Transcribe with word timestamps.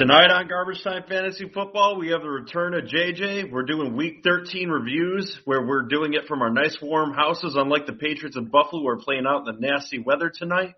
Tonight 0.00 0.30
on 0.30 0.48
Garbage 0.48 0.82
Time 0.82 1.02
Fantasy 1.06 1.44
Football, 1.52 1.98
we 1.98 2.08
have 2.08 2.22
the 2.22 2.30
return 2.30 2.72
of 2.72 2.84
JJ. 2.84 3.52
We're 3.52 3.64
doing 3.66 3.94
Week 3.94 4.22
13 4.24 4.70
reviews, 4.70 5.38
where 5.44 5.60
we're 5.60 5.88
doing 5.88 6.14
it 6.14 6.22
from 6.26 6.40
our 6.40 6.48
nice 6.48 6.74
warm 6.80 7.12
houses, 7.12 7.54
unlike 7.54 7.84
the 7.84 7.92
Patriots 7.92 8.34
of 8.34 8.50
Buffalo, 8.50 8.80
who 8.80 8.88
are 8.88 8.96
playing 8.96 9.26
out 9.28 9.46
in 9.46 9.54
the 9.54 9.60
nasty 9.60 9.98
weather 9.98 10.32
tonight. 10.34 10.72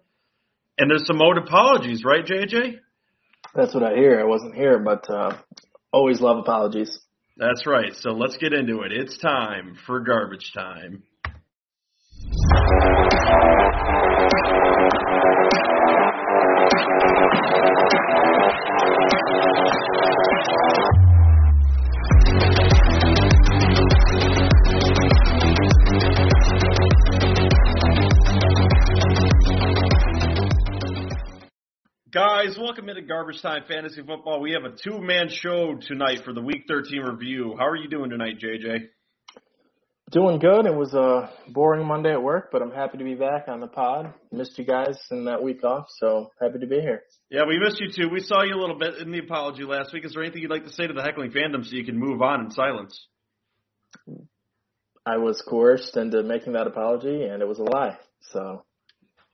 And 0.77 0.90
there's 0.90 1.06
some 1.06 1.22
old 1.22 1.38
apologies, 1.38 2.03
right, 2.04 2.27
JJ? 2.27 2.79
That's 3.54 3.72
what 3.72 3.85
I 3.85 3.95
hear. 3.95 4.19
I 4.19 4.24
wasn't 4.24 4.56
here, 4.56 4.80
but 4.80 5.08
uh, 5.08 5.36
always 5.93 6.20
love 6.20 6.39
apologies. 6.39 6.98
That's 7.36 7.64
right. 7.64 7.93
So 8.00 8.11
let's 8.11 8.36
get 8.39 8.52
into 8.52 8.80
it. 8.80 8.91
It's 8.91 9.16
time 9.18 9.77
for 9.86 10.00
Garbage 10.00 10.50
Time. 10.52 11.04
Guys, 32.12 32.59
welcome 32.61 32.91
into 32.91 33.01
Garbage 33.01 33.41
Time 33.41 33.62
Fantasy 33.66 34.02
Football. 34.02 34.43
We 34.43 34.52
have 34.52 34.65
a 34.65 34.77
two-man 34.77 35.30
show 35.30 35.77
tonight 35.80 36.21
for 36.27 36.35
the 36.35 36.43
Week 36.43 36.65
13 36.69 37.01
review. 37.01 37.55
How 37.59 37.66
are 37.66 37.75
you 37.75 37.88
doing 37.88 38.11
tonight, 38.11 38.38
JJ? 38.38 38.80
Doing 40.11 40.38
good. 40.38 40.66
It 40.66 40.75
was 40.75 40.93
a 40.93 41.30
boring 41.48 41.87
Monday 41.87 42.12
at 42.12 42.23
work, 42.23 42.51
but 42.52 42.61
I'm 42.61 42.71
happy 42.71 42.98
to 42.98 43.05
be 43.05 43.15
back 43.15 43.48
on 43.48 43.61
the 43.61 43.66
pod. 43.66 44.12
Missed 44.30 44.59
you 44.59 44.66
guys 44.66 44.98
in 45.11 45.25
that 45.25 45.43
week 45.43 45.65
off, 45.65 45.87
so 46.01 46.30
happy 46.38 46.59
to 46.59 46.66
be 46.66 46.80
here. 46.83 47.01
Yeah, 47.30 47.45
we 47.48 47.59
missed 47.59 47.80
you 47.80 47.88
too. 47.91 48.11
We 48.13 48.21
saw 48.21 48.43
you 48.43 48.57
a 48.57 48.60
little 48.60 48.79
bit 48.79 48.99
in 48.99 49.10
the 49.10 49.21
apology 49.21 49.65
last 49.65 49.95
week. 49.95 50.05
Is 50.05 50.13
there 50.13 50.23
anything 50.23 50.43
you'd 50.43 50.51
like 50.51 50.66
to 50.66 50.73
say 50.73 50.87
to 50.87 50.93
the 50.93 51.02
heckling 51.02 51.30
fandom 51.30 51.65
so 51.65 51.74
you 51.74 51.87
can 51.87 51.99
move 51.99 52.21
on 52.21 52.45
in 52.45 52.51
silence? 52.51 53.07
I 55.07 55.16
was 55.16 55.41
coerced 55.49 55.97
into 55.97 56.23
making 56.23 56.52
that 56.52 56.66
apology, 56.66 57.23
and 57.23 57.41
it 57.41 57.49
was 57.49 57.59
a 57.59 57.63
lie. 57.63 57.97
So 58.32 58.65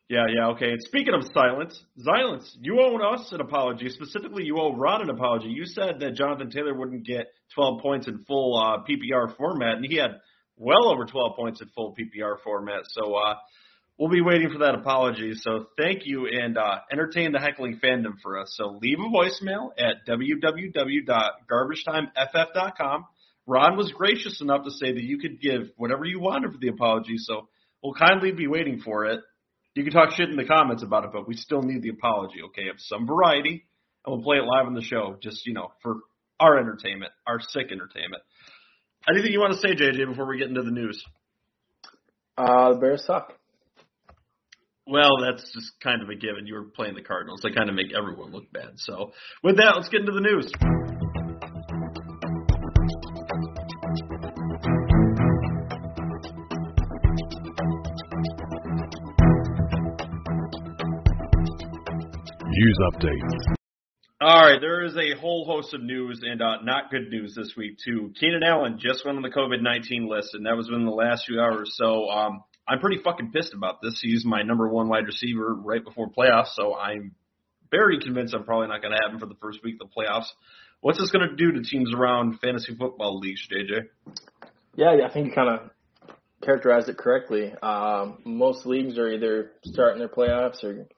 yeah, 0.09 0.25
yeah, 0.35 0.47
okay. 0.49 0.73
And 0.73 0.83
speaking 0.83 1.13
of 1.13 1.23
silence, 1.35 1.79
silence, 2.03 2.57
you 2.63 2.81
owe 2.81 2.97
us 3.13 3.31
an 3.33 3.43
apology. 3.43 3.91
Specifically, 3.91 4.45
you 4.45 4.59
owe 4.59 4.75
Ron 4.75 5.03
an 5.03 5.11
apology. 5.11 5.49
You 5.49 5.67
said 5.67 6.01
that 6.01 6.15
Jonathan 6.15 6.49
Taylor 6.51 6.73
wouldn't 6.75 7.05
get 7.07 7.27
12 7.55 7.83
points 7.83 8.09
in 8.09 8.25
full 8.25 8.57
uh, 8.57 8.79
PPR 8.89 9.37
format, 9.37 9.77
and 9.77 9.85
he 9.85 9.97
had 9.97 10.13
well 10.57 10.89
over 10.89 11.05
12 11.05 11.37
points 11.37 11.61
in 11.61 11.69
full 11.69 11.95
PPR 11.95 12.41
format. 12.43 12.85
So 12.89 13.17
uh, 13.17 13.35
we'll 13.99 14.09
be 14.09 14.23
waiting 14.23 14.51
for 14.51 14.61
that 14.61 14.75
apology. 14.75 15.35
So 15.35 15.67
thank 15.77 16.07
you, 16.07 16.27
and 16.27 16.57
uh, 16.57 16.79
entertain 16.91 17.33
the 17.33 17.39
heckling 17.39 17.79
fandom 17.85 18.19
for 18.23 18.39
us. 18.39 18.55
So 18.57 18.79
leave 18.81 19.01
a 19.01 19.11
voicemail 19.11 19.73
at 19.79 20.07
www.garbagetimeff.com. 20.09 23.05
Ron 23.47 23.77
was 23.77 23.93
gracious 23.93 24.41
enough 24.41 24.65
to 24.65 24.71
say 24.71 24.91
that 24.93 25.03
you 25.03 25.19
could 25.19 25.39
give 25.41 25.71
whatever 25.77 26.07
you 26.07 26.19
wanted 26.19 26.53
for 26.53 26.59
the 26.59 26.69
apology, 26.69 27.19
so 27.19 27.49
we'll 27.83 27.93
kindly 27.93 28.33
be 28.33 28.47
waiting 28.47 28.81
for 28.81 29.05
it. 29.05 29.21
You 29.79 29.85
can 29.85 29.93
talk 29.93 30.11
shit 30.17 30.29
in 30.29 30.35
the 30.35 30.45
comments 30.45 30.83
about 30.83 31.05
it, 31.05 31.11
but 31.13 31.29
we 31.29 31.37
still 31.37 31.63
need 31.63 31.83
the 31.83 31.91
apology, 31.91 32.43
okay, 32.47 32.69
of 32.69 32.81
some 32.81 33.07
variety, 33.07 33.65
and 34.05 34.13
we'll 34.13 34.25
play 34.25 34.39
it 34.39 34.43
live 34.43 34.67
on 34.67 34.75
the 34.75 34.83
show, 34.83 35.17
just 35.23 35.47
you 35.47 35.55
know, 35.55 35.71
for 35.85 35.99
our 36.41 36.59
entertainment, 36.59 37.13
our 37.29 37.39
sick 37.39 37.71
entertainment. 37.71 38.21
Anything 39.09 39.31
you 39.31 39.39
want 39.39 39.53
to 39.53 39.61
say, 39.61 39.77
JJ, 39.77 40.09
before 40.09 40.27
we 40.27 40.37
get 40.37 40.49
into 40.49 40.65
the 40.65 40.73
news? 40.73 41.01
Uh, 42.37 42.73
the 42.73 42.81
Bears 42.81 43.05
suck. 43.07 43.35
Well, 44.85 45.19
that's 45.25 45.49
just 45.55 45.71
kind 45.81 46.03
of 46.03 46.09
a 46.09 46.17
given. 46.17 46.49
You 46.49 46.55
were 46.55 46.65
playing 46.65 46.97
the 46.97 47.03
Cardinals. 47.03 47.39
They 47.45 47.53
kind 47.53 47.69
of 47.69 47.77
make 47.77 47.93
everyone 47.97 48.33
look 48.33 48.51
bad. 48.53 48.73
So, 48.79 49.13
with 49.45 49.59
that, 49.59 49.75
let's 49.77 49.89
get 49.91 50.01
into 50.01 50.11
the 50.11 50.21
news. 50.21 50.51
News 62.61 62.79
updates. 62.93 63.55
All 64.21 64.41
right, 64.41 64.61
there 64.61 64.85
is 64.85 64.97
a 64.97 65.17
whole 65.21 65.45
host 65.45 65.75
of 65.75 65.81
news 65.81 66.23
and 66.25 66.43
uh, 66.43 66.57
not 66.65 66.91
good 66.91 67.09
news 67.09 67.33
this 67.37 67.53
week 67.57 67.79
too. 67.85 68.13
Keenan 68.19 68.43
Allen 68.43 68.81
just 68.81 69.05
went 69.05 69.17
on 69.17 69.23
the 69.23 69.31
COVID 69.31 69.63
nineteen 69.63 70.09
list, 70.09 70.35
and 70.35 70.45
that 70.45 70.57
was 70.57 70.69
within 70.69 70.85
the 70.85 70.91
last 70.91 71.27
few 71.27 71.41
hours. 71.41 71.73
So 71.77 72.09
um, 72.09 72.43
I'm 72.67 72.81
pretty 72.81 73.01
fucking 73.05 73.31
pissed 73.31 73.55
about 73.55 73.81
this. 73.81 74.01
He's 74.03 74.25
my 74.25 74.43
number 74.43 74.69
one 74.69 74.89
wide 74.89 75.07
receiver 75.07 75.55
right 75.55 75.85
before 75.85 76.11
playoffs, 76.11 76.49
so 76.55 76.75
I'm 76.75 77.15
very 77.71 78.01
convinced 78.01 78.35
I'm 78.35 78.43
probably 78.43 78.67
not 78.67 78.83
going 78.83 78.93
to 78.93 78.99
have 79.05 79.13
him 79.13 79.21
for 79.21 79.27
the 79.27 79.39
first 79.41 79.61
week 79.63 79.77
of 79.81 79.89
the 79.89 79.95
playoffs. 79.95 80.27
What's 80.81 80.99
this 80.99 81.13
going 81.13 81.29
to 81.31 81.37
do 81.37 81.53
to 81.53 81.63
teams 81.63 81.95
around 81.95 82.41
fantasy 82.41 82.75
football 82.75 83.21
leagues, 83.21 83.47
JJ? 83.49 83.87
Yeah, 84.75 84.97
I 85.09 85.13
think 85.13 85.29
you 85.29 85.33
kind 85.33 85.61
of 85.61 85.71
characterized 86.43 86.89
it 86.89 86.99
correctly. 86.99 87.53
Um, 87.63 88.19
most 88.25 88.67
leagues 88.67 88.99
are 88.99 89.13
either 89.13 89.53
starting 89.63 90.01
their 90.01 90.09
playoffs 90.09 90.65
or 90.65 90.89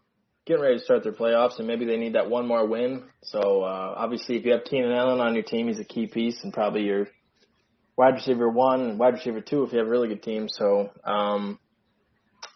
getting 0.50 0.64
ready 0.64 0.78
to 0.78 0.84
start 0.84 1.04
their 1.04 1.12
playoffs, 1.12 1.58
and 1.58 1.68
maybe 1.68 1.84
they 1.84 1.96
need 1.96 2.14
that 2.14 2.28
one 2.28 2.46
more 2.46 2.66
win. 2.66 3.04
So 3.22 3.62
uh, 3.62 3.94
obviously, 3.96 4.36
if 4.36 4.44
you 4.44 4.50
have 4.52 4.64
Keenan 4.64 4.90
Allen 4.90 5.20
on 5.20 5.34
your 5.34 5.44
team, 5.44 5.68
he's 5.68 5.78
a 5.78 5.84
key 5.84 6.08
piece, 6.08 6.42
and 6.42 6.52
probably 6.52 6.82
your 6.82 7.06
wide 7.96 8.14
receiver 8.14 8.48
one 8.48 8.98
wide 8.98 9.14
receiver 9.14 9.40
two 9.40 9.62
if 9.62 9.72
you 9.72 9.78
have 9.78 9.86
a 9.86 9.90
really 9.90 10.08
good 10.08 10.22
team. 10.22 10.48
So 10.48 10.90
um, 11.04 11.58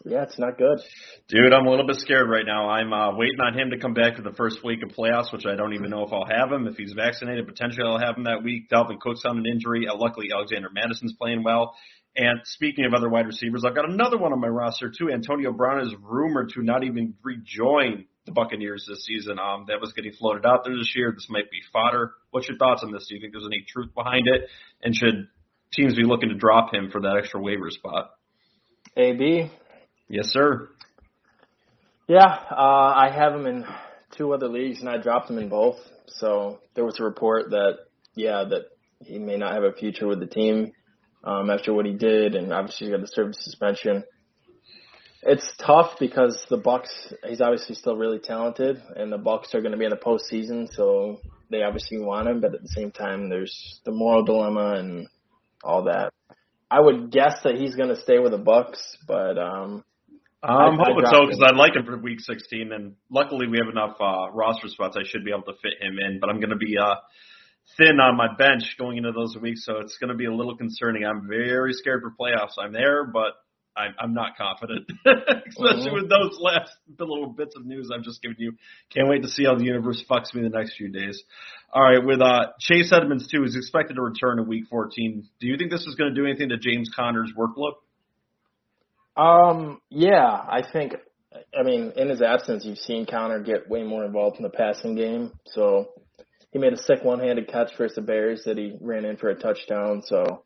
yeah, 0.05 0.25
it's 0.25 0.39
not 0.41 0.59
good. 0.59 0.81
Dude, 1.29 1.53
I'm 1.53 1.67
a 1.67 1.71
little 1.71 1.87
bit 1.87 1.97
scared 1.97 2.29
right 2.29 2.45
now. 2.45 2.69
I'm 2.69 2.93
uh, 2.93 3.17
waiting 3.17 3.41
on 3.41 3.57
him 3.57 3.71
to 3.71 3.79
come 3.79 3.95
back 3.95 4.17
for 4.17 4.23
the 4.23 4.33
first 4.33 4.65
week 4.65 4.81
of 4.83 4.91
playoffs, 4.91 5.33
which 5.33 5.47
I 5.47 5.55
don't 5.55 5.75
even 5.75 5.91
know 5.91 6.05
if 6.05 6.13
I'll 6.13 6.27
have 6.27 6.51
him. 6.51 6.67
If 6.67 6.77
he's 6.77 6.95
vaccinated, 6.97 7.47
potentially 7.47 7.87
I'll 7.87 8.01
have 8.01 8.17
him 8.17 8.25
that 8.25 8.43
week. 8.43 8.69
Dalvin 8.71 8.99
Cook's 9.01 9.23
on 9.25 9.39
an 9.39 9.47
injury. 9.47 9.87
Uh, 9.87 9.95
luckily, 9.97 10.31
Alexander 10.35 10.69
Mattison's 10.75 11.15
playing 11.15 11.45
well. 11.45 11.77
And 12.17 12.41
speaking 12.45 12.85
of 12.85 12.95
other 12.95 13.09
wide 13.09 13.27
receivers, 13.27 13.65
I've 13.67 13.75
got 13.75 13.89
another 13.91 14.17
one 14.17 14.33
on 14.33 14.41
my 14.41 14.49
roster 14.49 14.89
too. 14.89 15.11
Antonio 15.11 15.53
Brown 15.53 15.81
is 15.81 15.93
rumored 16.01 16.51
to 16.51 16.63
not 16.63 16.85
even 16.85 17.15
rejoin 17.23 18.05
the 18.25 18.33
Buccaneers 18.33 18.87
this 18.89 19.05
season. 19.05 19.39
Um, 19.39 19.65
that 19.69 19.81
was 19.81 19.93
getting 19.93 20.13
floated 20.13 20.47
out 20.47 20.65
there 20.65 20.77
this 20.77 20.93
year. 20.95 21.13
This 21.13 21.27
might 21.29 21.51
be 21.51 21.59
fodder. 21.73 22.13
What's 22.31 22.49
your 22.49 22.57
thoughts 22.57 22.83
on 22.85 22.93
this? 22.93 23.07
Do 23.09 23.17
you 23.17 23.21
think 23.21 23.33
there's 23.33 23.47
any 23.47 23.65
truth 23.69 23.93
behind 23.95 24.29
it? 24.29 24.49
And 24.83 24.95
should 24.95 25.29
teams 25.73 25.97
be 25.97 26.05
looking 26.05 26.29
to 26.29 26.37
drop 26.37 26.73
him 26.73 26.91
for 26.91 27.01
that 27.01 27.17
extra 27.19 27.41
waiver 27.41 27.71
spot? 27.71 28.11
AB. 28.97 29.51
Yes, 30.09 30.29
sir. 30.29 30.69
Yeah, 32.07 32.27
uh, 32.51 32.93
I 32.95 33.11
have 33.13 33.35
him 33.35 33.47
in 33.47 33.65
two 34.17 34.33
other 34.33 34.49
leagues, 34.49 34.81
and 34.81 34.89
I 34.89 34.99
dropped 34.99 35.31
him 35.31 35.39
in 35.39 35.49
both. 35.49 35.79
So 36.07 36.61
there 36.75 36.85
was 36.85 37.01
a 37.01 37.03
report 37.03 37.51
that, 37.51 37.79
yeah, 38.15 38.45
that 38.51 38.67
he 39.01 39.19
may 39.19 39.37
not 39.37 39.55
have 39.55 39.65
a 39.65 39.73
future 39.73 40.07
with 40.07 40.21
the 40.21 40.27
team 40.27 40.73
um, 41.25 41.51
after 41.51 41.73
what 41.73 41.87
he 41.87 41.93
did, 41.93 42.35
and 42.35 42.53
obviously 42.53 42.87
he 42.87 42.93
got 42.93 43.01
the 43.01 43.33
suspension. 43.33 44.05
It's 45.23 45.51
tough 45.59 45.99
because 45.99 46.45
the 46.51 46.59
Bucs. 46.59 47.15
He's 47.27 47.41
obviously 47.41 47.75
still 47.77 47.97
really 47.97 48.19
talented, 48.19 48.83
and 48.95 49.11
the 49.11 49.19
Bucs 49.19 49.55
are 49.55 49.61
going 49.61 49.73
to 49.73 49.79
be 49.79 49.87
in 49.87 49.91
the 49.91 49.97
postseason, 49.97 50.73
so 50.75 51.21
they 51.51 51.63
obviously 51.63 51.99
want 51.99 52.29
him. 52.29 52.41
But 52.41 52.55
at 52.55 52.63
the 52.63 52.69
same 52.69 52.91
time, 52.91 53.31
there's 53.31 53.81
the 53.85 53.93
moral 53.93 54.25
dilemma 54.25 54.75
and 54.75 55.09
all 55.63 55.85
that. 55.85 56.13
I 56.71 56.81
would 56.81 57.11
guess 57.11 57.41
that 57.45 57.55
he's 57.55 57.75
going 57.75 57.89
to 57.89 58.01
stay 58.01 58.19
with 58.19 58.33
the 58.33 58.39
Bucs, 58.39 58.97
but 59.07 59.39
um, 59.39 59.85
I'm 60.43 60.77
hoping 60.77 61.07
so 61.07 61.25
because 61.25 61.43
I'd 61.43 61.57
like 61.57 61.75
him 61.75 61.87
for 61.87 61.97
Week 61.97 62.21
16, 62.21 62.73
and 62.73 62.97
luckily 63.11 63.47
we 63.47 63.59
have 63.59 63.73
enough 63.73 63.97
uh, 63.99 64.31
roster 64.31 64.69
spots. 64.69 64.97
I 64.99 65.09
should 65.09 65.25
be 65.25 65.31
able 65.31 65.45
to 65.45 65.59
fit 65.63 65.81
him 65.81 65.97
in, 65.99 66.21
but 66.21 66.29
I'm 66.29 66.39
going 66.41 66.51
to 66.51 66.57
be 66.57 66.77
uh, 66.77 66.97
thin 67.77 68.01
on 68.01 68.17
my 68.17 68.35
bench 68.37 68.77
going 68.79 68.97
into 68.97 69.13
those 69.13 69.37
weeks, 69.41 69.65
so 69.65 69.79
it's 69.79 69.97
going 69.99 70.11
to 70.11 70.17
be 70.17 70.27
a 70.27 70.35
little 70.35 70.57
concerning. 70.57 71.05
I'm 71.05 71.27
very 71.29 71.73
scared 71.73 72.03
for 72.03 72.11
playoffs. 72.11 72.53
I'm 72.59 72.73
there, 72.73 73.05
but 73.05 73.35
I'm, 73.77 73.95
I'm 73.99 74.15
not 74.15 74.37
confident, 74.37 74.91
especially 75.07 75.87
mm-hmm. 75.87 75.95
with 75.95 76.09
those 76.09 76.39
last 76.41 76.71
little 76.99 77.27
bits 77.27 77.57
of 77.57 77.67
news 77.67 77.91
I've 77.93 78.05
just 78.05 78.23
given 78.23 78.37
you. 78.39 78.53
Can't 78.95 79.09
wait 79.09 79.23
to 79.23 79.29
see 79.29 79.45
how 79.45 79.57
the 79.57 79.65
universe 79.65 80.03
fucks 80.09 80.33
me 80.35 80.43
the 80.43 80.49
next 80.49 80.77
few 80.77 80.91
days. 80.91 81.23
All 81.73 81.83
right, 81.83 82.05
with 82.05 82.21
uh, 82.21 82.53
Chase 82.61 82.93
Edmonds 82.93 83.27
too 83.29 83.43
is 83.45 83.57
expected 83.57 83.95
to 83.95 84.03
return 84.03 84.39
in 84.39 84.47
Week 84.47 84.65
14. 84.71 85.29
Do 85.41 85.47
you 85.47 85.57
think 85.57 85.73
this 85.73 85.87
is 85.87 85.97
going 85.97 86.15
to 86.15 86.21
do 86.21 86.27
anything 86.27 86.51
to 86.51 86.57
James 86.57 86.91
Conner's 86.95 87.33
workload? 87.37 87.73
Um, 89.17 89.81
yeah, 89.91 90.27
I 90.27 90.63
think. 90.73 90.95
I 91.59 91.65
mean, 91.65 91.93
in 91.97 92.11
his 92.11 92.23
absence, 92.23 92.65
you've 92.65 92.79
seen 92.79 93.07
Conner 93.07 93.41
get 93.41 93.69
way 93.69 93.83
more 93.83 94.05
involved 94.05 94.37
in 94.37 94.45
the 94.45 94.51
passing 94.51 94.95
game. 94.95 95.33
So 95.47 95.89
he 96.55 96.61
made 96.61 96.73
a 96.73 96.79
sick 96.79 97.03
one-handed 97.03 97.49
catch 97.49 97.77
versus 97.77 97.97
the 97.97 98.01
Bears 98.01 98.45
that 98.47 98.57
he 98.57 98.79
ran 98.81 99.05
in 99.05 99.17
for 99.17 99.29
a 99.29 99.35
touchdown. 99.35 100.03
So 100.07 100.45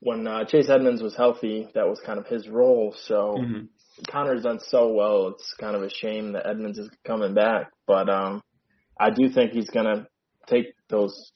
when 0.00 0.26
uh, 0.26 0.44
Chase 0.44 0.68
Edmonds 0.68 1.02
was 1.02 1.16
healthy, 1.16 1.68
that 1.74 1.88
was 1.88 2.00
kind 2.04 2.18
of 2.18 2.26
his 2.26 2.46
role. 2.46 2.94
So 3.06 3.34
mm-hmm. 3.38 3.64
Conner's 4.06 4.42
done 4.42 4.60
so 4.60 4.92
well. 4.92 5.28
It's 5.28 5.54
kind 5.58 5.74
of 5.74 5.82
a 5.82 5.88
shame 5.88 6.32
that 6.32 6.46
Edmonds 6.46 6.78
is 6.78 6.90
coming 7.06 7.32
back, 7.32 7.72
but 7.86 8.10
um, 8.10 8.42
I 9.00 9.08
do 9.08 9.30
think 9.30 9.52
he's 9.52 9.70
gonna 9.70 10.06
take 10.48 10.74
those. 10.90 11.32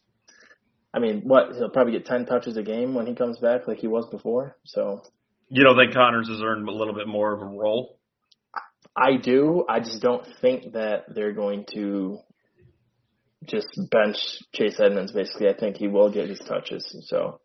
I 0.92 0.98
mean, 0.98 1.22
what 1.24 1.54
he'll 1.56 1.70
probably 1.70 1.94
get 1.94 2.04
ten 2.04 2.26
touches 2.26 2.58
a 2.58 2.62
game 2.62 2.92
when 2.92 3.06
he 3.06 3.14
comes 3.14 3.38
back, 3.38 3.66
like 3.66 3.78
he 3.78 3.86
was 3.86 4.06
before. 4.10 4.58
So 4.64 5.02
you 5.48 5.64
don't 5.64 5.76
think 5.76 5.94
Connors 5.94 6.28
has 6.28 6.42
earned 6.42 6.68
a 6.68 6.72
little 6.72 6.94
bit 6.94 7.08
more 7.08 7.32
of 7.32 7.40
a 7.40 7.46
role? 7.46 7.98
I 8.94 9.16
do. 9.16 9.64
I 9.66 9.80
just 9.80 10.02
don't 10.02 10.26
think 10.42 10.74
that 10.74 11.04
they're 11.14 11.32
going 11.32 11.64
to 11.72 12.18
just 13.48 13.68
bench 13.90 14.16
Chase 14.54 14.78
Edmonds. 14.80 15.12
Basically, 15.12 15.48
I 15.48 15.54
think 15.54 15.76
he 15.76 15.88
will 15.88 16.10
get 16.10 16.28
his 16.28 16.40
touches. 16.40 16.84
So. 17.08 17.40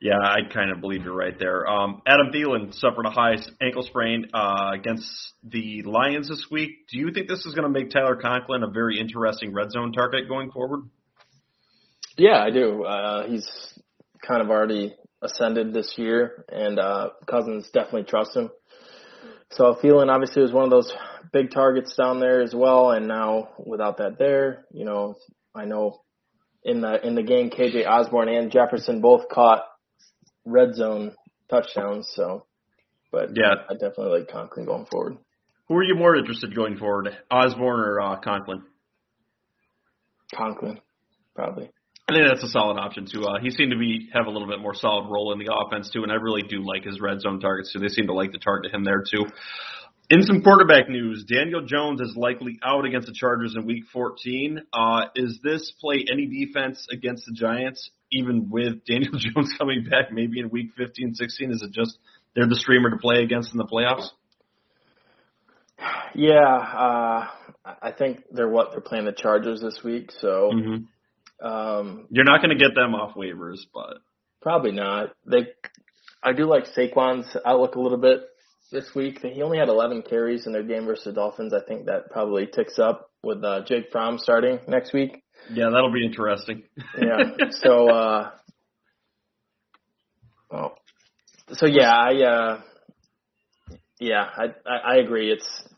Yeah, 0.00 0.18
I 0.20 0.52
kind 0.52 0.70
of 0.70 0.80
believe 0.80 1.04
you're 1.04 1.16
right 1.16 1.38
there. 1.38 1.66
Um, 1.66 2.02
Adam 2.06 2.30
Thielen 2.30 2.74
suffered 2.74 3.06
a 3.06 3.10
high 3.10 3.36
ankle 3.62 3.82
sprain 3.82 4.26
uh, 4.34 4.72
against 4.74 5.08
the 5.42 5.82
Lions 5.84 6.28
this 6.28 6.46
week. 6.50 6.88
Do 6.90 6.98
you 6.98 7.10
think 7.12 7.28
this 7.28 7.46
is 7.46 7.54
going 7.54 7.64
to 7.64 7.70
make 7.70 7.90
Tyler 7.90 8.16
Conklin 8.16 8.62
a 8.62 8.68
very 8.68 9.00
interesting 9.00 9.54
red 9.54 9.70
zone 9.70 9.92
target 9.92 10.28
going 10.28 10.50
forward? 10.50 10.80
Yeah, 12.18 12.42
I 12.42 12.50
do. 12.50 12.84
Uh, 12.84 13.26
he's 13.26 13.48
kind 14.26 14.42
of 14.42 14.50
already 14.50 14.94
ascended 15.22 15.72
this 15.72 15.94
year, 15.96 16.44
and 16.50 16.78
uh, 16.78 17.10
Cousins 17.26 17.68
definitely 17.72 18.04
trusts 18.04 18.36
him. 18.36 18.50
So 19.52 19.76
Thielen 19.82 20.10
obviously 20.10 20.42
was 20.42 20.52
one 20.52 20.64
of 20.64 20.70
those 20.70 20.92
big 21.32 21.50
targets 21.50 21.94
down 21.96 22.20
there 22.20 22.42
as 22.42 22.54
well, 22.54 22.90
and 22.90 23.08
now 23.08 23.50
without 23.64 23.98
that 23.98 24.18
there, 24.18 24.64
you 24.72 24.84
know, 24.84 25.16
I 25.54 25.64
know 25.64 26.00
in 26.62 26.80
the 26.80 27.04
in 27.06 27.14
the 27.14 27.22
game 27.22 27.50
KJ 27.50 27.86
Osborn 27.86 28.28
and 28.28 28.50
Jefferson 28.50 29.00
both 29.00 29.28
caught 29.28 29.64
red 30.44 30.74
zone 30.74 31.14
touchdowns. 31.48 32.08
So, 32.14 32.46
but 33.12 33.30
yeah, 33.34 33.54
I 33.68 33.74
definitely 33.74 34.20
like 34.20 34.28
Conklin 34.28 34.66
going 34.66 34.86
forward. 34.86 35.18
Who 35.68 35.76
are 35.76 35.84
you 35.84 35.96
more 35.96 36.16
interested 36.16 36.54
going 36.54 36.76
forward, 36.76 37.08
Osborn 37.30 37.80
or 37.80 38.00
uh, 38.00 38.20
Conklin? 38.20 38.62
Conklin, 40.34 40.80
probably. 41.34 41.70
I 42.08 42.12
think 42.12 42.28
that's 42.28 42.44
a 42.44 42.48
solid 42.48 42.78
option 42.78 43.06
too. 43.12 43.24
Uh, 43.24 43.40
he 43.42 43.50
seemed 43.50 43.72
to 43.72 43.78
be 43.78 44.08
have 44.12 44.26
a 44.26 44.30
little 44.30 44.46
bit 44.46 44.60
more 44.60 44.74
solid 44.74 45.10
role 45.10 45.32
in 45.32 45.40
the 45.40 45.52
offense 45.52 45.90
too, 45.90 46.04
and 46.04 46.12
I 46.12 46.16
really 46.16 46.42
do 46.42 46.64
like 46.64 46.84
his 46.84 47.00
red 47.00 47.20
zone 47.20 47.40
targets 47.40 47.72
too. 47.72 47.80
They 47.80 47.88
seem 47.88 48.06
to 48.06 48.12
like 48.12 48.32
to 48.32 48.38
target 48.38 48.72
him 48.72 48.84
there 48.84 49.02
too. 49.02 49.26
In 50.08 50.22
some 50.22 50.42
quarterback 50.42 50.88
news, 50.88 51.24
Daniel 51.24 51.66
Jones 51.66 52.00
is 52.00 52.14
likely 52.16 52.60
out 52.64 52.84
against 52.84 53.08
the 53.08 53.12
Chargers 53.12 53.56
in 53.56 53.66
Week 53.66 53.82
14. 53.92 54.62
Uh, 54.72 55.06
is 55.16 55.40
this 55.42 55.72
play 55.80 56.04
any 56.10 56.26
defense 56.26 56.86
against 56.92 57.24
the 57.26 57.32
Giants, 57.32 57.90
even 58.12 58.48
with 58.48 58.84
Daniel 58.86 59.14
Jones 59.18 59.52
coming 59.58 59.84
back 59.90 60.12
maybe 60.12 60.38
in 60.38 60.48
Week 60.50 60.70
15, 60.76 61.14
16? 61.14 61.50
Is 61.50 61.62
it 61.62 61.72
just 61.72 61.98
they're 62.36 62.46
the 62.46 62.54
streamer 62.54 62.90
to 62.90 62.98
play 62.98 63.24
against 63.24 63.52
in 63.52 63.58
the 63.58 63.66
playoffs? 63.66 64.08
Yeah, 66.14 66.38
uh, 66.38 67.26
I 67.82 67.92
think 67.92 68.22
they're 68.30 68.48
what 68.48 68.70
they're 68.70 68.80
playing 68.80 69.04
the 69.04 69.12
Chargers 69.12 69.60
this 69.60 69.80
week, 69.84 70.10
so 70.18 70.50
mm-hmm. 70.54 71.46
um, 71.46 72.06
you're 72.08 72.24
not 72.24 72.40
going 72.40 72.56
to 72.56 72.64
get 72.64 72.74
them 72.74 72.94
off 72.94 73.16
waivers, 73.16 73.58
but 73.74 73.98
probably 74.40 74.72
not. 74.72 75.10
They, 75.26 75.48
I 76.22 76.32
do 76.32 76.46
like 76.46 76.64
Saquon's 76.74 77.36
outlook 77.44 77.74
a 77.74 77.80
little 77.80 77.98
bit 77.98 78.22
this 78.70 78.94
week. 78.94 79.20
He 79.22 79.42
only 79.42 79.58
had 79.58 79.68
11 79.68 80.02
carries 80.02 80.46
in 80.46 80.52
their 80.52 80.62
game 80.62 80.86
versus 80.86 81.04
the 81.04 81.12
Dolphins. 81.12 81.52
I 81.52 81.60
think 81.66 81.86
that 81.86 82.10
probably 82.10 82.46
ticks 82.46 82.78
up 82.78 83.10
with 83.22 83.42
uh, 83.44 83.62
Jake 83.66 83.90
Fromm 83.90 84.18
starting 84.18 84.58
next 84.68 84.92
week. 84.92 85.22
Yeah, 85.50 85.70
that'll 85.72 85.92
be 85.92 86.04
interesting. 86.04 86.64
yeah. 86.98 87.48
So, 87.50 87.88
uh, 87.94 88.30
oh, 90.50 90.74
so 91.52 91.66
yeah, 91.66 91.92
I, 91.92 92.22
uh, 92.22 92.60
yeah, 94.00 94.24
I, 94.36 94.44
I, 94.68 94.94
I 94.94 94.96
agree. 94.96 95.30
It's 95.30 95.68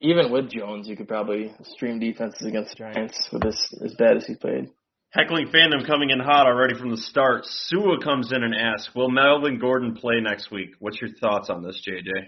even 0.00 0.30
with 0.30 0.50
Jones, 0.50 0.88
you 0.88 0.96
could 0.96 1.08
probably 1.08 1.52
stream 1.62 1.98
defenses 1.98 2.46
against 2.46 2.70
the 2.70 2.76
Giants 2.76 3.28
with 3.32 3.42
this 3.42 3.74
as 3.84 3.94
bad 3.94 4.16
as 4.16 4.26
he 4.26 4.34
played. 4.34 4.70
Heckling 5.10 5.48
fandom 5.48 5.86
coming 5.86 6.10
in 6.10 6.20
hot 6.20 6.46
already 6.46 6.74
from 6.78 6.90
the 6.90 6.96
start. 6.96 7.44
Sua 7.46 7.98
comes 8.02 8.32
in 8.32 8.42
and 8.42 8.54
asks, 8.54 8.94
"Will 8.94 9.08
Melvin 9.08 9.58
Gordon 9.58 9.94
play 9.94 10.20
next 10.20 10.50
week?" 10.50 10.70
What's 10.78 11.00
your 11.00 11.10
thoughts 11.10 11.48
on 11.48 11.62
this, 11.62 11.82
JJ? 11.88 12.26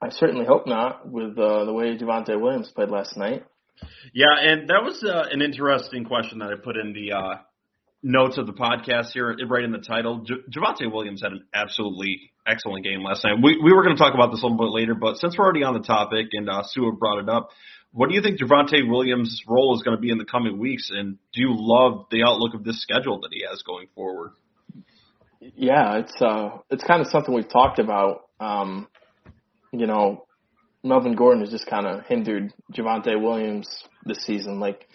I 0.00 0.10
certainly 0.10 0.46
hope 0.46 0.66
not, 0.66 1.08
with 1.10 1.38
uh, 1.38 1.64
the 1.64 1.72
way 1.72 1.96
Javonte 1.96 2.40
Williams 2.40 2.70
played 2.74 2.90
last 2.90 3.16
night. 3.16 3.44
Yeah, 4.12 4.34
and 4.38 4.68
that 4.68 4.82
was 4.82 5.02
uh, 5.02 5.24
an 5.30 5.42
interesting 5.42 6.04
question 6.04 6.38
that 6.38 6.50
I 6.50 6.54
put 6.62 6.76
in 6.76 6.92
the 6.92 7.12
uh, 7.12 7.34
notes 8.02 8.38
of 8.38 8.46
the 8.46 8.52
podcast 8.52 9.12
here, 9.12 9.34
right 9.48 9.64
in 9.64 9.72
the 9.72 9.78
title. 9.78 10.24
J- 10.24 10.44
Javonte 10.54 10.92
Williams 10.92 11.22
had 11.22 11.32
an 11.32 11.44
absolutely 11.52 12.32
excellent 12.46 12.84
game 12.84 13.02
last 13.02 13.24
night. 13.24 13.38
We 13.42 13.58
we 13.62 13.72
were 13.72 13.82
going 13.82 13.96
to 13.96 14.02
talk 14.02 14.14
about 14.14 14.30
this 14.30 14.42
a 14.42 14.46
little 14.46 14.58
bit 14.58 14.72
later, 14.72 14.94
but 14.94 15.16
since 15.16 15.36
we're 15.36 15.44
already 15.44 15.64
on 15.64 15.74
the 15.74 15.80
topic 15.80 16.28
and 16.32 16.48
uh, 16.48 16.62
Sue 16.64 16.92
brought 16.98 17.18
it 17.18 17.28
up, 17.28 17.48
what 17.94 18.08
do 18.08 18.14
you 18.16 18.22
think 18.22 18.40
Javonte 18.40 18.88
Williams' 18.88 19.42
role 19.46 19.74
is 19.76 19.82
going 19.82 19.96
to 19.96 20.00
be 20.00 20.10
in 20.10 20.18
the 20.18 20.24
coming 20.24 20.58
weeks? 20.58 20.90
And 20.92 21.16
do 21.32 21.40
you 21.40 21.54
love 21.56 22.06
the 22.10 22.24
outlook 22.24 22.54
of 22.54 22.64
this 22.64 22.82
schedule 22.82 23.20
that 23.20 23.30
he 23.32 23.44
has 23.48 23.62
going 23.62 23.86
forward? 23.94 24.32
Yeah, 25.40 25.98
it's 25.98 26.20
uh, 26.20 26.58
it's 26.70 26.82
kind 26.82 27.00
of 27.00 27.08
something 27.08 27.32
we've 27.32 27.48
talked 27.48 27.78
about. 27.78 28.22
Um, 28.40 28.88
you 29.72 29.86
know, 29.86 30.26
Melvin 30.82 31.14
Gordon 31.14 31.42
has 31.42 31.50
just 31.50 31.66
kind 31.66 31.86
of 31.86 32.04
hindered 32.06 32.52
Javonte 32.72 33.20
Williams 33.20 33.68
this 34.04 34.24
season. 34.24 34.58
Like 34.58 34.88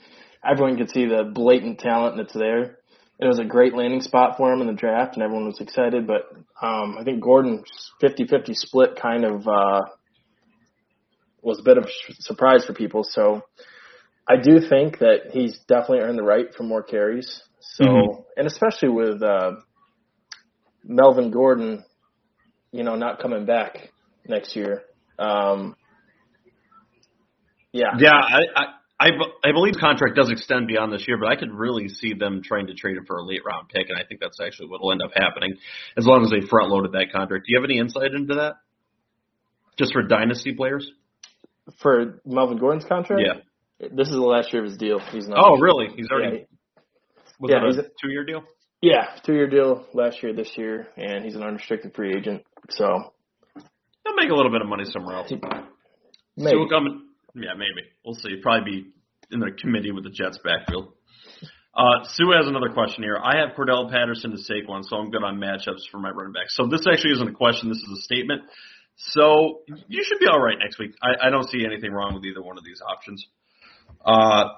everyone 0.43 0.77
could 0.77 0.89
see 0.89 1.05
the 1.05 1.23
blatant 1.33 1.79
talent 1.79 2.17
that's 2.17 2.33
there 2.33 2.79
it 3.19 3.27
was 3.27 3.39
a 3.39 3.45
great 3.45 3.75
landing 3.75 4.01
spot 4.01 4.37
for 4.37 4.51
him 4.51 4.61
in 4.61 4.67
the 4.67 4.73
draft, 4.73 5.15
and 5.15 5.23
everyone 5.23 5.47
was 5.47 5.59
excited. 5.59 6.07
But 6.07 6.31
um, 6.61 6.97
I 6.97 7.03
think 7.03 7.21
Gordon's 7.21 7.69
50-50 8.01 8.55
split 8.55 8.95
kind 8.95 9.25
of 9.25 9.45
uh, 9.45 9.81
was 11.41 11.59
a 11.59 11.63
bit 11.63 11.77
of 11.77 11.85
a 11.85 12.13
surprise 12.19 12.65
for 12.65 12.73
people. 12.73 13.03
So 13.03 13.43
I 14.27 14.35
do 14.41 14.59
think 14.67 14.99
that 14.99 15.31
he's 15.31 15.59
definitely 15.67 15.99
earned 15.99 16.17
the 16.17 16.23
right 16.23 16.53
for 16.55 16.63
more 16.63 16.83
carries. 16.83 17.41
So 17.59 17.85
mm-hmm. 17.85 18.21
and 18.37 18.47
especially 18.47 18.89
with 18.89 19.21
uh, 19.21 19.51
Melvin 20.83 21.31
Gordon, 21.31 21.83
you 22.71 22.83
know, 22.83 22.95
not 22.95 23.19
coming 23.19 23.45
back 23.45 23.89
next 24.27 24.55
year. 24.55 24.83
Um, 25.17 25.75
yeah, 27.71 27.91
yeah, 27.99 28.13
I, 28.13 28.41
I 28.55 28.65
I, 28.99 29.11
I 29.45 29.51
believe 29.53 29.75
contract 29.79 30.17
does 30.17 30.29
extend 30.29 30.67
beyond 30.67 30.91
this 30.91 31.07
year, 31.07 31.17
but 31.17 31.29
I 31.29 31.37
could 31.37 31.53
really 31.53 31.87
see 31.87 32.13
them 32.13 32.41
trying 32.43 32.67
to 32.67 32.73
trade 32.73 32.97
it 32.97 33.03
for 33.07 33.17
a 33.17 33.23
late 33.23 33.41
round 33.45 33.69
pick, 33.69 33.87
and 33.89 33.97
I 33.97 34.03
think 34.03 34.19
that's 34.19 34.39
actually 34.45 34.67
what 34.67 34.81
will 34.81 34.91
end 34.91 35.01
up 35.01 35.11
happening 35.15 35.55
as 35.97 36.05
long 36.05 36.23
as 36.23 36.29
they 36.29 36.45
front 36.45 36.69
loaded 36.69 36.91
that 36.91 37.13
contract. 37.13 37.45
Do 37.45 37.53
you 37.53 37.59
have 37.59 37.63
any 37.63 37.79
insight 37.79 38.11
into 38.13 38.35
that? 38.35 38.55
Just 39.77 39.93
for 39.93 40.03
dynasty 40.03 40.53
players? 40.53 40.91
For 41.81 42.21
Melvin 42.25 42.57
Gordon's 42.57 42.85
contract? 42.85 43.21
Yeah. 43.25 43.87
This 43.91 44.07
is 44.07 44.13
the 44.13 44.21
last 44.21 44.51
year 44.51 44.63
of 44.63 44.69
his 44.69 44.77
deal. 44.77 44.99
He's 44.99 45.27
not. 45.27 45.39
Oh, 45.41 45.57
really? 45.57 45.87
He's 45.95 46.09
already. 46.11 46.45
Yeah, 47.41 47.57
yeah 47.59 47.67
he's 47.67 47.77
a 47.77 47.83
two 48.01 48.09
year 48.09 48.25
deal. 48.25 48.43
Yeah, 48.81 49.07
two 49.25 49.33
year 49.33 49.47
deal 49.47 49.85
last 49.93 50.21
year, 50.23 50.33
this 50.33 50.57
year, 50.57 50.87
and 50.97 51.23
he's 51.23 51.35
an 51.35 51.43
unrestricted 51.43 51.93
free 51.95 52.13
agent. 52.15 52.43
So 52.69 53.13
he'll 54.03 54.15
make 54.15 54.29
a 54.29 54.33
little 54.33 54.51
bit 54.51 54.61
of 54.61 54.67
money 54.67 54.85
somewhere 54.85 55.15
else. 55.15 55.31
Maybe. 56.35 56.51
So 56.51 56.69
coming 56.69 57.09
yeah, 57.35 57.53
maybe. 57.53 57.87
We'll 58.03 58.15
see. 58.15 58.37
Probably 58.41 58.71
be 58.71 58.87
in 59.31 59.39
the 59.39 59.51
committee 59.61 59.91
with 59.91 60.03
the 60.03 60.09
Jets 60.09 60.39
backfield. 60.43 60.93
Uh, 61.75 62.03
Sue 62.15 62.31
has 62.35 62.47
another 62.47 62.69
question 62.73 63.03
here. 63.03 63.17
I 63.17 63.37
have 63.37 63.55
Cordell 63.55 63.89
Patterson 63.89 64.31
to 64.31 64.37
Saquon, 64.37 64.83
so 64.83 64.97
I'm 64.97 65.11
good 65.11 65.23
on 65.23 65.37
matchups 65.39 65.87
for 65.91 65.99
my 65.99 66.09
running 66.09 66.33
back. 66.33 66.49
So 66.49 66.67
this 66.67 66.85
actually 66.91 67.11
isn't 67.13 67.29
a 67.29 67.33
question. 67.33 67.69
This 67.69 67.77
is 67.77 67.99
a 67.99 68.01
statement. 68.01 68.41
So 68.99 69.61
you 69.87 70.03
should 70.03 70.19
be 70.19 70.27
all 70.27 70.39
right 70.39 70.57
next 70.59 70.77
week. 70.77 70.91
I, 71.01 71.27
I 71.27 71.29
don't 71.29 71.49
see 71.49 71.65
anything 71.65 71.91
wrong 71.91 72.13
with 72.13 72.25
either 72.25 72.41
one 72.41 72.57
of 72.57 72.65
these 72.65 72.81
options. 72.85 73.25
Uh, 74.05 74.49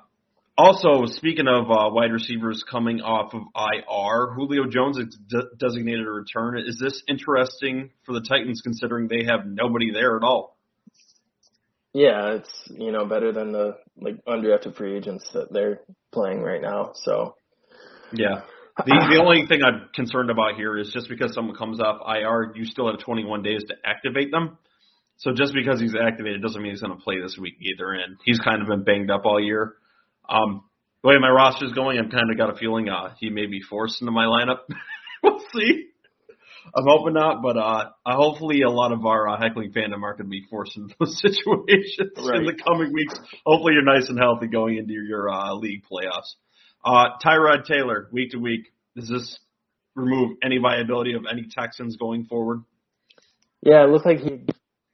also, 0.58 1.06
speaking 1.06 1.48
of 1.48 1.70
uh, 1.72 1.90
wide 1.92 2.12
receivers 2.12 2.64
coming 2.70 3.02
off 3.02 3.34
of 3.34 3.44
IR, 3.56 4.34
Julio 4.34 4.66
Jones 4.68 4.98
is 4.98 5.18
de- 5.28 5.56
designated 5.58 6.06
a 6.06 6.10
return. 6.10 6.58
Is 6.58 6.80
this 6.80 7.02
interesting 7.08 7.92
for 8.06 8.14
the 8.14 8.22
Titans 8.22 8.62
considering 8.62 9.08
they 9.08 9.26
have 9.26 9.46
nobody 9.46 9.92
there 9.92 10.18
at 10.18 10.24
all? 10.24 10.58
Yeah, 11.94 12.36
it's 12.36 12.50
you 12.70 12.92
know 12.92 13.06
better 13.06 13.32
than 13.32 13.52
the 13.52 13.78
like 13.98 14.24
undrafted 14.26 14.76
free 14.76 14.96
agents 14.96 15.30
that 15.34 15.52
they're 15.52 15.82
playing 16.12 16.42
right 16.42 16.62
now. 16.62 16.92
So 16.96 17.36
yeah, 18.14 18.42
the 18.78 19.08
the 19.14 19.22
only 19.22 19.46
thing 19.48 19.62
I'm 19.64 19.90
concerned 19.94 20.30
about 20.30 20.56
here 20.56 20.78
is 20.78 20.92
just 20.94 21.10
because 21.10 21.34
someone 21.34 21.56
comes 21.56 21.80
off 21.80 22.02
IR, 22.08 22.54
you 22.56 22.66
still 22.66 22.90
have 22.90 23.00
21 23.00 23.44
days 23.44 23.64
to 23.68 23.76
activate 23.86 24.32
them. 24.32 24.58
So 25.18 25.32
just 25.36 25.54
because 25.54 25.80
he's 25.80 25.94
activated 25.96 26.42
doesn't 26.42 26.62
mean 26.62 26.72
he's 26.72 26.82
going 26.82 26.98
to 26.98 27.04
play 27.04 27.22
this 27.22 27.38
week 27.40 27.56
either. 27.62 27.92
And 27.92 28.18
he's 28.26 28.40
kind 28.40 28.62
of 28.62 28.68
been 28.68 28.84
banged 28.84 29.12
up 29.12 29.26
all 29.26 29.40
year. 29.40 29.76
Um, 30.28 30.64
the 31.04 31.10
way 31.10 31.16
my 31.20 31.30
roster's 31.30 31.74
going, 31.74 32.00
I've 32.00 32.12
kind 32.12 32.32
of 32.32 32.38
got 32.38 32.50
a 32.50 32.58
feeling 32.58 32.90
uh, 32.90 33.14
he 33.20 33.30
may 33.30 33.46
be 33.46 33.62
forced 33.62 34.02
into 34.02 34.12
my 34.12 34.26
lineup. 34.26 34.60
we'll 35.24 35.42
see. 35.54 35.88
I'm 36.76 36.86
hoping 36.88 37.14
not, 37.14 37.42
but 37.42 37.58
uh, 37.58 37.90
hopefully 38.06 38.62
a 38.62 38.70
lot 38.70 38.92
of 38.92 39.06
our 39.06 39.28
uh, 39.28 39.40
heckling 39.40 39.74
fandom 39.74 40.04
are 40.04 40.14
going 40.14 40.26
to 40.26 40.30
be 40.30 40.46
forced 40.50 40.78
into 40.78 40.96
those 41.00 41.20
situations 41.22 42.12
right. 42.18 42.40
in 42.40 42.46
the 42.46 42.58
coming 42.66 42.94
weeks. 42.94 43.20
Hopefully 43.46 43.74
you're 43.74 43.84
nice 43.84 44.10
and 44.10 44.20
healthy 44.20 44.48
going 44.48 44.78
into 44.78 44.94
your 44.94 45.30
uh, 45.30 45.54
league 45.54 45.84
playoffs. 45.92 46.34
Uh, 46.84 47.10
Tyrod 47.24 47.66
Taylor, 47.66 48.08
week 48.12 48.32
to 48.32 48.38
week, 48.38 48.72
does 48.96 49.08
this 49.08 49.40
remove 49.96 50.38
any 50.44 50.58
viability 50.58 51.14
of 51.14 51.24
any 51.32 51.48
Texans 51.50 51.98
going 51.98 52.26
forward? 52.26 52.64
Yeah, 53.62 53.84
it 53.84 53.90
looks 53.90 54.06
like 54.06 54.20
he 54.20 54.46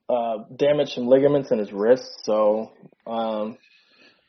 uh, 0.09 0.37
damaged 0.55 0.91
some 0.91 1.07
ligaments 1.07 1.51
in 1.51 1.59
his 1.59 1.71
wrist. 1.71 2.09
So 2.23 2.71
um, 3.05 3.57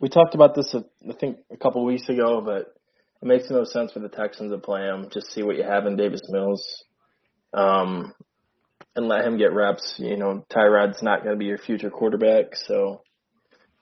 we 0.01 0.09
talked 0.09 0.35
about 0.35 0.55
this, 0.55 0.73
uh, 0.75 0.83
I 1.09 1.15
think, 1.15 1.39
a 1.53 1.57
couple 1.57 1.85
weeks 1.85 2.09
ago, 2.09 2.41
but 2.45 2.75
it 3.21 3.27
makes 3.27 3.51
no 3.51 3.65
sense 3.65 3.93
for 3.93 3.99
the 3.99 4.09
Texans 4.09 4.53
to 4.53 4.59
play 4.59 4.83
him. 4.83 5.09
Just 5.13 5.33
see 5.33 5.43
what 5.43 5.57
you 5.57 5.65
have 5.65 5.87
in 5.87 5.97
Davis 5.97 6.23
Mills 6.29 6.85
um, 7.53 8.15
and 8.95 9.09
let 9.09 9.25
him 9.25 9.39
get 9.39 9.53
reps. 9.53 9.97
You 9.99 10.17
know, 10.17 10.45
Tyrod's 10.53 11.03
not 11.03 11.25
going 11.25 11.35
to 11.35 11.39
be 11.39 11.47
your 11.47 11.59
future 11.59 11.91
quarterback, 11.91 12.55
so 12.55 13.03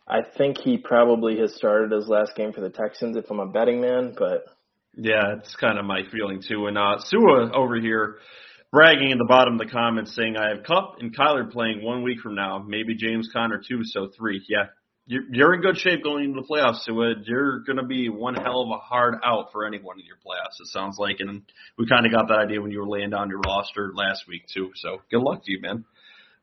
I 0.09 0.21
think 0.37 0.59
he 0.59 0.79
probably 0.79 1.39
has 1.41 1.55
started 1.57 1.91
his 1.91 2.09
last 2.09 2.37
game 2.37 2.53
for 2.53 2.61
the 2.61 2.71
Texans 2.71 3.17
if 3.17 3.31
I'm 3.31 3.41
a 3.41 3.47
betting 3.47 3.81
man, 3.81 4.15
but 4.17 4.45
yeah, 4.95 5.35
it's 5.39 5.55
kind 5.57 5.79
of 5.79 5.85
my 5.85 6.03
feeling 6.13 6.43
too. 6.47 6.67
And 6.67 6.79
uh 6.79 6.99
Sua 6.99 7.51
over 7.53 7.81
here 7.81 8.19
bragging 8.73 9.11
in 9.11 9.19
the 9.19 9.27
bottom 9.29 9.55
of 9.55 9.59
the 9.59 9.73
comments 9.73 10.15
saying 10.15 10.37
I 10.37 10.51
have 10.55 10.65
Kupp 10.65 10.97
and 11.01 11.17
Kyler 11.17 11.51
playing 11.51 11.83
one 11.83 12.03
week 12.03 12.21
from 12.21 12.35
now, 12.35 12.65
maybe 12.67 12.95
James 12.95 13.29
Conner 13.33 13.61
two, 13.67 13.81
so 13.83 14.09
three. 14.17 14.45
Yeah, 14.49 14.67
you're, 15.07 15.23
you're 15.31 15.55
in 15.55 15.61
good 15.61 15.77
shape 15.77 16.03
going 16.03 16.25
into 16.25 16.41
the 16.41 16.47
playoffs, 16.47 16.81
Sua. 16.83 17.15
You're 17.25 17.61
going 17.61 17.79
to 17.79 17.85
be 17.85 18.09
one 18.09 18.35
hell 18.35 18.63
of 18.63 18.71
a 18.71 18.79
hard 18.79 19.17
out 19.25 19.53
for 19.53 19.67
anyone 19.67 19.99
in 20.01 20.07
your 20.07 20.17
playoffs. 20.17 20.61
It 20.61 20.67
sounds 20.69 20.99
like, 20.99 21.17
and 21.21 21.43
we 21.79 21.87
kind 21.87 22.07
of 22.07 22.13
got 22.13 22.29
that 22.29 22.39
idea 22.39 22.61
when 22.61 22.71
you 22.71 22.81
were 22.81 22.89
laying 22.89 23.11
down 23.11 23.29
your 23.29 23.41
roster 23.41 23.93
last 23.95 24.25
week 24.29 24.43
too. 24.53 24.71
So 24.77 24.99
good 25.11 25.23
luck 25.23 25.45
to 25.45 25.53
you, 25.53 25.61
man. 25.61 25.85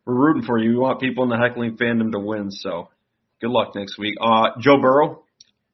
We're 0.05 0.15
rooting 0.15 0.43
for 0.43 0.57
you. 0.57 0.71
We 0.71 0.77
want 0.77 0.99
people 0.99 1.23
in 1.23 1.29
the 1.29 1.37
heckling 1.37 1.77
fandom 1.77 2.11
to 2.11 2.19
win. 2.19 2.51
So 2.51 2.89
good 3.43 3.51
luck 3.51 3.75
next 3.75 3.99
week. 3.99 4.15
Uh, 4.21 4.51
Joe 4.59 4.77
Burrow 4.81 5.23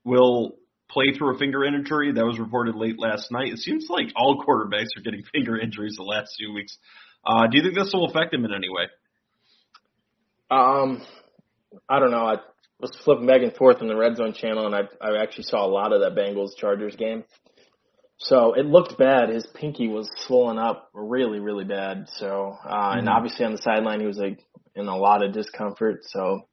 will 0.03 0.55
play 0.89 1.13
through 1.15 1.35
a 1.35 1.37
finger 1.37 1.63
injury. 1.63 2.11
That 2.11 2.25
was 2.25 2.39
reported 2.39 2.75
late 2.75 2.97
last 2.97 3.31
night. 3.31 3.53
It 3.53 3.59
seems 3.59 3.85
like 3.89 4.07
all 4.15 4.43
quarterbacks 4.43 4.97
are 4.97 5.01
getting 5.03 5.23
finger 5.33 5.57
injuries 5.57 5.95
the 5.95 6.03
last 6.03 6.33
few 6.37 6.51
weeks. 6.51 6.77
Uh, 7.23 7.47
do 7.47 7.57
you 7.57 7.63
think 7.63 7.75
this 7.75 7.91
will 7.93 8.09
affect 8.09 8.33
him 8.33 8.43
in 8.43 8.53
any 8.53 8.69
way? 8.69 8.85
Um, 10.49 11.05
I 11.87 11.99
don't 11.99 12.09
know. 12.09 12.25
I 12.25 12.37
was 12.79 12.91
flipping 13.03 13.27
back 13.27 13.41
and 13.43 13.53
forth 13.55 13.81
in 13.81 13.87
the 13.87 13.95
red 13.95 14.17
zone 14.17 14.33
channel, 14.33 14.65
and 14.65 14.73
I 14.73 14.81
I 14.99 15.21
actually 15.21 15.43
saw 15.43 15.63
a 15.63 15.69
lot 15.69 15.93
of 15.93 16.01
that 16.01 16.15
Bengals 16.15 16.57
Chargers 16.57 16.95
game. 16.95 17.23
So 18.17 18.53
it 18.53 18.65
looked 18.65 18.97
bad. 18.97 19.29
His 19.29 19.45
pinky 19.53 19.87
was 19.87 20.09
swollen 20.25 20.57
up 20.57 20.89
really, 20.93 21.39
really 21.39 21.65
bad. 21.65 22.07
So, 22.13 22.57
uh, 22.65 22.67
mm-hmm. 22.67 22.99
and 22.99 23.09
obviously 23.09 23.45
on 23.45 23.51
the 23.51 23.61
sideline, 23.61 23.99
he 23.99 24.07
was 24.07 24.17
like 24.17 24.39
in 24.75 24.87
a 24.87 24.97
lot 24.97 25.23
of 25.23 25.33
discomfort. 25.33 25.99
So 26.05 26.48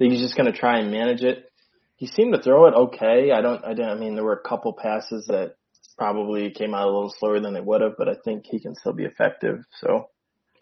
I 0.00 0.04
think 0.04 0.14
he's 0.14 0.22
just 0.22 0.36
going 0.36 0.50
to 0.50 0.58
try 0.58 0.78
and 0.78 0.90
manage 0.90 1.22
it. 1.22 1.52
He 1.96 2.06
seemed 2.06 2.32
to 2.32 2.40
throw 2.40 2.66
it 2.68 2.74
okay. 2.74 3.32
I 3.32 3.42
don't, 3.42 3.62
I 3.62 3.74
didn't, 3.74 3.90
I 3.90 3.94
mean, 3.96 4.14
there 4.14 4.24
were 4.24 4.40
a 4.42 4.48
couple 4.48 4.72
passes 4.72 5.26
that 5.26 5.56
probably 5.98 6.50
came 6.50 6.72
out 6.72 6.84
a 6.84 6.90
little 6.90 7.14
slower 7.18 7.38
than 7.38 7.52
they 7.52 7.60
would 7.60 7.82
have, 7.82 7.98
but 7.98 8.08
I 8.08 8.14
think 8.24 8.46
he 8.46 8.60
can 8.60 8.74
still 8.74 8.94
be 8.94 9.04
effective. 9.04 9.58
So, 9.82 10.08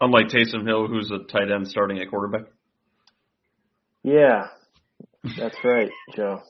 unlike 0.01 0.27
Taysom 0.27 0.67
Hill, 0.67 0.87
who's 0.87 1.09
a 1.09 1.19
tight 1.31 1.49
end 1.49 1.69
starting 1.69 1.99
at 1.99 2.09
quarterback. 2.09 2.47
Yeah, 4.03 4.47
that's 5.37 5.55
right, 5.63 5.89
Joe. 6.17 6.41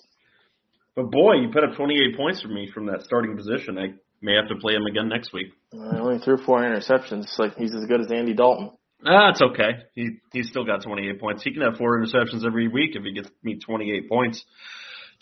But 0.96 1.12
boy, 1.12 1.34
you 1.36 1.50
put 1.53 1.63
up 1.63 1.75
28 1.75 2.17
points 2.17 2.41
for 2.41 2.48
me 2.48 2.72
from 2.74 2.88
that 2.88 3.03
starting 3.03 3.38
position. 3.38 3.77
I 3.77 3.93
may 4.24 4.36
have 4.36 4.48
to 4.50 4.55
play 4.55 4.74
him 4.74 4.88
again 4.88 5.10
next 5.10 5.31
week. 5.31 5.53
I 5.72 6.00
only 6.00 6.17
threw 6.17 6.38
four 6.38 6.62
interceptions. 6.62 7.38
Like 7.38 7.55
he's 7.55 7.75
as 7.75 7.86
good 7.86 8.01
as 8.01 8.12
Andy 8.12 8.34
Dalton. 8.34 8.72
Ah, 9.06 9.29
it's 9.29 9.41
okay. 9.41 9.84
He 9.96 10.18
he's 10.34 10.50
still 10.50 10.65
got 10.65 10.84
28 10.84 11.20
points. 11.20 11.44
He 11.44 11.53
can 11.53 11.62
have 11.62 11.77
four 11.77 12.00
interceptions 12.00 12.46
every 12.46 12.68
week 12.68 12.96
if 12.96 13.03
he 13.03 13.13
gets 13.13 13.29
me 13.44 13.58
28 13.58 14.10
points. 14.10 14.44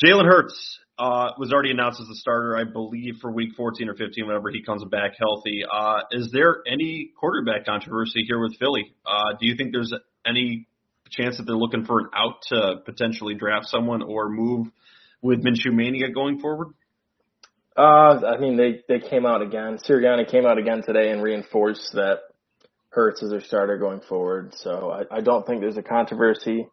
Jalen 0.04 0.26
Hurts 0.26 0.80
uh, 1.00 1.32
was 1.38 1.52
already 1.52 1.72
announced 1.72 2.02
as 2.02 2.10
a 2.10 2.16
starter, 2.16 2.58
I 2.58 2.64
believe, 2.64 3.16
for 3.22 3.32
Week 3.32 3.52
14 3.56 3.90
or 3.90 3.96
15, 3.96 4.28
whenever 4.28 4.50
he 4.50 4.64
comes 4.64 4.84
back 4.86 5.14
healthy. 5.20 5.64
Uh, 5.72 6.02
is 6.12 6.30
there 6.32 6.58
any 6.68 7.12
quarterback 7.20 7.66
controversy 7.66 8.24
here 8.28 8.40
with 8.40 8.58
Philly? 8.58 8.96
Uh, 9.06 9.34
do 9.40 9.48
you 9.48 9.56
think 9.56 9.74
there's 9.74 9.94
any 10.26 10.68
chance 11.10 11.38
that 11.38 11.44
they're 11.44 11.56
looking 11.56 11.86
for 11.86 12.00
an 12.00 12.08
out 12.16 12.42
to 12.50 12.78
potentially 12.86 13.36
draft 13.36 13.68
someone 13.68 14.02
or 14.02 14.30
move 14.30 14.68
with 15.22 15.44
Minshew 15.44 15.74
Mania 15.74 16.12
going 16.12 16.40
forward? 16.40 16.70
Uh, 17.76 18.26
I 18.26 18.38
mean, 18.40 18.58
they, 18.58 18.82
they 18.88 19.08
came 19.08 19.26
out 19.26 19.44
again. 19.44 19.78
Sirianni 19.88 20.30
came 20.30 20.48
out 20.48 20.58
again 20.58 20.82
today 20.84 21.12
and 21.12 21.22
reinforced 21.22 21.94
that 21.94 22.22
Hurts 22.98 23.22
as 23.22 23.30
their 23.30 23.42
starter 23.42 23.77
going 23.77 24.01
forward. 24.01 24.56
So 24.56 24.89
I, 24.89 25.18
I 25.18 25.22
don't 25.22 25.46
think 25.46 25.62
there's 25.62 25.77
a 25.77 25.84
controversy. 25.84 26.68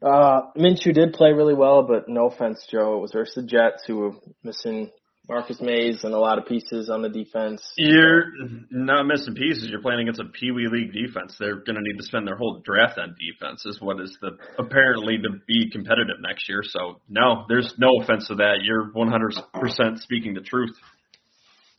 Uh, 0.00 0.40
Minshew 0.56 0.94
did 0.94 1.12
play 1.12 1.32
really 1.32 1.52
well, 1.52 1.82
but 1.82 2.08
no 2.08 2.28
offense, 2.28 2.66
Joe. 2.70 2.96
It 2.96 3.00
was 3.02 3.12
versus 3.12 3.34
the 3.34 3.42
Jets 3.42 3.84
who 3.86 3.98
were 3.98 4.12
missing 4.42 4.90
Marcus 5.28 5.60
Maye 5.60 5.92
and 6.02 6.14
a 6.14 6.18
lot 6.18 6.38
of 6.38 6.46
pieces 6.46 6.88
on 6.88 7.02
the 7.02 7.10
defense. 7.10 7.62
You're 7.76 8.32
not 8.70 9.04
missing 9.04 9.34
pieces. 9.34 9.68
You're 9.68 9.82
playing 9.82 10.00
against 10.00 10.18
a 10.18 10.24
Pee 10.24 10.50
Wee 10.50 10.66
League 10.66 10.94
defense. 10.94 11.36
They're 11.38 11.56
going 11.56 11.76
to 11.76 11.82
need 11.82 11.98
to 11.98 12.04
spend 12.04 12.26
their 12.26 12.36
whole 12.36 12.62
draft 12.64 12.98
on 12.98 13.14
defense, 13.20 13.66
is 13.66 13.82
what 13.82 14.00
is 14.00 14.16
the 14.22 14.30
apparently 14.58 15.18
to 15.18 15.40
be 15.46 15.68
competitive 15.70 16.16
next 16.22 16.48
year. 16.48 16.62
So 16.64 17.02
no, 17.10 17.44
there's 17.50 17.74
no 17.76 18.00
offense 18.00 18.28
to 18.28 18.36
that. 18.36 18.60
You're 18.62 18.90
100% 18.92 19.98
speaking 19.98 20.32
the 20.32 20.40
truth. 20.40 20.74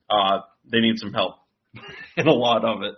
Uh, 0.08 0.42
they 0.72 0.82
need 0.82 1.00
some 1.00 1.14
help, 1.14 1.38
and 2.16 2.28
a 2.28 2.34
lot 2.34 2.64
of 2.64 2.84
it. 2.84 2.94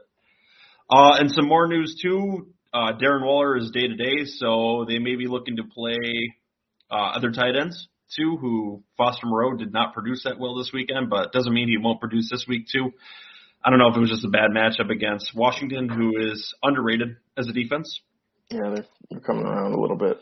Uh, 0.93 1.15
and 1.17 1.31
some 1.31 1.47
more 1.47 1.67
news 1.67 1.97
too. 1.99 2.53
Uh, 2.71 2.91
Darren 3.01 3.25
Waller 3.25 3.57
is 3.57 3.71
day 3.71 3.87
to 3.87 3.95
day, 3.95 4.25
so 4.25 4.85
they 4.87 4.99
may 4.99 5.15
be 5.15 5.25
looking 5.25 5.55
to 5.57 5.63
play 5.63 6.35
uh, 6.91 7.13
other 7.15 7.31
tight 7.31 7.55
ends 7.59 7.87
too, 8.15 8.37
who 8.37 8.83
Foster 8.95 9.25
Moreau 9.25 9.57
did 9.57 9.73
not 9.73 9.95
produce 9.95 10.23
that 10.25 10.39
well 10.39 10.55
this 10.55 10.69
weekend, 10.71 11.09
but 11.09 11.31
doesn't 11.31 11.51
mean 11.51 11.67
he 11.67 11.77
won't 11.77 11.99
produce 11.99 12.29
this 12.29 12.45
week 12.47 12.67
too. 12.71 12.91
I 13.65 13.71
don't 13.71 13.79
know 13.79 13.87
if 13.87 13.97
it 13.97 14.01
was 14.01 14.11
just 14.11 14.25
a 14.25 14.29
bad 14.29 14.51
matchup 14.51 14.91
against 14.91 15.35
Washington, 15.35 15.89
who 15.89 16.31
is 16.31 16.53
underrated 16.61 17.15
as 17.35 17.47
a 17.47 17.53
defense. 17.53 18.01
Yeah, 18.51 18.69
they're, 18.75 18.85
they're 19.09 19.19
coming 19.21 19.45
around 19.45 19.73
a 19.73 19.81
little 19.81 19.97
bit. 19.97 20.17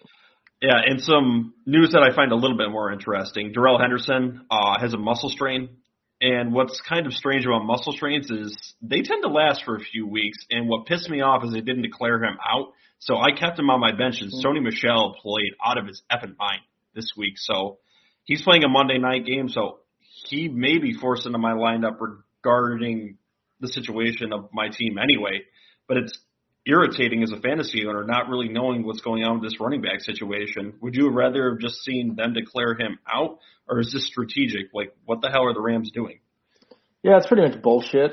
Yeah, 0.61 0.79
and 0.85 1.01
some 1.01 1.53
news 1.65 1.89
that 1.91 2.03
I 2.03 2.15
find 2.15 2.31
a 2.31 2.35
little 2.35 2.57
bit 2.57 2.69
more 2.69 2.93
interesting. 2.93 3.51
Darrell 3.51 3.77
Henderson 3.77 4.45
uh, 4.49 4.79
has 4.79 4.93
a 4.93 4.97
muscle 4.97 5.29
strain, 5.29 5.80
and 6.21 6.53
what's 6.53 6.79
kind 6.87 7.07
of 7.07 7.13
strange 7.13 7.45
about 7.45 7.65
muscle 7.65 7.93
strains 7.93 8.29
is 8.29 8.75
they 8.81 9.01
tend 9.01 9.23
to 9.23 9.29
last 9.29 9.63
for 9.65 9.75
a 9.75 9.79
few 9.79 10.07
weeks. 10.07 10.37
And 10.51 10.69
what 10.69 10.85
pissed 10.85 11.09
me 11.09 11.21
off 11.21 11.43
is 11.43 11.51
they 11.51 11.61
didn't 11.61 11.81
declare 11.81 12.23
him 12.23 12.37
out, 12.47 12.73
so 12.99 13.17
I 13.17 13.31
kept 13.31 13.57
him 13.57 13.71
on 13.71 13.79
my 13.79 13.91
bench. 13.91 14.21
And 14.21 14.31
mm-hmm. 14.31 14.47
Sony 14.47 14.61
Michel 14.61 15.15
played 15.19 15.53
out 15.65 15.79
of 15.79 15.87
his 15.87 16.03
effing 16.11 16.37
mind 16.37 16.61
this 16.93 17.11
week. 17.17 17.33
So 17.37 17.79
he's 18.23 18.43
playing 18.43 18.63
a 18.63 18.69
Monday 18.69 18.99
night 18.99 19.25
game, 19.25 19.49
so 19.49 19.79
he 20.29 20.47
may 20.47 20.77
be 20.77 20.93
forced 20.93 21.25
into 21.25 21.39
my 21.39 21.53
lineup 21.53 21.97
regarding 21.99 23.17
the 23.59 23.67
situation 23.67 24.31
of 24.31 24.49
my 24.53 24.69
team 24.69 24.97
anyway. 25.01 25.41
But 25.87 25.97
it's 25.97 26.19
irritating 26.65 27.23
as 27.23 27.31
a 27.31 27.37
fantasy 27.37 27.85
owner 27.87 28.03
not 28.03 28.29
really 28.29 28.49
knowing 28.49 28.85
what's 28.85 29.01
going 29.01 29.23
on 29.23 29.39
with 29.39 29.49
this 29.49 29.59
running 29.59 29.81
back 29.81 30.01
situation. 30.01 30.73
Would 30.81 30.95
you 30.95 31.09
rather 31.09 31.51
have 31.51 31.59
just 31.59 31.83
seen 31.83 32.15
them 32.15 32.33
declare 32.33 32.75
him 32.75 32.99
out, 33.11 33.39
or 33.67 33.79
is 33.79 33.91
this 33.91 34.05
strategic? 34.05 34.73
Like, 34.73 34.95
what 35.05 35.21
the 35.21 35.29
hell 35.29 35.45
are 35.45 35.53
the 35.53 35.61
Rams 35.61 35.91
doing? 35.91 36.19
Yeah, 37.03 37.17
it's 37.17 37.27
pretty 37.27 37.47
much 37.47 37.61
bullshit. 37.61 38.11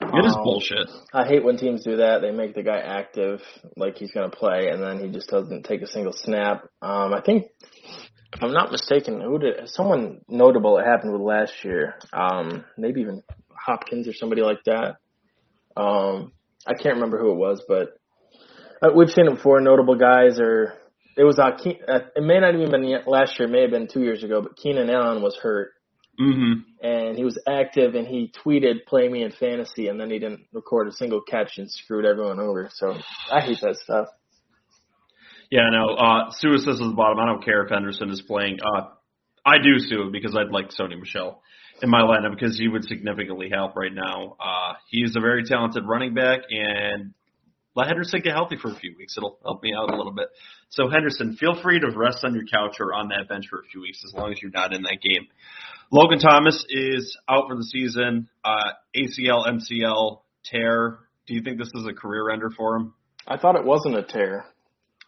It 0.00 0.24
is 0.24 0.36
um, 0.36 0.44
bullshit. 0.44 0.88
I 1.12 1.26
hate 1.26 1.42
when 1.42 1.56
teams 1.56 1.82
do 1.82 1.96
that. 1.96 2.20
They 2.22 2.30
make 2.30 2.54
the 2.54 2.62
guy 2.62 2.78
active, 2.78 3.40
like 3.76 3.96
he's 3.96 4.12
going 4.12 4.30
to 4.30 4.36
play, 4.36 4.68
and 4.68 4.80
then 4.80 5.00
he 5.00 5.10
just 5.10 5.28
doesn't 5.28 5.64
take 5.64 5.82
a 5.82 5.88
single 5.88 6.12
snap. 6.12 6.62
Um, 6.80 7.12
I 7.12 7.20
think 7.20 7.46
if 8.32 8.42
I'm 8.42 8.52
not 8.52 8.70
mistaken, 8.70 9.20
who 9.20 9.38
did 9.40 9.68
someone 9.68 10.20
notable 10.28 10.78
it 10.78 10.84
happened 10.84 11.12
with 11.12 11.22
last 11.22 11.64
year? 11.64 11.96
Um, 12.12 12.64
maybe 12.76 13.00
even 13.00 13.24
Hopkins 13.52 14.06
or 14.06 14.12
somebody 14.12 14.42
like 14.42 14.62
that. 14.66 14.98
Um, 15.76 16.32
I 16.66 16.74
can't 16.74 16.94
remember 16.96 17.18
who 17.18 17.32
it 17.32 17.36
was, 17.36 17.62
but 17.66 17.98
uh, 18.82 18.90
we've 18.94 19.10
seen 19.10 19.26
it 19.26 19.34
before. 19.36 19.60
Notable 19.60 19.96
guys, 19.96 20.38
or 20.38 20.74
it 21.16 21.24
was 21.24 21.38
uh, 21.38 21.52
Ke- 21.52 21.82
uh, 21.88 22.00
it 22.16 22.22
may 22.22 22.40
not 22.40 22.54
even 22.54 22.70
been 22.70 22.98
last 23.06 23.38
year, 23.38 23.48
it 23.48 23.52
may 23.52 23.62
have 23.62 23.70
been 23.70 23.88
two 23.88 24.02
years 24.02 24.22
ago, 24.22 24.42
but 24.42 24.56
Keenan 24.56 24.90
Allen 24.90 25.22
was 25.22 25.36
hurt, 25.36 25.72
mm-hmm. 26.20 26.86
and 26.86 27.16
he 27.16 27.24
was 27.24 27.38
active, 27.48 27.94
and 27.94 28.06
he 28.06 28.32
tweeted 28.44 28.84
"Play 28.86 29.08
me 29.08 29.22
in 29.22 29.32
fantasy," 29.32 29.88
and 29.88 30.00
then 30.00 30.10
he 30.10 30.18
didn't 30.18 30.46
record 30.52 30.88
a 30.88 30.92
single 30.92 31.20
catch 31.20 31.58
and 31.58 31.70
screwed 31.70 32.04
everyone 32.04 32.40
over. 32.40 32.70
So 32.72 32.96
I 33.32 33.40
hate 33.40 33.58
that 33.62 33.76
stuff. 33.76 34.08
Yeah, 35.50 35.70
no. 35.70 35.94
Uh, 35.94 36.30
Sue 36.32 36.58
says 36.58 36.80
at 36.80 36.86
the 36.86 36.94
bottom. 36.94 37.18
I 37.18 37.26
don't 37.26 37.44
care 37.44 37.64
if 37.64 37.70
Henderson 37.70 38.10
is 38.10 38.20
playing. 38.20 38.58
Uh, 38.62 38.88
I 39.46 39.56
do 39.58 39.78
Sue 39.78 40.10
because 40.12 40.36
I'd 40.36 40.52
like 40.52 40.70
Sony 40.70 40.98
Michel 40.98 41.42
in 41.82 41.90
my 41.90 42.02
lineup 42.02 42.30
because 42.30 42.58
he 42.58 42.68
would 42.68 42.84
significantly 42.84 43.50
help 43.52 43.76
right 43.76 43.92
now. 43.92 44.36
Uh, 44.40 44.74
he's 44.90 45.14
a 45.16 45.20
very 45.20 45.44
talented 45.44 45.84
running 45.86 46.14
back, 46.14 46.40
and 46.50 47.12
let 47.74 47.86
Henderson 47.86 48.20
get 48.22 48.32
healthy 48.32 48.56
for 48.60 48.72
a 48.72 48.74
few 48.74 48.96
weeks. 48.98 49.16
It'll 49.16 49.38
help 49.44 49.62
me 49.62 49.72
out 49.72 49.92
a 49.92 49.96
little 49.96 50.12
bit. 50.12 50.28
So 50.70 50.88
Henderson, 50.88 51.36
feel 51.36 51.60
free 51.62 51.78
to 51.78 51.90
rest 51.96 52.24
on 52.24 52.34
your 52.34 52.44
couch 52.52 52.76
or 52.80 52.92
on 52.92 53.08
that 53.08 53.28
bench 53.28 53.46
for 53.48 53.60
a 53.60 53.64
few 53.70 53.80
weeks 53.80 54.02
as 54.04 54.12
long 54.12 54.32
as 54.32 54.42
you're 54.42 54.50
not 54.50 54.74
in 54.74 54.82
that 54.82 54.98
game. 55.00 55.28
Logan 55.90 56.18
Thomas 56.18 56.66
is 56.68 57.16
out 57.28 57.44
for 57.48 57.56
the 57.56 57.64
season. 57.64 58.28
Uh, 58.44 58.72
ACL, 58.96 59.46
MCL 59.46 60.20
tear. 60.44 60.98
Do 61.26 61.34
you 61.34 61.42
think 61.42 61.58
this 61.58 61.70
is 61.74 61.86
a 61.86 61.92
career 61.92 62.30
ender 62.30 62.50
for 62.50 62.76
him? 62.76 62.94
I 63.26 63.36
thought 63.36 63.56
it 63.56 63.64
wasn't 63.64 63.96
a 63.96 64.02
tear. 64.02 64.46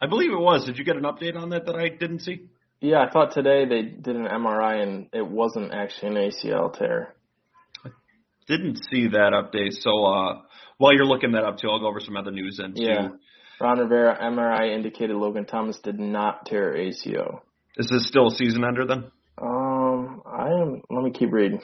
I 0.01 0.07
believe 0.07 0.31
it 0.31 0.39
was. 0.39 0.65
Did 0.65 0.77
you 0.77 0.85
get 0.85 0.95
an 0.95 1.03
update 1.03 1.35
on 1.35 1.49
that 1.49 1.65
that 1.65 1.75
I 1.75 1.89
didn't 1.89 2.21
see? 2.21 2.47
Yeah, 2.81 3.05
I 3.07 3.11
thought 3.11 3.31
today 3.31 3.65
they 3.65 3.83
did 3.83 4.15
an 4.15 4.25
MRI 4.25 4.81
and 4.81 5.07
it 5.13 5.25
wasn't 5.25 5.71
actually 5.71 6.09
an 6.09 6.31
ACL 6.31 6.75
tear. 6.75 7.13
I 7.85 7.89
didn't 8.47 8.79
see 8.91 9.07
that 9.09 9.33
update. 9.33 9.73
So 9.73 10.03
uh, 10.03 10.41
while 10.77 10.93
you're 10.93 11.05
looking 11.05 11.33
that 11.33 11.43
up 11.43 11.57
too, 11.57 11.69
I'll 11.69 11.79
go 11.79 11.87
over 11.87 11.99
some 11.99 12.17
other 12.17 12.31
news 12.31 12.57
then 12.59 12.73
too. 12.73 12.83
Yeah. 12.83 13.09
Ron 13.59 13.77
Rivera 13.77 14.17
MRI 14.19 14.73
indicated 14.73 15.15
Logan 15.15 15.45
Thomas 15.45 15.77
did 15.79 15.99
not 15.99 16.47
tear 16.47 16.73
ACL. 16.73 17.41
Is 17.77 17.87
this 17.87 18.07
still 18.07 18.27
a 18.27 18.31
season 18.31 18.63
under 18.63 18.87
then? 18.87 19.11
Um, 19.39 20.23
I 20.25 20.47
am. 20.47 20.81
Let 20.89 21.03
me 21.03 21.11
keep 21.11 21.31
reading. 21.31 21.61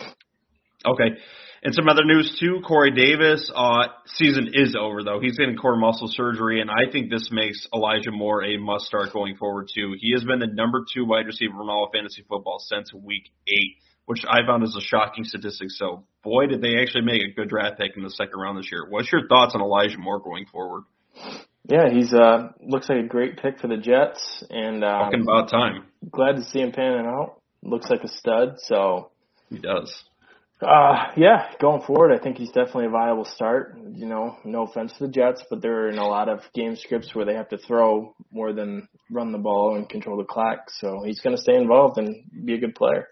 Okay. 0.88 1.17
And 1.63 1.74
some 1.74 1.89
other 1.89 2.06
news 2.06 2.38
too, 2.39 2.62
Corey 2.65 2.91
Davis, 2.91 3.51
uh, 3.53 3.88
season 4.06 4.51
is 4.53 4.75
over 4.79 5.03
though. 5.03 5.20
He's 5.20 5.38
getting 5.38 5.58
core 5.58 5.75
muscle 5.75 6.08
surgery 6.10 6.62
and 6.62 6.70
I 6.70 6.91
think 6.91 7.10
this 7.10 7.29
makes 7.32 7.67
Elijah 7.74 8.12
Moore 8.12 8.44
a 8.44 8.58
must 8.58 8.86
start 8.86 9.12
going 9.12 9.36
forward 9.38 9.70
too. 9.74 9.96
He 10.00 10.12
has 10.13 10.24
been 10.24 10.39
the 10.39 10.48
number 10.48 10.86
two 10.94 11.06
wide 11.06 11.25
receiver 11.25 11.62
in 11.62 11.70
all 11.70 11.86
of 11.86 11.91
fantasy 11.94 12.24
football 12.29 12.60
since 12.60 12.94
week 12.94 13.32
eight, 13.48 13.75
which 14.06 14.24
I 14.29 14.46
found 14.46 14.63
is 14.63 14.75
a 14.77 14.82
shocking 14.82 15.24
statistic. 15.24 15.72
So 15.72 16.06
boy, 16.24 16.46
did 16.46 16.62
they 16.62 16.79
actually 16.79 17.06
make 17.06 17.22
a 17.24 17.34
good 17.34 17.50
draft 17.50 17.79
pick 17.79 17.98
in 17.98 18.03
the 18.03 18.12
second 18.12 18.39
round 18.39 18.58
this 18.60 18.72
year. 18.72 18.86
What's 18.88 19.12
your 19.12 19.27
thoughts 19.27 19.56
on 19.56 19.62
Elijah 19.62 19.98
Moore 19.98 20.20
going 20.20 20.46
forward? 20.46 20.84
Yeah, 21.67 21.89
he's 21.91 22.13
uh 22.13 22.50
looks 22.62 22.88
like 22.88 23.03
a 23.03 23.08
great 23.08 23.38
pick 23.41 23.60
for 23.60 23.67
the 23.67 23.77
Jets 23.77 24.44
and 24.50 24.84
uh 24.84 25.00
talking 25.00 25.22
about 25.22 25.50
time. 25.50 25.86
Glad 26.10 26.38
to 26.38 26.44
see 26.44 26.60
him 26.60 26.72
panning 26.72 27.06
out. 27.06 27.41
Looks 27.63 27.89
like 27.89 28.03
a 28.03 28.08
stud, 28.08 28.56
so 28.60 29.10
he 29.50 29.58
does. 29.58 30.03
Uh, 30.60 31.12
yeah, 31.16 31.52
going 31.62 31.84
forward, 31.84 32.12
I 32.12 32.18
think 32.22 32.38
he's 32.38 32.50
definitely 32.50 32.86
a 32.86 32.90
viable 32.90 33.26
start. 33.26 33.78
You 33.94 34.08
know, 34.08 34.38
no 34.44 34.64
offense 34.64 34.92
to 34.94 35.06
the 35.06 35.12
Jets, 35.12 35.44
but 35.50 35.62
they're 35.62 35.90
in 35.90 36.00
a 36.00 36.08
lot 36.08 36.30
of 36.30 36.42
game 36.56 36.76
scripts 36.76 37.14
where 37.14 37.26
they 37.26 37.36
have 37.36 37.50
to 37.50 37.60
throw 37.60 38.16
more 38.32 38.54
than 38.54 38.88
run 39.12 39.32
the 39.32 39.38
ball 39.38 39.76
and 39.76 39.88
control 39.88 40.18
the 40.18 40.24
clock. 40.24 40.70
So 40.80 41.04
he's 41.06 41.20
going 41.20 41.36
to 41.36 41.42
stay 41.42 41.56
involved 41.56 42.00
and 42.00 42.24
be 42.44 42.56
a 42.56 42.58
good 42.58 42.74
player. 42.74 43.08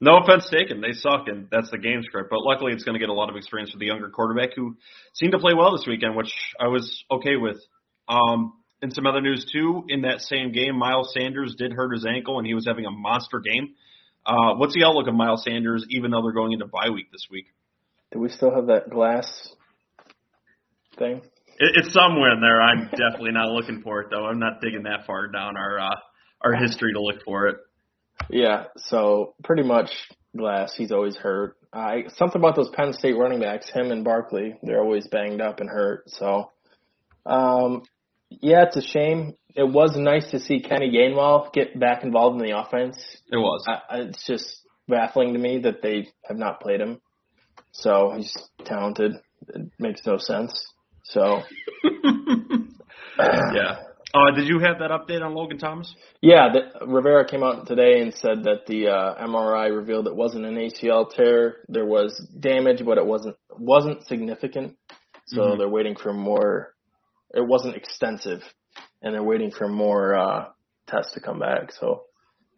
No 0.00 0.16
offense 0.18 0.48
taken. 0.48 0.80
They 0.80 0.92
suck, 0.92 1.26
and 1.26 1.48
that's 1.50 1.70
the 1.70 1.78
game 1.78 2.02
script. 2.04 2.30
But 2.30 2.42
luckily, 2.42 2.72
it's 2.72 2.84
going 2.84 2.94
to 2.94 3.00
get 3.00 3.10
a 3.10 3.14
lot 3.14 3.28
of 3.28 3.36
experience 3.36 3.72
with 3.72 3.80
the 3.80 3.86
younger 3.86 4.08
quarterback 4.08 4.50
who 4.54 4.76
seemed 5.12 5.32
to 5.32 5.38
play 5.38 5.52
well 5.54 5.76
this 5.76 5.86
weekend, 5.86 6.16
which 6.16 6.32
I 6.58 6.68
was 6.68 7.04
okay 7.10 7.36
with. 7.36 7.58
Um, 8.08 8.54
and 8.80 8.94
some 8.94 9.06
other 9.06 9.20
news 9.20 9.44
too. 9.52 9.84
In 9.88 10.02
that 10.02 10.20
same 10.20 10.52
game, 10.52 10.78
Miles 10.78 11.12
Sanders 11.12 11.54
did 11.58 11.72
hurt 11.72 11.92
his 11.92 12.06
ankle, 12.06 12.38
and 12.38 12.46
he 12.46 12.54
was 12.54 12.64
having 12.66 12.86
a 12.86 12.90
monster 12.90 13.40
game. 13.40 13.74
Uh, 14.28 14.54
what's 14.56 14.74
the 14.74 14.84
outlook 14.84 15.08
of 15.08 15.14
Miles 15.14 15.42
Sanders, 15.42 15.86
even 15.88 16.10
though 16.10 16.20
they're 16.20 16.32
going 16.32 16.52
into 16.52 16.66
bye 16.66 16.90
week 16.90 17.10
this 17.10 17.26
week? 17.30 17.46
Do 18.12 18.18
we 18.18 18.28
still 18.28 18.54
have 18.54 18.66
that 18.66 18.90
glass 18.90 19.26
thing? 20.98 21.22
It, 21.58 21.76
it's 21.76 21.94
somewhere 21.94 22.32
in 22.32 22.40
there. 22.42 22.60
I'm 22.60 22.84
definitely 22.90 23.32
not 23.32 23.48
looking 23.48 23.80
for 23.80 24.02
it 24.02 24.08
though. 24.10 24.26
I'm 24.26 24.38
not 24.38 24.60
digging 24.60 24.82
that 24.82 25.06
far 25.06 25.28
down 25.28 25.56
our 25.56 25.80
uh, 25.80 25.96
our 26.42 26.54
history 26.54 26.92
to 26.92 27.00
look 27.00 27.24
for 27.24 27.48
it. 27.48 27.56
Yeah, 28.28 28.64
so 28.76 29.34
pretty 29.42 29.62
much 29.62 29.90
glass. 30.36 30.74
He's 30.76 30.92
always 30.92 31.16
hurt. 31.16 31.56
Uh, 31.72 31.96
something 32.16 32.40
about 32.40 32.56
those 32.56 32.70
Penn 32.70 32.92
State 32.92 33.16
running 33.16 33.40
backs, 33.40 33.70
him 33.70 33.90
and 33.90 34.04
Barkley, 34.04 34.56
they're 34.62 34.82
always 34.82 35.06
banged 35.06 35.40
up 35.40 35.60
and 35.60 35.68
hurt. 35.68 36.04
So, 36.10 36.50
um, 37.24 37.82
yeah, 38.30 38.64
it's 38.64 38.76
a 38.76 38.82
shame 38.82 39.34
it 39.58 39.68
was 39.68 39.96
nice 39.96 40.30
to 40.30 40.38
see 40.38 40.60
Kenny 40.60 40.88
Gainwell 40.88 41.52
get 41.52 41.78
back 41.78 42.04
involved 42.04 42.40
in 42.40 42.46
the 42.46 42.56
offense. 42.56 42.96
It 43.30 43.36
was. 43.36 43.64
I, 43.66 44.02
it's 44.02 44.24
just 44.24 44.62
baffling 44.86 45.32
to 45.32 45.38
me 45.38 45.58
that 45.64 45.82
they 45.82 46.08
have 46.26 46.38
not 46.38 46.60
played 46.60 46.80
him. 46.80 47.00
So 47.72 48.12
he's 48.16 48.32
talented. 48.64 49.14
It 49.48 49.70
makes 49.80 50.06
no 50.06 50.16
sense. 50.16 50.64
So. 51.02 51.42
yeah. 53.18 53.78
Uh, 54.14 54.30
did 54.36 54.46
you 54.46 54.60
have 54.60 54.78
that 54.78 54.90
update 54.92 55.22
on 55.22 55.34
Logan 55.34 55.58
Thomas? 55.58 55.92
Yeah, 56.22 56.50
the, 56.52 56.86
Rivera 56.86 57.28
came 57.28 57.42
out 57.42 57.66
today 57.66 58.00
and 58.00 58.14
said 58.14 58.44
that 58.44 58.66
the 58.68 58.88
uh, 58.88 59.26
MRI 59.26 59.74
revealed 59.76 60.06
it 60.06 60.14
wasn't 60.14 60.46
an 60.46 60.54
ACL 60.54 61.12
tear. 61.12 61.56
There 61.68 61.84
was 61.84 62.16
damage, 62.38 62.84
but 62.84 62.96
it 62.96 63.04
wasn't 63.04 63.36
wasn't 63.50 64.06
significant. 64.06 64.76
So 65.26 65.40
mm-hmm. 65.40 65.58
they're 65.58 65.68
waiting 65.68 65.96
for 65.96 66.12
more. 66.12 66.74
It 67.34 67.46
wasn't 67.46 67.76
extensive 67.76 68.42
and 69.02 69.14
they're 69.14 69.22
waiting 69.22 69.50
for 69.50 69.68
more 69.68 70.14
uh, 70.14 70.44
tests 70.86 71.12
to 71.14 71.20
come 71.20 71.38
back. 71.38 71.72
So. 71.78 72.04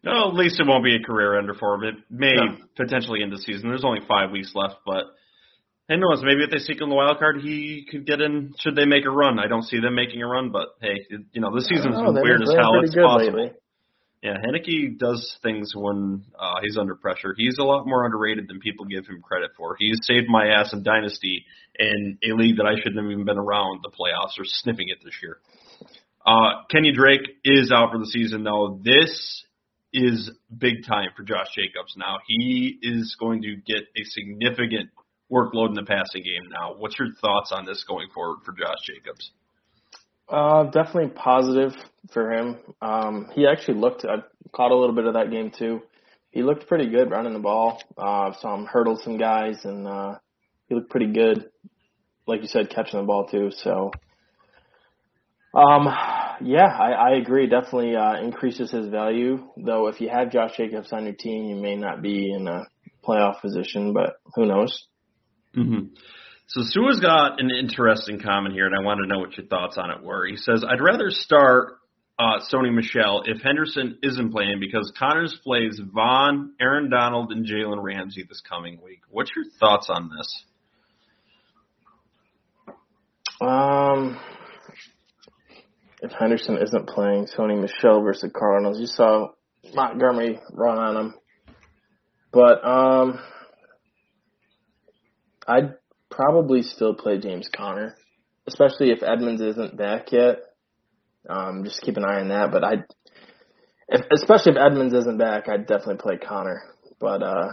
No, 0.03 0.29
at 0.29 0.33
least 0.33 0.59
it 0.59 0.65
won't 0.67 0.83
be 0.83 0.95
a 0.95 1.03
career 1.03 1.37
ender 1.37 1.53
for 1.53 1.75
him. 1.75 1.83
It 1.83 1.95
may 2.09 2.33
no. 2.33 2.57
potentially 2.75 3.21
end 3.21 3.31
the 3.31 3.37
season. 3.37 3.69
There's 3.69 3.85
only 3.85 4.01
five 4.07 4.31
weeks 4.31 4.53
left, 4.55 4.77
but 4.83 5.05
who 5.87 5.97
knows? 5.97 6.23
Maybe 6.23 6.43
if 6.43 6.49
they 6.49 6.57
seek 6.57 6.81
on 6.81 6.89
the 6.89 6.95
wild 6.95 7.19
card, 7.19 7.41
he 7.41 7.85
could 7.89 8.07
get 8.07 8.19
in. 8.19 8.53
Should 8.59 8.75
they 8.75 8.85
make 8.85 9.05
a 9.05 9.11
run? 9.11 9.37
I 9.37 9.47
don't 9.47 9.63
see 9.63 9.79
them 9.79 9.93
making 9.93 10.23
a 10.23 10.27
run, 10.27 10.51
but 10.51 10.69
hey, 10.81 11.05
you 11.09 11.41
know 11.41 11.53
the 11.53 11.61
season's 11.61 11.97
know, 11.97 12.13
weird 12.13 12.41
as 12.41 12.49
hell. 12.57 12.79
It's 12.81 12.95
possible. 12.95 13.43
Lately. 13.43 13.51
Yeah, 14.21 14.37
Heinicke 14.37 14.99
does 14.99 15.35
things 15.41 15.73
when 15.75 16.23
uh, 16.39 16.59
he's 16.61 16.77
under 16.77 16.93
pressure. 16.93 17.33
He's 17.35 17.57
a 17.57 17.63
lot 17.63 17.87
more 17.87 18.05
underrated 18.05 18.47
than 18.47 18.59
people 18.59 18.85
give 18.85 19.07
him 19.07 19.19
credit 19.19 19.51
for. 19.57 19.75
He's 19.79 19.97
saved 20.03 20.27
my 20.29 20.47
ass 20.47 20.73
in 20.73 20.83
Dynasty 20.83 21.43
in 21.79 22.19
a 22.23 22.35
league 22.35 22.57
that 22.57 22.67
I 22.67 22.75
shouldn't 22.75 22.97
have 22.97 23.11
even 23.11 23.25
been 23.25 23.39
around 23.39 23.81
the 23.81 23.89
playoffs 23.89 24.39
or 24.39 24.43
sniffing 24.45 24.89
it 24.89 24.99
this 25.03 25.15
year. 25.23 25.39
Uh, 26.23 26.63
Kenny 26.69 26.91
Drake 26.93 27.27
is 27.43 27.71
out 27.71 27.91
for 27.91 27.97
the 27.97 28.05
season, 28.05 28.43
though. 28.43 28.79
This 28.83 29.43
is 29.91 30.29
big 30.55 30.85
time 30.87 31.09
for 31.17 31.23
Josh 31.23 31.47
Jacobs 31.55 31.95
now. 31.97 32.19
He 32.27 32.77
is 32.79 33.15
going 33.19 33.41
to 33.41 33.55
get 33.55 33.83
a 33.97 34.03
significant 34.03 34.91
workload 35.31 35.69
in 35.69 35.73
the 35.73 35.83
passing 35.83 36.21
game 36.23 36.49
now. 36.51 36.75
What's 36.77 36.99
your 36.99 37.09
thoughts 37.21 37.51
on 37.51 37.65
this 37.65 37.83
going 37.87 38.09
forward 38.13 38.41
for 38.45 38.51
Josh 38.51 38.85
Jacobs? 38.85 39.31
Uh, 40.31 40.63
definitely 40.71 41.09
positive 41.09 41.73
for 42.13 42.31
him. 42.31 42.57
Um, 42.81 43.27
he 43.33 43.45
actually 43.45 43.79
looked, 43.79 44.05
I 44.05 44.23
caught 44.53 44.71
a 44.71 44.77
little 44.77 44.95
bit 44.95 45.05
of 45.05 45.15
that 45.15 45.29
game 45.29 45.51
too. 45.51 45.81
He 46.29 46.41
looked 46.41 46.67
pretty 46.67 46.89
good 46.89 47.11
running 47.11 47.33
the 47.33 47.39
ball. 47.39 47.81
Uh, 47.97 48.31
saw 48.39 48.55
him 48.55 48.65
hurdle 48.65 48.97
some 49.03 49.17
guys 49.17 49.65
and, 49.65 49.85
uh, 49.85 50.15
he 50.67 50.75
looked 50.75 50.89
pretty 50.89 51.11
good. 51.11 51.49
Like 52.25 52.41
you 52.41 52.47
said, 52.47 52.69
catching 52.69 53.01
the 53.01 53.05
ball 53.05 53.27
too. 53.27 53.51
So, 53.51 53.91
um, 55.53 55.85
yeah, 56.41 56.67
I, 56.67 56.91
I 56.91 57.09
agree. 57.17 57.47
Definitely 57.47 57.97
uh, 57.97 58.21
increases 58.21 58.71
his 58.71 58.87
value. 58.87 59.49
Though, 59.57 59.87
if 59.87 59.99
you 59.99 60.07
have 60.07 60.31
Josh 60.31 60.55
Jacobs 60.55 60.93
on 60.93 61.03
your 61.03 61.13
team, 61.13 61.49
you 61.49 61.55
may 61.55 61.75
not 61.75 62.01
be 62.01 62.31
in 62.31 62.47
a 62.47 62.63
playoff 63.05 63.41
position, 63.41 63.91
but 63.91 64.13
who 64.35 64.45
knows? 64.45 64.87
Mm-hmm. 65.57 65.93
So 66.51 66.63
Sua's 66.65 66.99
got 66.99 67.39
an 67.39 67.49
interesting 67.49 68.19
comment 68.19 68.53
here, 68.53 68.65
and 68.65 68.75
I 68.75 68.81
want 68.81 68.99
to 68.99 69.07
know 69.07 69.19
what 69.19 69.37
your 69.37 69.47
thoughts 69.47 69.77
on 69.77 69.89
it 69.89 70.03
were. 70.03 70.27
He 70.27 70.35
says, 70.35 70.65
"I'd 70.67 70.81
rather 70.81 71.09
start 71.09 71.77
uh, 72.19 72.39
Sony 72.51 72.73
Michel 72.73 73.23
if 73.25 73.41
Henderson 73.41 73.97
isn't 74.03 74.33
playing 74.33 74.59
because 74.59 74.91
Connors 74.99 75.33
plays 75.45 75.79
Von, 75.81 76.51
Aaron 76.59 76.89
Donald, 76.89 77.31
and 77.31 77.45
Jalen 77.45 77.81
Ramsey 77.81 78.25
this 78.27 78.41
coming 78.41 78.81
week. 78.83 78.99
What's 79.09 79.31
your 79.33 79.45
thoughts 79.61 79.87
on 79.89 80.09
this?" 80.09 80.43
Um, 83.39 84.19
if 86.01 86.11
Henderson 86.11 86.57
isn't 86.57 86.89
playing, 86.89 87.27
Sony 87.27 87.61
Michel 87.61 88.01
versus 88.01 88.29
Cardinals. 88.37 88.77
You 88.77 88.87
saw 88.87 89.29
Montgomery 89.73 90.37
run 90.51 90.77
on 90.77 90.97
him. 90.97 91.13
But 92.33 92.65
um 92.65 93.19
I'd 95.47 95.75
probably 96.11 96.61
still 96.61 96.93
play 96.93 97.17
James 97.17 97.49
Conner, 97.53 97.95
especially 98.47 98.91
if 98.91 99.01
Edmonds 99.01 99.41
isn't 99.41 99.77
back 99.77 100.11
yet. 100.11 100.39
Um, 101.29 101.63
just 101.63 101.81
keep 101.81 101.97
an 101.97 102.03
eye 102.03 102.19
on 102.19 102.29
that. 102.29 102.51
But 102.51 102.63
I, 102.63 102.83
especially 104.13 104.53
if 104.53 104.57
Edmonds 104.57 104.93
isn't 104.93 105.17
back, 105.17 105.47
I'd 105.47 105.65
definitely 105.65 105.97
play 105.97 106.17
Conner. 106.17 106.63
But 106.99 107.23
uh, 107.23 107.49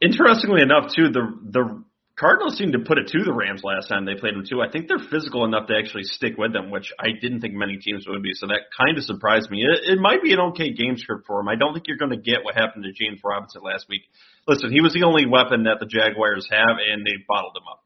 interestingly 0.00 0.62
enough, 0.62 0.92
too, 0.94 1.10
the 1.10 1.38
the 1.50 1.84
Cardinals 2.18 2.56
seemed 2.56 2.72
to 2.72 2.78
put 2.78 2.96
it 2.96 3.08
to 3.08 3.24
the 3.24 3.32
Rams 3.32 3.60
last 3.62 3.88
time 3.88 4.06
they 4.06 4.14
played 4.14 4.32
them 4.32 4.44
too. 4.48 4.62
I 4.62 4.70
think 4.70 4.88
they're 4.88 5.04
physical 5.10 5.44
enough 5.44 5.68
to 5.68 5.76
actually 5.76 6.04
stick 6.04 6.38
with 6.38 6.54
them, 6.54 6.70
which 6.70 6.90
I 6.98 7.08
didn't 7.20 7.40
think 7.40 7.52
many 7.52 7.76
teams 7.76 8.06
would 8.08 8.22
be. 8.22 8.32
So 8.32 8.46
that 8.46 8.72
kind 8.72 8.96
of 8.96 9.04
surprised 9.04 9.50
me. 9.50 9.60
It, 9.60 9.92
it 9.92 10.00
might 10.00 10.22
be 10.22 10.32
an 10.32 10.40
okay 10.56 10.72
game 10.72 10.96
script 10.96 11.26
for 11.26 11.40
him. 11.40 11.48
I 11.48 11.56
don't 11.56 11.74
think 11.74 11.88
you're 11.88 12.00
going 12.00 12.16
to 12.16 12.16
get 12.16 12.42
what 12.42 12.54
happened 12.54 12.84
to 12.84 12.92
James 12.92 13.20
Robinson 13.22 13.60
last 13.62 13.84
week. 13.90 14.08
Listen, 14.48 14.72
he 14.72 14.80
was 14.80 14.94
the 14.94 15.04
only 15.04 15.26
weapon 15.26 15.64
that 15.64 15.76
the 15.78 15.84
Jaguars 15.84 16.48
have, 16.50 16.80
and 16.80 17.04
they 17.04 17.20
bottled 17.28 17.54
him 17.54 17.68
up. 17.68 17.84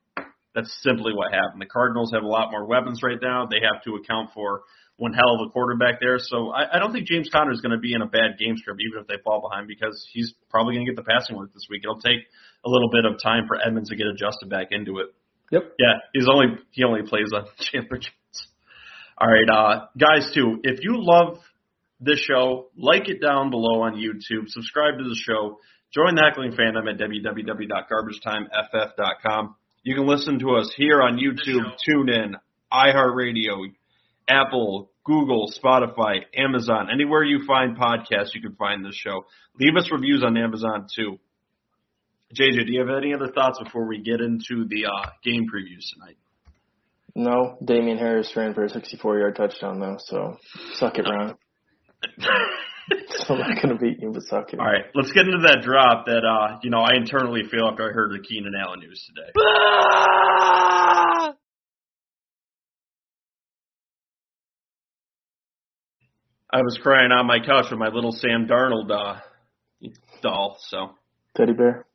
That's 0.55 0.71
simply 0.83 1.13
what 1.13 1.33
happened. 1.33 1.61
The 1.61 1.67
Cardinals 1.67 2.13
have 2.13 2.23
a 2.23 2.29
lot 2.29 2.53
more 2.53 2.67
weapons 2.67 3.03
right 3.03 3.19
now. 3.21 3.47
They 3.47 3.63
have 3.67 3.83
to 3.85 3.97
account 3.97 4.31
for 4.33 4.63
one 5.01 5.15
hell 5.15 5.41
of 5.41 5.49
a 5.49 5.51
quarterback 5.51 5.99
there. 5.99 6.19
So 6.19 6.51
I, 6.51 6.77
I 6.77 6.79
don't 6.79 6.93
think 6.93 7.07
James 7.07 7.31
Conner 7.33 7.53
is 7.53 7.63
going 7.63 7.73
to 7.73 7.81
be 7.81 7.95
in 7.95 8.03
a 8.03 8.07
bad 8.07 8.37
game 8.39 8.59
script, 8.59 8.83
even 8.87 9.01
if 9.01 9.07
they 9.09 9.15
fall 9.25 9.41
behind, 9.41 9.67
because 9.67 10.07
he's 10.13 10.35
probably 10.51 10.75
going 10.75 10.85
to 10.85 10.93
get 10.93 10.97
the 10.97 11.09
passing 11.09 11.37
work 11.37 11.55
this 11.55 11.67
week. 11.71 11.81
It'll 11.83 11.99
take 11.99 12.21
a 12.67 12.69
little 12.69 12.91
bit 12.93 13.07
of 13.07 13.15
time 13.23 13.47
for 13.49 13.57
Edmonds 13.57 13.89
to 13.89 13.97
get 13.97 14.07
adjusted 14.07 14.51
back 14.51 14.73
into 14.73 14.99
it. 14.99 15.07
Yep. 15.53 15.73
Yeah, 15.79 15.95
he's 16.13 16.29
only 16.29 16.59
he 16.71 16.85
only 16.85 17.01
plays 17.09 17.33
on 17.35 17.47
Chandler 17.59 17.97
Jones. 17.97 18.49
All 19.17 19.29
right, 19.29 19.49
uh, 19.49 19.87
guys, 19.99 20.31
too. 20.35 20.61
If 20.63 20.85
you 20.85 20.97
love 20.97 21.39
this 21.99 22.21
show, 22.21 22.69
like 22.77 23.09
it 23.09 23.23
down 23.23 23.49
below 23.51 23.81
on 23.83 23.95
YouTube. 23.95 24.49
Subscribe 24.49 24.99
to 24.99 25.05
the 25.05 25.17
show. 25.17 25.61
Join 25.95 26.15
the 26.15 26.23
Heckling 26.23 26.53
Fandom 26.53 26.91
at 26.91 26.99
www.garbagetimeft.com. 27.01 29.55
You 29.83 29.95
can 29.95 30.07
listen 30.07 30.39
to 30.41 30.57
us 30.57 30.71
here 30.77 31.01
on 31.03 31.19
YouTube, 31.19 31.73
TuneIn, 31.89 32.35
iHeartRadio, 32.73 33.73
Apple, 34.31 34.91
Google, 35.05 35.53
Spotify, 35.53 36.21
Amazon, 36.37 36.89
anywhere 36.93 37.25
you 37.25 37.45
find 37.47 37.77
podcasts, 37.77 38.35
you 38.35 38.41
can 38.41 38.55
find 38.55 38.85
this 38.85 38.95
show. 38.95 39.27
Leave 39.59 39.77
us 39.77 39.91
reviews 39.91 40.23
on 40.25 40.37
Amazon 40.37 40.87
too. 40.95 41.19
JJ, 42.35 42.67
do 42.67 42.73
you 42.73 42.81
have 42.81 42.97
any 42.97 43.13
other 43.13 43.33
thoughts 43.33 43.59
before 43.63 43.87
we 43.89 44.01
get 44.03 44.21
into 44.21 44.65
the 44.69 44.87
uh, 44.87 45.11
game 45.25 45.47
previews 45.53 45.85
tonight? 45.93 46.17
No, 47.17 47.59
Damien 47.65 47.99
Harris 47.99 48.33
ran 48.37 48.55
for 48.55 48.65
a 48.65 48.69
64 48.69 49.19
yard 49.19 49.37
touchdown 49.37 49.81
though, 49.81 49.97
so 49.99 50.37
suck 50.75 50.97
it, 50.97 51.07
Ron. 51.11 51.35
so 53.09 53.35
I'm 53.35 53.41
not 53.41 53.57
going 53.61 53.77
to 53.77 53.81
beat 53.81 54.01
you, 54.01 54.13
but 54.13 54.23
suck 54.23 54.53
it. 54.53 54.61
All 54.61 54.67
right, 54.67 54.85
let's 54.95 55.11
get 55.11 55.27
into 55.27 55.43
that 55.49 55.63
drop 55.63 56.07
that 56.07 56.23
uh, 56.25 56.59
you 56.63 56.71
know 56.71 56.79
I 56.81 56.95
internally 56.95 57.43
feel 57.51 57.69
after 57.69 57.91
I 57.91 57.93
heard 57.93 58.13
the 58.13 58.21
Keenan 58.23 58.53
Allen 58.55 58.79
news 58.79 59.05
today. 59.09 59.33
I 66.53 66.63
was 66.63 66.79
crying 66.83 67.13
on 67.13 67.27
my 67.27 67.39
couch 67.39 67.67
with 67.71 67.79
my 67.79 67.89
little 67.89 68.11
Sam 68.11 68.49
Darnold 68.49 68.91
uh, 68.91 69.21
doll. 70.21 70.57
So 70.69 70.91
teddy 71.37 71.53
bear. 71.53 71.87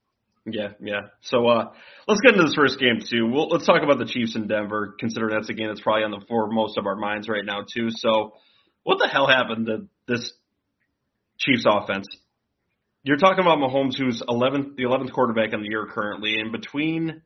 Yeah, 0.45 0.69
yeah. 0.79 1.01
So 1.21 1.47
uh, 1.47 1.71
let's 2.07 2.21
get 2.21 2.33
into 2.33 2.45
this 2.45 2.55
first 2.55 2.79
game 2.79 2.99
too. 2.99 3.27
We'll, 3.27 3.49
let's 3.49 3.65
talk 3.65 3.81
about 3.83 3.97
the 3.97 4.05
Chiefs 4.05 4.35
in 4.35 4.47
Denver. 4.47 4.95
Considering 4.99 5.35
that's 5.35 5.49
a 5.49 5.53
game 5.53 5.67
that's 5.67 5.81
probably 5.81 6.03
on 6.03 6.11
the 6.11 6.23
foremost 6.27 6.77
of 6.77 6.85
our 6.85 6.95
minds 6.95 7.27
right 7.27 7.43
now 7.43 7.61
too. 7.61 7.87
So, 7.89 8.33
what 8.83 8.99
the 8.99 9.07
hell 9.07 9.27
happened 9.27 9.65
to 9.65 9.87
this 10.07 10.31
Chiefs 11.39 11.65
offense? 11.67 12.07
You're 13.03 13.17
talking 13.17 13.39
about 13.39 13.57
Mahomes, 13.57 13.97
who's 13.97 14.21
11th, 14.27 14.77
the 14.77 14.83
11th 14.83 15.11
quarterback 15.11 15.53
in 15.53 15.61
the 15.61 15.69
year 15.69 15.85
currently, 15.91 16.39
and 16.39 16.51
between 16.51 17.21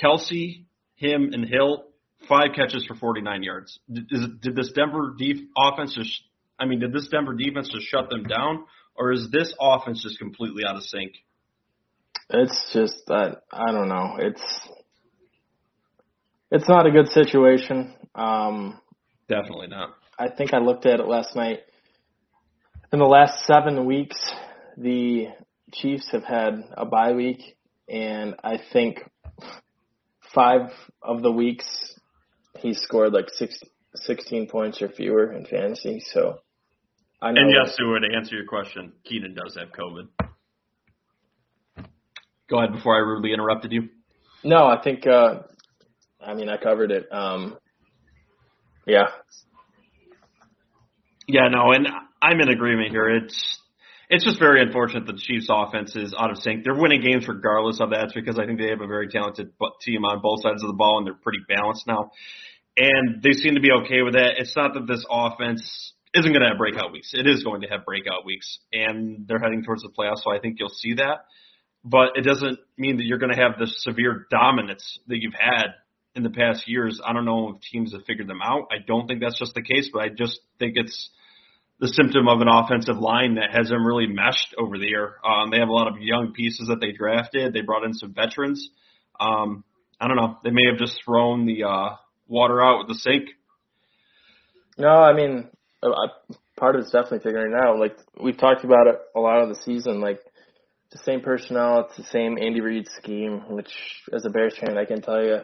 Kelce, 0.00 0.64
him, 0.96 1.30
and 1.32 1.48
Hill, 1.48 1.84
five 2.28 2.50
catches 2.54 2.84
for 2.86 2.94
49 2.94 3.42
yards. 3.42 3.80
Did, 3.90 4.40
did 4.40 4.56
this 4.56 4.72
Denver 4.72 5.14
def- 5.16 5.46
offense 5.56 5.94
just? 5.94 6.22
I 6.58 6.66
mean, 6.66 6.80
did 6.80 6.92
this 6.92 7.08
Denver 7.08 7.34
defense 7.34 7.68
just 7.68 7.86
shut 7.86 8.10
them 8.10 8.24
down, 8.24 8.64
or 8.96 9.12
is 9.12 9.28
this 9.30 9.54
offense 9.60 10.02
just 10.02 10.18
completely 10.18 10.64
out 10.66 10.76
of 10.76 10.82
sync? 10.82 11.12
It's 12.30 12.70
just 12.72 13.06
that 13.06 13.42
I 13.52 13.70
don't 13.72 13.88
know. 13.88 14.16
It's 14.18 14.68
it's 16.50 16.68
not 16.68 16.86
a 16.86 16.90
good 16.90 17.08
situation. 17.08 17.94
Um, 18.14 18.80
Definitely 19.28 19.68
not. 19.68 19.90
I 20.18 20.28
think 20.28 20.52
I 20.52 20.58
looked 20.58 20.86
at 20.86 21.00
it 21.00 21.06
last 21.06 21.36
night. 21.36 21.60
In 22.92 22.98
the 22.98 23.04
last 23.04 23.46
seven 23.46 23.84
weeks, 23.84 24.16
the 24.76 25.28
Chiefs 25.72 26.08
have 26.12 26.24
had 26.24 26.64
a 26.72 26.86
bye 26.86 27.12
week, 27.12 27.56
and 27.88 28.34
I 28.42 28.58
think 28.72 29.00
five 30.34 30.70
of 31.02 31.22
the 31.22 31.30
weeks 31.30 31.94
he 32.58 32.74
scored 32.74 33.12
like 33.12 33.28
six, 33.30 33.60
16 33.94 34.48
points 34.48 34.80
or 34.82 34.88
fewer 34.88 35.32
in 35.32 35.44
fantasy. 35.44 36.00
So 36.00 36.40
I 37.20 37.32
know. 37.32 37.40
And 37.40 37.50
yes, 37.50 37.74
Sue, 37.76 37.98
to 37.98 38.16
answer 38.16 38.36
your 38.36 38.46
question, 38.46 38.92
Keenan 39.04 39.34
does 39.34 39.56
have 39.58 39.68
COVID. 39.72 40.28
Go 42.48 42.58
ahead 42.58 42.72
before 42.72 42.94
I 42.94 43.00
rudely 43.00 43.32
interrupted 43.32 43.72
you. 43.72 43.88
No, 44.44 44.66
I 44.66 44.80
think, 44.82 45.06
uh, 45.06 45.40
I 46.24 46.34
mean, 46.34 46.48
I 46.48 46.56
covered 46.56 46.92
it. 46.92 47.12
Um, 47.12 47.58
yeah. 48.86 49.08
Yeah, 51.26 51.48
no, 51.50 51.72
and 51.72 51.88
I'm 52.22 52.40
in 52.40 52.48
agreement 52.48 52.90
here. 52.90 53.08
It's, 53.08 53.58
it's 54.08 54.24
just 54.24 54.38
very 54.38 54.62
unfortunate 54.62 55.06
that 55.06 55.12
the 55.12 55.20
Chiefs 55.20 55.48
offense 55.50 55.94
is 55.96 56.14
out 56.18 56.30
of 56.30 56.38
sync. 56.38 56.64
They're 56.64 56.74
winning 56.74 57.02
games 57.02 57.28
regardless 57.28 57.80
of 57.80 57.90
that. 57.90 58.04
It's 58.04 58.14
because 58.14 58.38
I 58.38 58.46
think 58.46 58.58
they 58.58 58.70
have 58.70 58.80
a 58.80 58.86
very 58.86 59.08
talented 59.08 59.50
team 59.82 60.04
on 60.04 60.20
both 60.22 60.42
sides 60.42 60.62
of 60.62 60.68
the 60.68 60.76
ball 60.76 60.98
and 60.98 61.06
they're 61.06 61.14
pretty 61.14 61.40
balanced 61.48 61.86
now. 61.86 62.12
And 62.78 63.22
they 63.22 63.32
seem 63.32 63.56
to 63.56 63.60
be 63.60 63.72
okay 63.82 64.02
with 64.02 64.14
that. 64.14 64.34
It's 64.38 64.56
not 64.56 64.72
that 64.74 64.86
this 64.86 65.04
offense 65.10 65.92
isn't 66.18 66.32
going 66.32 66.42
to 66.42 66.48
have 66.48 66.58
breakout 66.58 66.92
weeks. 66.92 67.12
It 67.14 67.26
is 67.26 67.42
going 67.42 67.62
to 67.62 67.68
have 67.68 67.84
breakout 67.84 68.24
weeks 68.24 68.58
and 68.72 69.26
they're 69.26 69.38
heading 69.38 69.64
towards 69.64 69.82
the 69.82 69.88
playoffs. 69.88 70.22
So 70.24 70.32
I 70.32 70.38
think 70.40 70.56
you'll 70.58 70.68
see 70.68 70.94
that 70.94 71.24
but 71.84 72.16
it 72.16 72.22
doesn't 72.22 72.58
mean 72.76 72.96
that 72.96 73.04
you're 73.04 73.18
going 73.18 73.34
to 73.34 73.40
have 73.40 73.58
the 73.58 73.66
severe 73.66 74.26
dominance 74.30 74.98
that 75.06 75.18
you've 75.20 75.34
had 75.38 75.68
in 76.14 76.22
the 76.22 76.30
past 76.30 76.68
years. 76.68 77.00
I 77.04 77.12
don't 77.12 77.24
know 77.24 77.54
if 77.54 77.62
teams 77.62 77.92
have 77.92 78.04
figured 78.04 78.28
them 78.28 78.42
out. 78.42 78.68
I 78.70 78.76
don't 78.84 79.06
think 79.06 79.20
that's 79.20 79.38
just 79.38 79.54
the 79.54 79.62
case, 79.62 79.90
but 79.92 80.02
I 80.02 80.08
just 80.08 80.40
think 80.58 80.72
it's 80.76 81.10
the 81.80 81.88
symptom 81.88 82.28
of 82.28 82.40
an 82.40 82.48
offensive 82.48 82.98
line 82.98 83.36
that 83.36 83.54
hasn't 83.56 83.80
really 83.80 84.06
meshed 84.06 84.54
over 84.58 84.78
the 84.78 84.86
year. 84.86 85.14
Um, 85.24 85.50
they 85.50 85.58
have 85.58 85.68
a 85.68 85.72
lot 85.72 85.88
of 85.88 86.00
young 86.00 86.32
pieces 86.32 86.68
that 86.68 86.80
they 86.80 86.92
drafted. 86.92 87.52
They 87.52 87.60
brought 87.60 87.84
in 87.84 87.94
some 87.94 88.12
veterans. 88.12 88.68
Um, 89.20 89.64
I 90.00 90.08
don't 90.08 90.16
know. 90.16 90.38
They 90.42 90.50
may 90.50 90.66
have 90.70 90.78
just 90.78 91.00
thrown 91.04 91.46
the 91.46 91.64
uh, 91.64 91.96
water 92.26 92.62
out 92.62 92.78
with 92.78 92.88
the 92.88 92.94
sink. 92.94 93.30
No, 94.76 94.88
I 94.88 95.12
mean, 95.12 95.50
part 96.56 96.76
of 96.76 96.82
it's 96.82 96.90
definitely 96.90 97.20
figuring 97.20 97.52
it 97.52 97.58
out. 97.58 97.78
Like 97.78 97.96
we've 98.20 98.36
talked 98.36 98.64
about 98.64 98.86
it 98.86 98.96
a 99.14 99.20
lot 99.20 99.42
of 99.42 99.48
the 99.48 99.54
season. 99.54 100.00
Like 100.00 100.20
the 100.90 100.98
same 101.04 101.20
personnel. 101.20 101.86
It's 101.86 101.96
the 101.96 102.04
same 102.04 102.38
Andy 102.38 102.60
Reid 102.60 102.88
scheme, 102.96 103.42
which 103.48 103.72
as 104.12 104.24
a 104.24 104.30
Bears 104.30 104.56
fan, 104.58 104.78
I 104.78 104.84
can 104.84 105.02
tell 105.02 105.22
you 105.22 105.40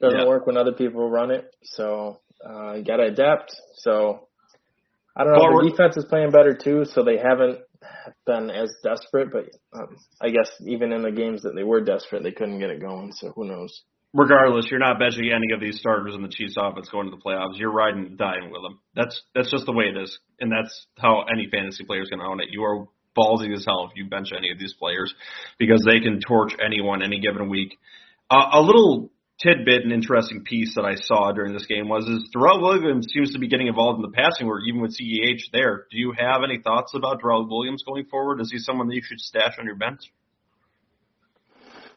doesn't 0.00 0.20
yeah. 0.20 0.26
work 0.26 0.46
when 0.46 0.56
other 0.56 0.72
people 0.72 1.10
run 1.10 1.30
it. 1.30 1.54
So 1.62 2.20
uh, 2.48 2.74
you 2.74 2.84
got 2.84 2.96
to 2.96 3.04
adapt. 3.04 3.54
So 3.78 4.28
I 5.16 5.24
don't 5.24 5.32
know. 5.32 5.40
Forward. 5.40 5.66
The 5.66 5.70
defense 5.70 5.96
is 5.96 6.04
playing 6.04 6.30
better 6.30 6.54
too, 6.54 6.84
so 6.84 7.02
they 7.02 7.18
haven't 7.18 7.60
been 8.26 8.50
as 8.50 8.72
desperate. 8.82 9.30
But 9.32 9.50
um, 9.78 9.96
I 10.20 10.30
guess 10.30 10.50
even 10.60 10.92
in 10.92 11.02
the 11.02 11.10
games 11.10 11.42
that 11.42 11.54
they 11.54 11.64
were 11.64 11.80
desperate, 11.80 12.22
they 12.22 12.32
couldn't 12.32 12.60
get 12.60 12.70
it 12.70 12.80
going. 12.80 13.12
So 13.12 13.32
who 13.34 13.44
knows? 13.46 13.82
Regardless, 14.14 14.66
you're 14.70 14.80
not 14.80 14.98
benching 14.98 15.34
any 15.34 15.52
of 15.52 15.60
these 15.60 15.78
starters 15.78 16.14
in 16.14 16.22
the 16.22 16.28
Chiefs 16.28 16.56
offense 16.58 16.88
going 16.88 17.10
to 17.10 17.14
the 17.14 17.22
playoffs. 17.22 17.58
You're 17.58 17.72
riding 17.72 18.16
dying 18.16 18.50
with 18.50 18.62
them. 18.62 18.80
That's 18.94 19.20
that's 19.34 19.50
just 19.50 19.66
the 19.66 19.72
way 19.72 19.84
it 19.84 19.98
is, 19.98 20.18
and 20.40 20.50
that's 20.50 20.86
how 20.96 21.24
any 21.30 21.46
fantasy 21.50 21.84
player 21.84 22.02
is 22.02 22.08
going 22.08 22.20
to 22.20 22.26
own 22.26 22.40
it. 22.40 22.48
You 22.50 22.62
are 22.64 22.86
ballsy 23.16 23.52
as 23.54 23.64
hell 23.66 23.88
if 23.90 23.96
you 23.96 24.08
bench 24.08 24.28
any 24.36 24.50
of 24.50 24.58
these 24.58 24.74
players 24.74 25.12
because 25.58 25.84
they 25.86 26.00
can 26.00 26.20
torch 26.26 26.52
anyone 26.64 27.02
any 27.02 27.20
given 27.20 27.50
week. 27.50 27.76
Uh, 28.30 28.48
a 28.52 28.62
little 28.62 29.10
tidbit 29.42 29.82
and 29.82 29.92
interesting 29.92 30.42
piece 30.42 30.74
that 30.74 30.84
I 30.84 30.94
saw 30.96 31.32
during 31.32 31.52
this 31.52 31.66
game 31.66 31.88
was 31.88 32.04
is 32.04 32.28
Darrel 32.32 32.60
Williams 32.60 33.06
seems 33.12 33.32
to 33.32 33.38
be 33.38 33.48
getting 33.48 33.68
involved 33.68 33.98
in 33.98 34.02
the 34.02 34.16
passing 34.16 34.46
work 34.46 34.62
even 34.66 34.80
with 34.80 34.96
CEH 34.96 35.50
there. 35.52 35.86
Do 35.90 35.98
you 35.98 36.12
have 36.16 36.42
any 36.42 36.60
thoughts 36.62 36.92
about 36.94 37.20
Darrel 37.20 37.48
Williams 37.48 37.84
going 37.86 38.06
forward? 38.06 38.40
Is 38.40 38.50
he 38.50 38.58
someone 38.58 38.88
that 38.88 38.94
you 38.94 39.02
should 39.04 39.20
stash 39.20 39.56
on 39.58 39.66
your 39.66 39.76
bench? 39.76 40.00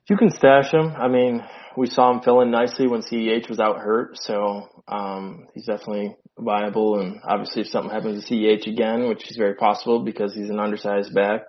You 0.07 0.17
can 0.17 0.29
stash 0.29 0.71
him. 0.71 0.93
I 0.97 1.07
mean, 1.07 1.43
we 1.77 1.87
saw 1.87 2.11
him 2.11 2.21
fill 2.21 2.41
in 2.41 2.51
nicely 2.51 2.87
when 2.87 3.01
CEH 3.01 3.49
was 3.49 3.59
out 3.59 3.77
hurt, 3.77 4.17
so 4.17 4.67
um, 4.87 5.47
he's 5.53 5.65
definitely 5.65 6.15
viable. 6.37 6.99
And 6.99 7.19
obviously, 7.23 7.61
if 7.61 7.67
something 7.67 7.91
happens 7.91 8.25
to 8.25 8.33
CEH 8.33 8.67
again, 8.67 9.07
which 9.07 9.29
is 9.29 9.37
very 9.37 9.55
possible 9.55 10.03
because 10.03 10.33
he's 10.33 10.49
an 10.49 10.59
undersized 10.59 11.13
back, 11.13 11.41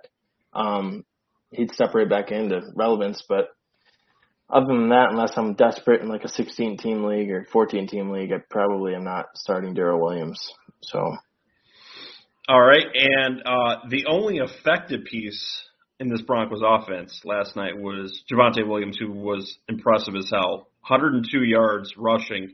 um, 0.53 1.03
he'd 1.51 1.73
step 1.73 1.93
right 1.93 2.09
back 2.09 2.31
into 2.31 2.61
relevance. 2.75 3.23
But 3.27 3.49
other 4.49 4.67
than 4.67 4.89
that, 4.89 5.09
unless 5.11 5.33
I'm 5.35 5.55
desperate 5.55 6.01
in 6.01 6.07
like 6.07 6.23
a 6.23 6.29
16 6.29 6.77
team 6.77 7.03
league 7.03 7.31
or 7.31 7.47
14 7.51 7.87
team 7.87 8.11
league, 8.11 8.31
I 8.31 8.37
probably 8.49 8.95
am 8.95 9.03
not 9.03 9.25
starting 9.35 9.73
Darrel 9.73 9.99
Williams. 9.99 10.39
So. 10.81 11.17
All 12.49 12.61
right, 12.61 12.85
and 12.93 13.41
uh, 13.45 13.87
the 13.89 14.05
only 14.05 14.39
effective 14.39 15.05
piece 15.05 15.63
in 15.99 16.09
this 16.09 16.21
Broncos 16.21 16.61
offense 16.65 17.21
last 17.23 17.55
night 17.55 17.77
was 17.77 18.23
Javonte 18.31 18.67
Williams, 18.67 18.97
who 18.97 19.11
was 19.11 19.57
impressive 19.69 20.15
as 20.15 20.29
hell. 20.31 20.67
102 20.87 21.43
yards 21.43 21.93
rushing, 21.97 22.53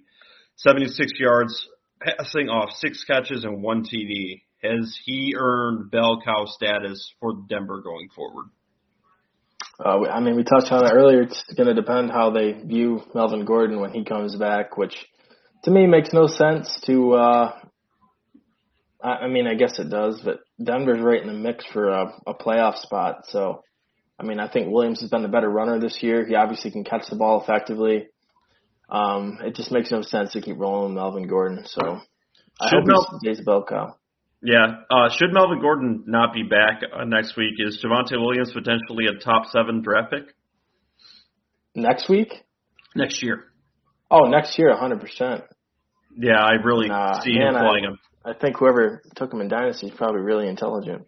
76 0.57 1.11
yards 1.19 1.67
passing 2.01 2.49
off 2.49 2.71
six 2.75 3.03
catches 3.03 3.43
and 3.43 3.61
one 3.61 3.83
TD. 3.83 4.41
Has 4.61 4.99
he 5.05 5.35
earned 5.37 5.89
bell 5.89 6.21
cow 6.23 6.45
status 6.45 7.13
for 7.19 7.33
Denver 7.47 7.81
going 7.81 8.09
forward? 8.15 8.47
Uh, 9.83 10.09
I 10.09 10.19
mean, 10.19 10.35
we 10.35 10.43
touched 10.43 10.71
on 10.71 10.85
it 10.85 10.91
earlier. 10.93 11.21
It's 11.21 11.41
going 11.55 11.67
to 11.67 11.73
depend 11.73 12.11
how 12.11 12.31
they 12.31 12.51
view 12.51 13.01
Melvin 13.15 13.45
Gordon 13.45 13.79
when 13.79 13.91
he 13.91 14.03
comes 14.03 14.35
back, 14.35 14.77
which 14.77 14.93
to 15.63 15.71
me 15.71 15.87
makes 15.87 16.11
no 16.11 16.27
sense 16.27 16.81
to. 16.85 17.13
Uh, 17.13 17.59
I 19.01 19.27
mean, 19.27 19.47
I 19.47 19.55
guess 19.55 19.79
it 19.79 19.89
does, 19.89 20.19
but 20.23 20.39
Denver's 20.61 21.01
right 21.01 21.21
in 21.21 21.27
the 21.27 21.33
mix 21.33 21.65
for 21.71 21.89
a, 21.89 22.13
a 22.27 22.33
playoff 22.33 22.77
spot. 22.81 23.21
So, 23.29 23.63
I 24.19 24.23
mean, 24.23 24.39
I 24.39 24.49
think 24.49 24.69
Williams 24.69 24.99
has 24.99 25.09
been 25.09 25.21
the 25.21 25.29
better 25.29 25.49
runner 25.49 25.79
this 25.79 25.99
year. 26.01 26.25
He 26.25 26.35
obviously 26.35 26.71
can 26.71 26.83
catch 26.83 27.03
the 27.09 27.15
ball 27.15 27.41
effectively. 27.41 28.07
Um, 28.89 29.39
it 29.41 29.55
just 29.55 29.71
makes 29.71 29.91
no 29.91 30.01
sense 30.01 30.33
to 30.33 30.41
keep 30.41 30.57
rolling 30.57 30.95
Melvin 30.95 31.27
Gordon. 31.27 31.63
So 31.65 31.99
I 32.59 32.69
should 32.69 32.79
hope 32.79 32.87
Mel- 32.87 33.19
he 33.21 33.33
stays 33.33 33.45
bell 33.45 33.63
cow. 33.67 33.95
Yeah. 34.41 34.81
Uh, 34.89 35.09
should 35.15 35.33
Melvin 35.33 35.61
Gordon 35.61 36.03
not 36.07 36.33
be 36.33 36.43
back 36.43 36.81
uh, 36.93 37.05
next 37.05 37.37
week? 37.37 37.53
Is 37.57 37.83
Javonte 37.83 38.19
Williams 38.19 38.51
potentially 38.51 39.05
a 39.07 39.23
top 39.23 39.45
seven 39.51 39.81
draft 39.81 40.11
pick? 40.11 40.23
Next 41.75 42.09
week? 42.09 42.33
Next 42.95 43.21
year. 43.21 43.45
Oh, 44.11 44.25
next 44.25 44.57
year, 44.57 44.73
100%. 44.73 45.43
Yeah, 46.17 46.41
I 46.43 46.53
really 46.63 46.89
uh, 46.89 47.21
see 47.21 47.37
man, 47.37 47.55
him 47.55 47.61
playing 47.61 47.83
him. 47.83 47.99
I 48.29 48.33
think 48.39 48.57
whoever 48.57 49.01
took 49.15 49.33
him 49.33 49.41
in 49.41 49.47
Dynasty 49.47 49.87
is 49.87 49.93
probably 49.95 50.21
really 50.21 50.47
intelligent. 50.47 51.07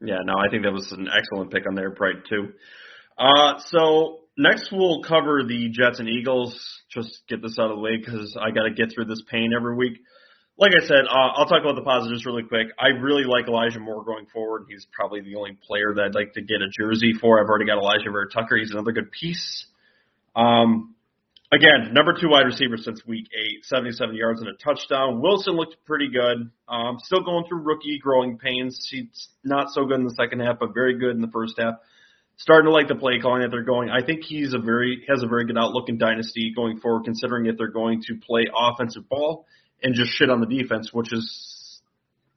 Yeah, 0.00 0.18
no, 0.24 0.34
I 0.34 0.50
think 0.50 0.62
that 0.64 0.72
was 0.72 0.90
an 0.92 1.08
excellent 1.14 1.50
pick 1.50 1.66
on 1.66 1.74
their 1.74 1.90
part, 1.90 2.28
too. 2.28 2.52
Uh, 3.18 3.58
so 3.66 4.20
next 4.36 4.70
we'll 4.72 5.02
cover 5.02 5.42
the 5.46 5.68
Jets 5.70 5.98
and 5.98 6.08
Eagles. 6.08 6.56
Just 6.90 7.22
get 7.28 7.42
this 7.42 7.58
out 7.58 7.70
of 7.70 7.76
the 7.76 7.82
way 7.82 7.96
because 7.96 8.36
I 8.40 8.50
got 8.50 8.62
to 8.62 8.74
get 8.74 8.94
through 8.94 9.06
this 9.06 9.22
pain 9.30 9.50
every 9.54 9.74
week. 9.74 9.98
Like 10.56 10.72
I 10.74 10.86
said, 10.86 11.06
uh, 11.08 11.32
I'll 11.36 11.46
talk 11.46 11.62
about 11.62 11.76
the 11.76 11.82
positives 11.82 12.26
really 12.26 12.42
quick. 12.42 12.68
I 12.78 12.88
really 12.88 13.24
like 13.24 13.46
Elijah 13.46 13.78
Moore 13.78 14.04
going 14.04 14.26
forward. 14.32 14.66
He's 14.68 14.86
probably 14.92 15.20
the 15.20 15.36
only 15.36 15.56
player 15.66 15.94
that 15.94 16.02
I'd 16.02 16.14
like 16.14 16.32
to 16.34 16.42
get 16.42 16.62
a 16.62 16.68
jersey 16.80 17.12
for. 17.20 17.40
I've 17.40 17.48
already 17.48 17.66
got 17.66 17.78
Alijah 17.78 18.10
Vera-Tucker. 18.10 18.56
He's 18.56 18.72
another 18.72 18.92
good 18.92 19.12
piece. 19.12 19.66
Um, 20.34 20.94
again, 21.52 21.92
number 21.92 22.14
two 22.18 22.28
wide 22.28 22.46
receiver 22.46 22.76
since 22.76 23.04
week 23.06 23.28
eight, 23.34 23.64
77 23.64 24.14
yards 24.14 24.40
and 24.40 24.50
a 24.50 24.54
touchdown. 24.54 25.20
Wilson 25.20 25.54
looked 25.54 25.76
pretty 25.86 26.08
good. 26.08 26.50
Um, 26.68 26.98
still 27.02 27.22
going 27.22 27.44
through 27.48 27.62
rookie 27.62 27.98
growing 27.98 28.38
pains. 28.38 28.86
He's 28.90 29.28
not 29.44 29.70
so 29.70 29.84
good 29.84 29.98
in 29.98 30.04
the 30.04 30.14
second 30.14 30.40
half, 30.40 30.58
but 30.58 30.74
very 30.74 30.98
good 30.98 31.14
in 31.14 31.20
the 31.20 31.30
first 31.32 31.54
half. 31.58 31.74
Starting 32.36 32.66
to 32.66 32.72
like 32.72 32.86
the 32.86 32.94
play 32.94 33.18
calling 33.20 33.42
that 33.42 33.50
they're 33.50 33.64
going. 33.64 33.90
I 33.90 34.04
think 34.04 34.22
he's 34.22 34.54
a 34.54 34.58
very 34.58 35.04
has 35.08 35.24
a 35.24 35.26
very 35.26 35.44
good 35.44 35.58
outlook 35.58 35.88
in 35.88 35.98
dynasty 35.98 36.52
going 36.54 36.78
forward, 36.78 37.04
considering 37.04 37.46
if 37.46 37.56
they're 37.58 37.66
going 37.66 38.02
to 38.06 38.14
play 38.14 38.46
offensive 38.56 39.08
ball 39.08 39.44
and 39.82 39.94
just 39.94 40.12
shit 40.12 40.30
on 40.30 40.40
the 40.40 40.46
defense, 40.46 40.90
which 40.92 41.12
is 41.12 41.80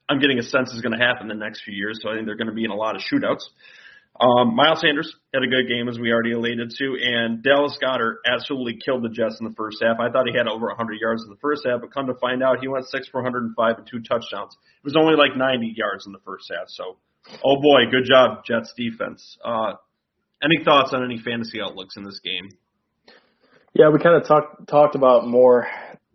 I'm 0.10 0.20
getting 0.20 0.40
a 0.40 0.44
sense 0.44 0.72
is 0.72 0.82
going 0.82 0.98
to 0.98 1.04
happen 1.04 1.28
the 1.28 1.36
next 1.36 1.64
few 1.64 1.74
years. 1.74 2.00
So 2.02 2.10
I 2.10 2.16
think 2.16 2.26
they're 2.26 2.36
going 2.36 2.48
to 2.48 2.54
be 2.54 2.66
in 2.66 2.72
a 2.72 2.76
lot 2.76 2.96
of 2.96 3.02
shootouts. 3.02 3.44
Um, 4.22 4.56
Miles 4.56 4.82
Sanders 4.82 5.16
had 5.34 5.42
a 5.42 5.48
good 5.48 5.68
game, 5.68 5.90
as 5.90 5.98
we 5.98 6.14
already 6.14 6.34
alluded 6.34 6.70
to, 6.78 6.98
and 7.02 7.42
Dallas 7.42 7.76
Goedert 7.82 8.18
absolutely 8.24 8.78
killed 8.78 9.04
the 9.04 9.10
Jets 9.10 9.38
in 9.42 9.48
the 9.50 9.56
first 9.56 9.78
half. 9.82 9.98
I 10.00 10.12
thought 10.12 10.28
he 10.30 10.38
had 10.38 10.48
over 10.48 10.68
100 10.68 11.00
yards 11.02 11.24
in 11.24 11.30
the 11.32 11.42
first 11.42 11.66
half, 11.66 11.82
but 11.82 11.92
come 11.92 12.06
to 12.06 12.14
find 12.22 12.44
out, 12.44 12.60
he 12.62 12.68
went 12.68 12.86
six 12.86 13.08
for 13.08 13.18
105 13.24 13.78
and 13.78 13.88
two 13.90 14.00
touchdowns. 14.00 14.54
It 14.54 14.86
was 14.86 14.96
only 14.96 15.16
like 15.16 15.36
90 15.36 15.74
yards 15.76 16.06
in 16.06 16.14
the 16.14 16.22
first 16.24 16.52
half. 16.54 16.70
So, 16.70 16.98
oh 17.44 17.56
boy, 17.60 17.90
good 17.90 18.06
job, 18.06 18.46
Jets 18.46 18.72
defense. 18.78 19.38
Uh, 19.44 19.74
any 20.44 20.64
thoughts 20.64 20.92
on 20.94 21.04
any 21.04 21.20
fantasy 21.20 21.60
outlooks 21.60 21.98
in 21.98 22.04
this 22.04 22.20
game? 22.24 22.50
Yeah, 23.74 23.90
we 23.90 23.98
kind 23.98 24.22
of 24.22 24.28
talked 24.28 24.68
talked 24.68 24.96
about 24.96 25.26
more 25.26 25.66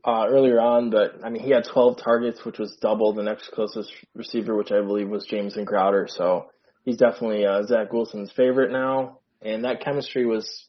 uh, 0.05 0.27
earlier 0.29 0.61
on, 0.61 0.91
but 0.91 1.25
I 1.25 1.31
mean, 1.31 1.43
he 1.43 1.51
had 1.51 1.65
12 1.65 1.99
targets, 2.05 2.45
which 2.45 2.59
was 2.59 2.77
double 2.81 3.15
the 3.15 3.23
next 3.23 3.51
closest 3.51 3.91
receiver, 4.15 4.55
which 4.57 4.71
I 4.71 4.81
believe 4.81 5.09
was 5.09 5.27
Jamison 5.27 5.67
Crowder. 5.67 6.07
So 6.09 6.51
he's 6.87 6.97
definitely 6.97 7.45
uh, 7.45 7.65
Zach 7.65 7.93
Wilson's 7.93 8.33
favorite 8.33 8.73
now, 8.73 9.19
and 9.43 9.65
that 9.65 9.85
chemistry 9.85 10.25
was 10.25 10.67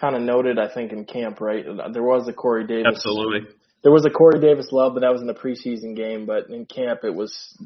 kind 0.00 0.16
of 0.16 0.22
noted, 0.22 0.58
I 0.58 0.72
think, 0.72 0.90
in 0.90 1.04
camp. 1.04 1.40
Right, 1.40 1.64
there 1.92 2.02
was 2.02 2.26
a 2.26 2.32
Corey 2.32 2.66
Davis. 2.66 2.86
Absolutely. 2.96 3.48
There 3.84 3.92
was 3.92 4.04
a 4.04 4.10
Corey 4.10 4.40
Davis 4.40 4.72
love, 4.72 4.94
but 4.94 5.00
that 5.00 5.12
was 5.12 5.20
in 5.20 5.28
the 5.28 5.34
preseason 5.34 5.94
game. 5.94 6.26
But 6.26 6.50
in 6.50 6.66
camp, 6.66 7.00
it 7.04 7.14
was 7.14 7.56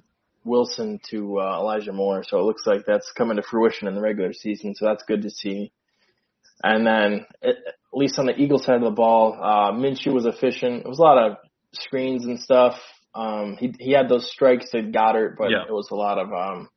Wilson 0.45 1.01
to 1.11 1.41
uh, 1.41 1.59
Elijah 1.59 1.93
Moore. 1.93 2.23
So 2.25 2.39
it 2.39 2.43
looks 2.43 2.67
like 2.67 2.83
that's 2.87 3.11
coming 3.13 3.37
to 3.37 3.43
fruition 3.43 3.89
in 3.89 3.95
the 3.95 4.01
regular 4.01 4.33
season. 4.33 4.75
So 4.75 4.85
that's 4.85 5.03
good 5.05 5.23
to 5.23 5.31
see. 5.31 5.73
And 6.63 6.87
then, 6.87 7.27
at 7.43 7.57
least 7.93 8.19
on 8.19 8.27
the 8.27 8.37
Eagle 8.37 8.59
side 8.59 8.77
of 8.77 8.83
the 8.83 8.91
ball, 8.91 9.39
uh, 9.41 9.73
Minshew 9.73 10.13
was 10.13 10.25
efficient. 10.25 10.85
It 10.85 10.89
was 10.89 10.99
a 10.99 11.03
lot 11.03 11.19
of 11.19 11.37
screens 11.73 12.25
and 12.25 12.41
stuff. 12.41 12.79
Um, 13.15 13.57
he 13.59 13.75
he 13.79 13.93
had 13.93 14.09
those 14.09 14.31
strikes 14.31 14.67
at 14.75 14.93
Goedert, 14.93 15.37
but 15.37 15.51
yeah. 15.51 15.63
it 15.69 15.73
was 15.73 15.89
a 15.91 15.95
lot 15.95 16.19
of 16.19 16.33
um, 16.33 16.69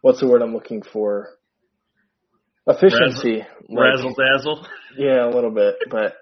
what's 0.00 0.20
the 0.20 0.26
word 0.26 0.42
I'm 0.42 0.54
looking 0.54 0.82
for? 0.82 1.30
Efficiency. 2.66 3.44
Razzle, 3.70 4.08
like, 4.08 4.16
dazzle. 4.16 4.66
Yeah, 4.96 5.26
a 5.26 5.30
little 5.30 5.50
bit, 5.50 5.76
but 5.90 6.16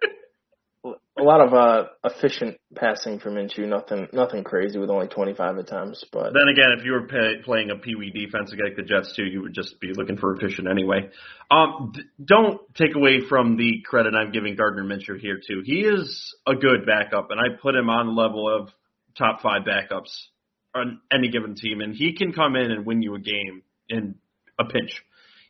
a 1.19 1.23
lot 1.23 1.41
of 1.41 1.55
uh, 1.55 1.89
efficient 2.05 2.59
passing 2.75 3.19
from 3.19 3.35
Minshew. 3.35 3.67
Nothing, 3.67 4.07
nothing 4.13 4.45
crazy 4.45 4.79
with 4.79 4.91
only 4.91 5.09
25 5.09 5.57
attempts. 5.57 6.05
But 6.13 6.33
then 6.35 6.49
again, 6.53 6.77
if 6.79 6.85
you 6.85 6.93
were 6.93 7.07
pay, 7.07 7.43
playing 7.45 7.71
a 7.71 7.77
Pee 7.77 7.95
Wee 7.95 8.11
defense 8.11 8.53
against 8.53 8.77
the 8.77 8.83
Jets 8.83 9.15
too, 9.17 9.25
you 9.25 9.43
would 9.43 9.55
just 9.55 9.81
be 9.81 9.93
looking 9.95 10.17
for 10.17 10.35
efficient 10.35 10.69
anyway. 10.69 11.09
Um, 11.51 11.93
d- 11.95 12.03
don't 12.25 12.61
take 12.75 12.95
away 12.95 13.21
from 13.29 13.57
the 13.57 13.83
credit 13.85 14.15
I'm 14.15 14.31
giving 14.31 14.57
Gardner 14.57 14.85
Minshew 14.85 15.19
here 15.19 15.41
too. 15.45 15.63
He 15.65 15.81
is 15.81 16.35
a 16.47 16.55
good 16.55 16.87
backup, 16.87 17.31
and 17.31 17.41
I 17.41 17.57
put 17.61 17.75
him 17.75 17.89
on 17.89 18.07
the 18.07 18.13
level 18.13 18.49
of 18.49 18.71
top 19.17 19.41
five 19.41 19.63
backups 19.63 20.11
on 20.75 21.01
any 21.11 21.31
given 21.31 21.55
team, 21.55 21.81
and 21.81 21.95
he 21.95 22.15
can 22.15 22.33
come 22.33 22.55
in 22.55 22.71
and 22.71 22.85
win 22.85 23.03
you 23.03 23.15
a 23.15 23.21
game 23.21 23.63
in 23.89 24.17
a 24.59 24.65
pinch. 24.65 25.03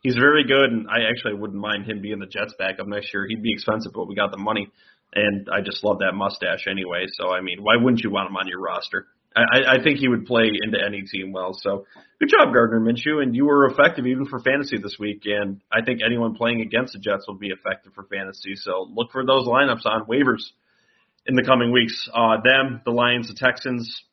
He's 0.03 0.15
very 0.15 0.43
good, 0.43 0.71
and 0.71 0.87
I 0.87 1.09
actually 1.09 1.33
wouldn't 1.33 1.59
mind 1.59 1.89
him 1.89 2.01
being 2.01 2.19
the 2.19 2.27
Jets 2.27 2.53
backup 2.57 2.87
next 2.87 3.13
year. 3.13 3.25
He'd 3.27 3.41
be 3.41 3.53
expensive, 3.53 3.93
but 3.93 4.07
we 4.07 4.15
got 4.15 4.31
the 4.31 4.37
money, 4.37 4.69
and 5.13 5.47
I 5.51 5.61
just 5.61 5.83
love 5.83 5.99
that 5.99 6.13
mustache 6.13 6.67
anyway. 6.69 7.05
So 7.13 7.31
I 7.31 7.41
mean, 7.41 7.59
why 7.61 7.75
wouldn't 7.75 8.03
you 8.03 8.11
want 8.11 8.29
him 8.29 8.37
on 8.37 8.47
your 8.47 8.61
roster? 8.61 9.07
I, 9.37 9.75
I 9.75 9.83
think 9.83 9.99
he 9.99 10.07
would 10.07 10.25
play 10.25 10.49
into 10.49 10.79
any 10.83 11.03
team 11.03 11.31
well. 11.31 11.51
So 11.53 11.85
good 12.19 12.29
job, 12.29 12.53
Gardner 12.53 12.79
Minshew, 12.79 13.21
and 13.21 13.35
you 13.35 13.45
were 13.45 13.67
effective 13.67 14.07
even 14.07 14.25
for 14.25 14.39
fantasy 14.39 14.77
this 14.77 14.97
week. 14.99 15.23
And 15.25 15.61
I 15.71 15.83
think 15.85 15.99
anyone 16.03 16.35
playing 16.35 16.61
against 16.61 16.93
the 16.93 16.99
Jets 16.99 17.25
will 17.27 17.37
be 17.37 17.49
effective 17.49 17.93
for 17.93 18.03
fantasy. 18.03 18.55
So 18.55 18.87
look 18.89 19.11
for 19.11 19.25
those 19.25 19.47
lineups 19.47 19.85
on 19.85 20.05
waivers 20.05 20.41
in 21.25 21.35
the 21.35 21.43
coming 21.43 21.71
weeks. 21.71 22.09
Uh, 22.13 22.37
them, 22.43 22.81
the 22.83 22.91
Lions, 22.91 23.27
the 23.27 23.35
Texans, 23.35 24.03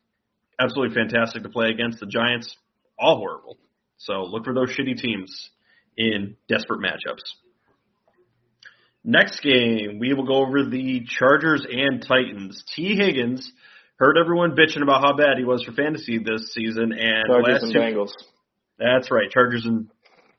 absolutely 0.59 0.93
fantastic 0.93 1.43
to 1.43 1.49
play 1.49 1.69
against. 1.69 1.99
The 1.99 2.07
Giants, 2.07 2.55
all 2.99 3.17
horrible. 3.17 3.57
So 3.97 4.23
look 4.23 4.45
for 4.45 4.53
those 4.53 4.69
shitty 4.69 4.97
teams 4.97 5.49
in 5.97 6.35
desperate 6.47 6.81
matchups. 6.81 7.23
Next 9.03 9.41
game, 9.41 9.99
we 9.99 10.13
will 10.13 10.25
go 10.25 10.45
over 10.45 10.65
the 10.65 11.05
Chargers 11.07 11.65
and 11.69 12.03
Titans. 12.05 12.63
Tee 12.75 12.95
Higgins 12.95 13.51
heard 13.97 14.17
everyone 14.17 14.55
bitching 14.55 14.81
about 14.81 15.01
how 15.01 15.15
bad 15.15 15.37
he 15.37 15.45
was 15.45 15.63
for 15.63 15.71
fantasy 15.73 16.17
this 16.17 16.51
season, 16.53 16.91
and 16.91 17.25
Chargers 17.27 17.53
last 17.53 17.63
and 17.63 17.73
two, 17.73 17.79
Bengals. 17.79 18.11
That's 18.79 19.11
right, 19.11 19.29
Chargers 19.29 19.65
and 19.65 19.89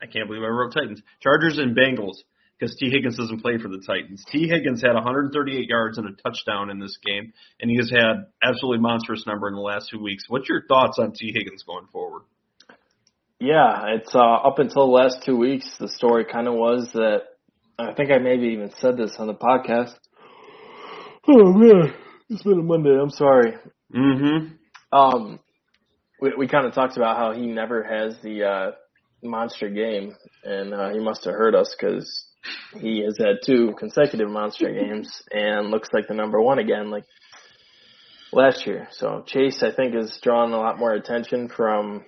I 0.03 0.07
can't 0.07 0.27
believe 0.29 0.43
I 0.43 0.49
wrote 0.49 0.73
Titans. 0.73 1.01
Chargers 1.21 1.59
and 1.59 1.77
Bengals 1.77 2.17
because 2.59 2.75
Tee 2.77 2.91
Higgins 2.91 3.17
doesn't 3.17 3.41
play 3.41 3.59
for 3.59 3.69
the 3.69 3.83
Titans. 3.87 4.25
Tee 4.31 4.49
Higgins 4.49 4.83
had 4.83 4.95
138 4.95 5.69
yards 5.69 5.99
and 5.99 6.09
a 6.09 6.13
touchdown 6.23 6.71
in 6.71 6.79
this 6.79 6.99
game, 7.05 7.33
and 7.61 7.71
he 7.71 7.77
has 7.77 7.91
had 7.91 8.27
absolutely 8.43 8.81
monstrous 8.81 9.27
number 9.27 9.49
in 9.49 9.55
the 9.55 9.61
last 9.61 9.91
two 9.91 10.03
weeks. 10.03 10.25
What's 10.29 10.49
your 10.49 10.63
thoughts 10.67 10.99
on 10.99 11.13
Tee 11.13 11.33
Higgins 11.35 11.63
going 11.65 11.87
forward? 11.93 12.23
Yeah, 13.39 13.85
it's 13.89 14.15
uh, 14.15 14.19
up 14.19 14.59
until 14.59 14.87
the 14.87 14.93
last 14.93 15.23
two 15.25 15.37
weeks. 15.37 15.69
The 15.79 15.89
story 15.89 16.25
kind 16.25 16.49
of 16.49 16.55
was 16.55 16.89
that 16.95 17.23
I 17.79 17.93
think 17.93 18.11
I 18.11 18.19
maybe 18.19 18.49
even 18.49 18.73
said 18.79 18.97
this 18.97 19.17
on 19.19 19.27
the 19.27 19.35
podcast. 19.35 19.95
Oh 21.29 21.53
man, 21.53 21.93
it's 22.31 22.43
been 22.43 22.61
a 22.61 22.63
Monday. 22.63 22.99
I'm 22.99 23.11
sorry. 23.11 23.55
Mm-hmm. 23.95 24.97
Um, 24.97 25.41
we 26.21 26.33
we 26.39 26.49
kind 26.49 26.67
of 26.67 26.73
talked 26.73 26.97
about 26.97 27.19
how 27.19 27.33
he 27.33 27.47
never 27.47 27.83
has 27.83 28.17
the 28.23 28.45
uh, 28.45 28.71
monster 29.23 29.69
game, 29.69 30.15
and 30.43 30.73
uh, 30.73 30.91
he 30.91 30.99
must 31.01 31.25
have 31.25 31.35
heard 31.35 31.55
us 31.55 31.77
because 31.79 32.27
he 32.81 33.03
has 33.05 33.19
had 33.19 33.45
two 33.45 33.75
consecutive 33.79 34.31
monster 34.31 34.73
games 34.73 35.23
and 35.31 35.71
looks 35.71 35.91
like 35.93 36.09
the 36.09 36.15
number 36.15 36.41
one 36.41 36.59
again, 36.59 36.91
like 36.91 37.05
last 38.33 38.67
year. 38.67 38.89
So 38.93 39.25
Chase, 39.27 39.63
I 39.63 39.75
think, 39.75 39.95
is 39.95 40.19
drawing 40.23 40.53
a 40.53 40.59
lot 40.59 40.79
more 40.79 40.95
attention 40.95 41.49
from 41.49 42.05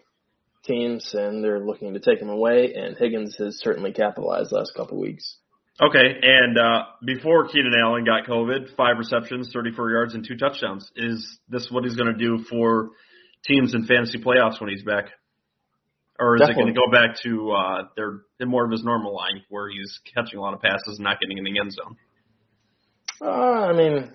teams, 0.65 1.15
and 1.15 1.43
they're 1.43 1.61
looking 1.61 1.95
to 1.95 2.01
take 2.01 2.21
him 2.21 2.29
away. 2.29 2.75
And 2.75 2.97
Higgins 2.97 3.37
has 3.39 3.59
certainly 3.59 3.93
capitalized 3.93 4.53
last 4.53 4.73
couple 4.77 4.99
weeks. 4.99 5.37
Okay, 5.81 6.07
and 6.23 6.59
uh, 6.59 6.85
before 7.05 7.47
Keenan 7.47 7.73
Allen 7.81 8.05
got 8.05 8.27
COVID, 8.27 8.75
five 8.77 8.99
receptions, 8.99 9.51
34 9.53 9.91
yards, 9.91 10.15
and 10.15 10.27
two 10.27 10.37
touchdowns. 10.37 10.91
Is 10.97 11.39
this 11.49 11.69
what 11.71 11.85
he's 11.85 11.95
going 11.95 12.13
to 12.13 12.19
do 12.19 12.45
for 12.51 12.91
teams 13.47 13.75
in 13.75 13.87
fantasy 13.87 14.19
playoffs 14.19 14.61
when 14.61 14.71
he's 14.71 14.83
back? 14.83 15.11
Or 16.19 16.35
is 16.35 16.41
Definitely. 16.41 16.73
it 16.73 16.75
going 16.75 16.75
to 16.75 16.81
go 16.81 16.91
back 16.91 17.17
to 17.23 17.53
uh, 17.53 17.83
their 17.95 18.49
more 18.49 18.65
of 18.65 18.73
his 18.73 18.83
normal 18.83 19.15
line 19.15 19.43
where 19.51 19.69
he's 19.71 20.01
catching 20.13 20.41
a 20.41 20.43
lot 20.43 20.53
of 20.53 20.61
passes 20.61 20.97
and 20.99 21.05
not 21.05 21.21
getting 21.21 21.39
in 21.39 21.45
the 21.45 21.61
end 21.61 21.73
zone? 21.73 21.97
Uh, 23.21 23.67
I 23.67 23.73
mean, 23.73 24.11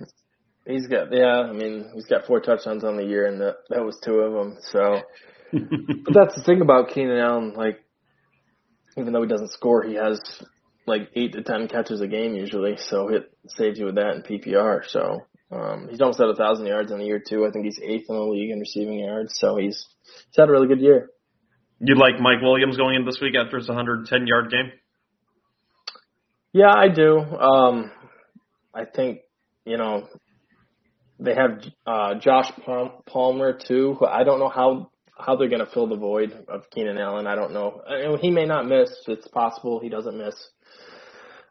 he's 0.66 0.88
got 0.88 1.14
yeah. 1.14 1.48
I 1.48 1.54
mean, 1.54 1.92
he's 1.94 2.06
got 2.06 2.26
four 2.26 2.42
touchdowns 2.42 2.84
on 2.84 2.98
the 2.98 3.06
year, 3.06 3.28
and 3.28 3.40
that 3.40 3.56
that 3.70 3.86
was 3.86 3.98
two 4.04 4.16
of 4.16 4.34
them. 4.34 4.58
So 4.72 5.02
but 6.06 6.14
that's 6.14 6.36
the 6.36 6.44
thing 6.44 6.62
about 6.62 6.90
Keenan 6.90 7.18
Allen. 7.18 7.54
Like, 7.56 7.80
even 8.98 9.14
though 9.14 9.22
he 9.22 9.28
doesn't 9.28 9.52
score, 9.52 9.84
he 9.84 9.96
has 9.96 10.20
like 10.86 11.10
eight 11.16 11.34
to 11.34 11.44
ten 11.44 11.68
catches 11.68 12.02
a 12.02 12.08
game 12.08 12.36
usually, 12.36 12.78
so 12.78 13.10
it 13.10 13.32
saves 13.48 13.80
you 13.80 13.86
with 13.86 13.96
that 13.96 14.16
in 14.16 14.22
PPR. 14.24 14.82
So 14.88 15.26
um, 15.52 15.88
he's 15.90 16.02
almost 16.02 16.20
at 16.20 16.30
a 16.30 16.36
thousand 16.36 16.68
yards 16.68 16.92
in 16.92 17.00
a 17.00 17.04
year 17.04 17.22
too. 17.26 17.46
I 17.46 17.52
think 17.52 17.66
he's 17.66 17.80
eighth 17.82 18.06
in 18.10 18.16
the 18.16 18.22
league 18.22 18.52
in 18.52 18.60
receiving 18.60 19.00
yards, 19.00 19.38
so 19.38 19.58
he's 19.58 19.86
he's 20.04 20.38
had 20.38 20.50
a 20.50 20.52
really 20.52 20.68
good 20.68 20.82
year. 20.82 21.10
You'd 21.80 21.98
like 21.98 22.20
Mike 22.20 22.42
Williams 22.42 22.78
going 22.78 22.96
in 22.96 23.06
this 23.06 23.20
week 23.22 23.36
after 23.36 23.58
his 23.58 23.68
110 23.68 24.28
yard 24.28 24.50
game? 24.50 24.72
Yeah, 26.54 26.74
I 26.74 26.88
do. 26.88 27.20
Um, 27.20 27.92
I 28.74 28.86
think 28.86 29.20
you 29.66 29.78
know 29.78 30.08
they 31.20 31.36
have 31.36 31.62
uh, 31.86 32.16
Josh 32.16 32.52
Palmer 33.06 33.58
too. 33.58 33.98
I 34.08 34.24
don't 34.24 34.40
know 34.40 34.50
how 34.50 34.92
how 35.18 35.36
they're 35.36 35.50
going 35.50 35.66
to 35.66 35.72
fill 35.72 35.88
the 35.88 35.96
void 35.96 36.46
of 36.48 36.70
Keenan 36.72 36.98
Allen, 36.98 37.28
I 37.28 37.36
don't 37.36 37.54
know. 37.54 37.82
I 37.88 38.08
mean, 38.08 38.18
he 38.20 38.32
may 38.32 38.46
not 38.46 38.68
miss. 38.68 38.90
It's 39.08 39.28
possible 39.28 39.80
he 39.80 39.90
doesn't 39.90 40.18
miss. 40.18 40.36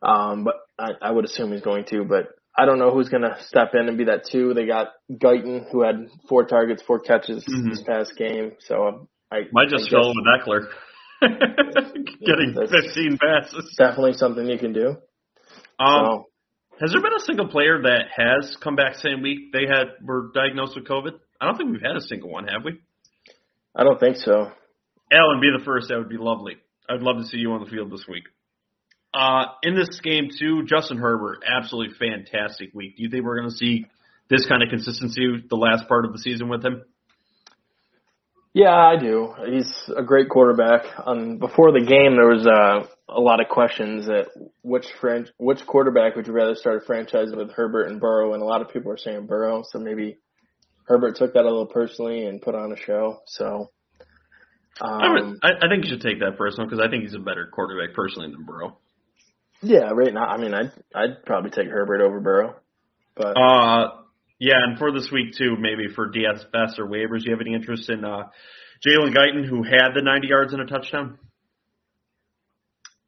Um, 0.03 0.45
but 0.45 0.55
I, 0.79 0.91
I 1.01 1.11
would 1.11 1.25
assume 1.25 1.53
he's 1.53 1.63
going 1.63 1.85
to. 1.87 2.05
But 2.05 2.29
I 2.57 2.67
don't 2.67 2.79
know 2.79 2.93
who's 2.93 3.09
going 3.09 3.23
to 3.23 3.37
step 3.47 3.75
in 3.75 3.89
and 3.89 3.97
be 3.97 4.05
that 4.05 4.27
two. 4.31 4.53
They 4.55 4.67
got 4.67 4.89
Guyton, 5.11 5.71
who 5.71 5.83
had 5.83 6.09
four 6.29 6.45
targets, 6.45 6.83
four 6.83 7.01
catches 7.01 7.45
mm-hmm. 7.45 7.71
this 7.71 7.83
past 7.83 8.17
game. 8.17 8.53
So 8.61 9.09
I 9.31 9.43
might 9.53 9.69
just 9.69 9.89
fill 9.89 10.11
in 10.11 10.17
with 10.17 10.27
Ekeler. 10.27 10.69
Getting 11.23 12.55
15 12.55 13.19
passes. 13.19 13.75
Definitely 13.79 14.15
something 14.15 14.45
you 14.47 14.59
can 14.59 14.73
do. 14.73 14.97
Um, 15.79 16.05
so. 16.05 16.27
Has 16.81 16.91
there 16.91 17.01
been 17.01 17.15
a 17.15 17.21
single 17.21 17.47
player 17.47 17.81
that 17.83 18.07
has 18.17 18.57
come 18.61 18.75
back 18.75 18.97
same 18.97 19.23
week 19.23 19.53
they 19.53 19.67
had 19.69 19.89
were 20.03 20.33
diagnosed 20.35 20.75
with 20.75 20.85
COVID? 20.85 21.13
I 21.41 21.47
don't 21.47 21.57
think 21.57 21.71
we've 21.71 21.83
had 21.83 21.97
a 21.97 22.01
single 22.01 22.29
one, 22.29 22.49
have 22.49 22.65
we? 22.65 22.81
I 23.75 23.85
don't 23.85 23.99
think 23.99 24.17
so. 24.17 24.51
Allen, 25.13 25.41
be 25.41 25.51
the 25.57 25.65
first. 25.65 25.89
That 25.89 25.99
would 25.99 26.09
be 26.09 26.19
lovely. 26.19 26.57
I'd 26.89 27.01
love 27.01 27.19
to 27.19 27.25
see 27.25 27.39
you 27.39 27.53
on 27.53 27.65
the 27.65 27.71
field 27.71 27.91
this 27.91 28.05
week. 28.09 28.25
Uh, 29.15 29.45
in 29.63 29.75
this 29.77 30.01
game 30.03 30.29
too, 30.39 30.65
Justin 30.67 30.99
Herbert, 30.99 31.43
absolutely 31.47 31.95
fantastic 31.99 32.71
week. 32.75 32.97
Do 32.97 33.03
you 33.03 33.11
think 33.11 33.25
we're 33.25 33.39
going 33.39 33.51
to 33.51 33.57
see 33.57 33.85
this 34.31 34.47
kind 34.47 34.63
of 34.63 34.71
consistency 34.71 35.45
the 35.49 35.57
last 35.57 35.87
part 35.87 36.07
of 36.07 36.13
the 36.13 36.19
season 36.19 36.49
with 36.49 36.65
him? 36.65 36.83
Yeah, 38.55 38.75
I 38.75 38.97
do. 38.99 39.35
He's 39.51 39.73
a 39.97 40.03
great 40.03 40.29
quarterback. 40.29 40.83
Um, 41.07 41.39
before 41.39 41.73
the 41.73 41.81
game, 41.81 42.17
there 42.17 42.29
was 42.29 42.47
uh, 42.47 42.87
a 43.09 43.21
lot 43.21 43.41
of 43.41 43.49
questions 43.49 44.07
that 44.07 44.29
which 44.63 44.85
fran- 45.01 45.29
which 45.39 45.65
quarterback 45.67 46.17
would 46.17 46.27
you 46.27 46.35
rather 46.35 46.55
start 46.55 46.83
a 46.83 46.87
franchise 46.87 47.29
with, 47.35 47.51
Herbert 47.53 47.89
and 47.91 47.99
Burrow? 47.99 48.35
And 48.35 48.43
a 48.43 48.47
lot 48.47 48.61
of 48.61 48.69
people 48.69 48.93
are 48.93 48.99
saying 48.99 49.27
Burrow. 49.27 49.63
So 49.71 49.79
maybe 49.79 50.19
Herbert 50.87 51.17
took 51.17 51.35
that 51.35 51.43
a 51.43 51.49
little 51.49 51.67
personally 51.67 52.27
and 52.27 52.41
put 52.41 52.55
on 52.55 52.73
a 52.73 52.77
show. 52.77 53.21
So 53.27 53.71
um, 54.81 55.39
I, 55.43 55.51
I 55.63 55.69
think 55.69 55.85
you 55.85 55.91
should 55.91 56.01
take 56.01 56.21
that 56.21 56.37
personal 56.37 56.69
because 56.69 56.85
I 56.85 56.91
think 56.91 57.05
he's 57.05 57.15
a 57.15 57.19
better 57.19 57.49
quarterback 57.53 57.95
personally 57.95 58.31
than 58.31 58.45
Burrow. 58.45 58.79
Yeah, 59.63 59.91
right 59.93 60.13
now, 60.13 60.27
I 60.27 60.39
mean, 60.39 60.55
I'd 60.55 60.73
I'd 60.95 61.25
probably 61.25 61.51
take 61.51 61.69
Herbert 61.69 62.01
over 62.01 62.21
Burrow. 62.21 62.57
But 63.15 63.39
uh, 63.39 63.91
yeah, 64.41 64.57
and 64.57 64.79
for 64.79 64.91
this 64.93 65.09
week 65.13 65.37
too, 65.37 65.57
maybe 65.59 65.93
for 65.95 66.11
DFS 66.11 66.79
or 66.79 66.87
waivers, 66.87 67.23
do 67.23 67.27
you 67.27 67.33
have 67.33 67.41
any 67.41 67.55
interest 67.55 67.89
in 67.89 68.05
uh, 68.05 68.25
Jalen 68.87 69.15
Guyton, 69.15 69.47
who 69.47 69.63
had 69.63 69.91
the 69.95 70.03
90 70.03 70.27
yards 70.27 70.53
and 70.53 70.63
a 70.63 70.67
touchdown? 70.67 71.19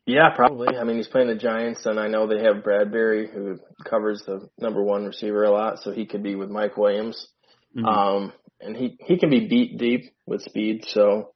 Yeah, 0.06 0.30
probably. 0.36 0.76
I 0.76 0.84
mean, 0.84 0.98
he's 0.98 1.08
playing 1.08 1.28
the 1.28 1.34
Giants, 1.34 1.86
and 1.86 1.98
I 1.98 2.08
know 2.08 2.26
they 2.26 2.42
have 2.44 2.62
Bradberry, 2.62 3.32
who 3.32 3.58
covers 3.84 4.22
the 4.26 4.48
number 4.58 4.82
one 4.82 5.06
receiver 5.06 5.44
a 5.44 5.50
lot, 5.50 5.78
so 5.78 5.92
he 5.92 6.04
could 6.04 6.22
be 6.22 6.34
with 6.34 6.50
Mike 6.50 6.76
Williams. 6.76 7.26
Mm-hmm. 7.76 7.84
Um, 7.84 8.32
and 8.60 8.76
he 8.76 8.96
he 9.00 9.18
can 9.18 9.30
be 9.30 9.46
beat 9.48 9.78
deep 9.78 10.14
with 10.26 10.42
speed. 10.42 10.84
So 10.88 11.32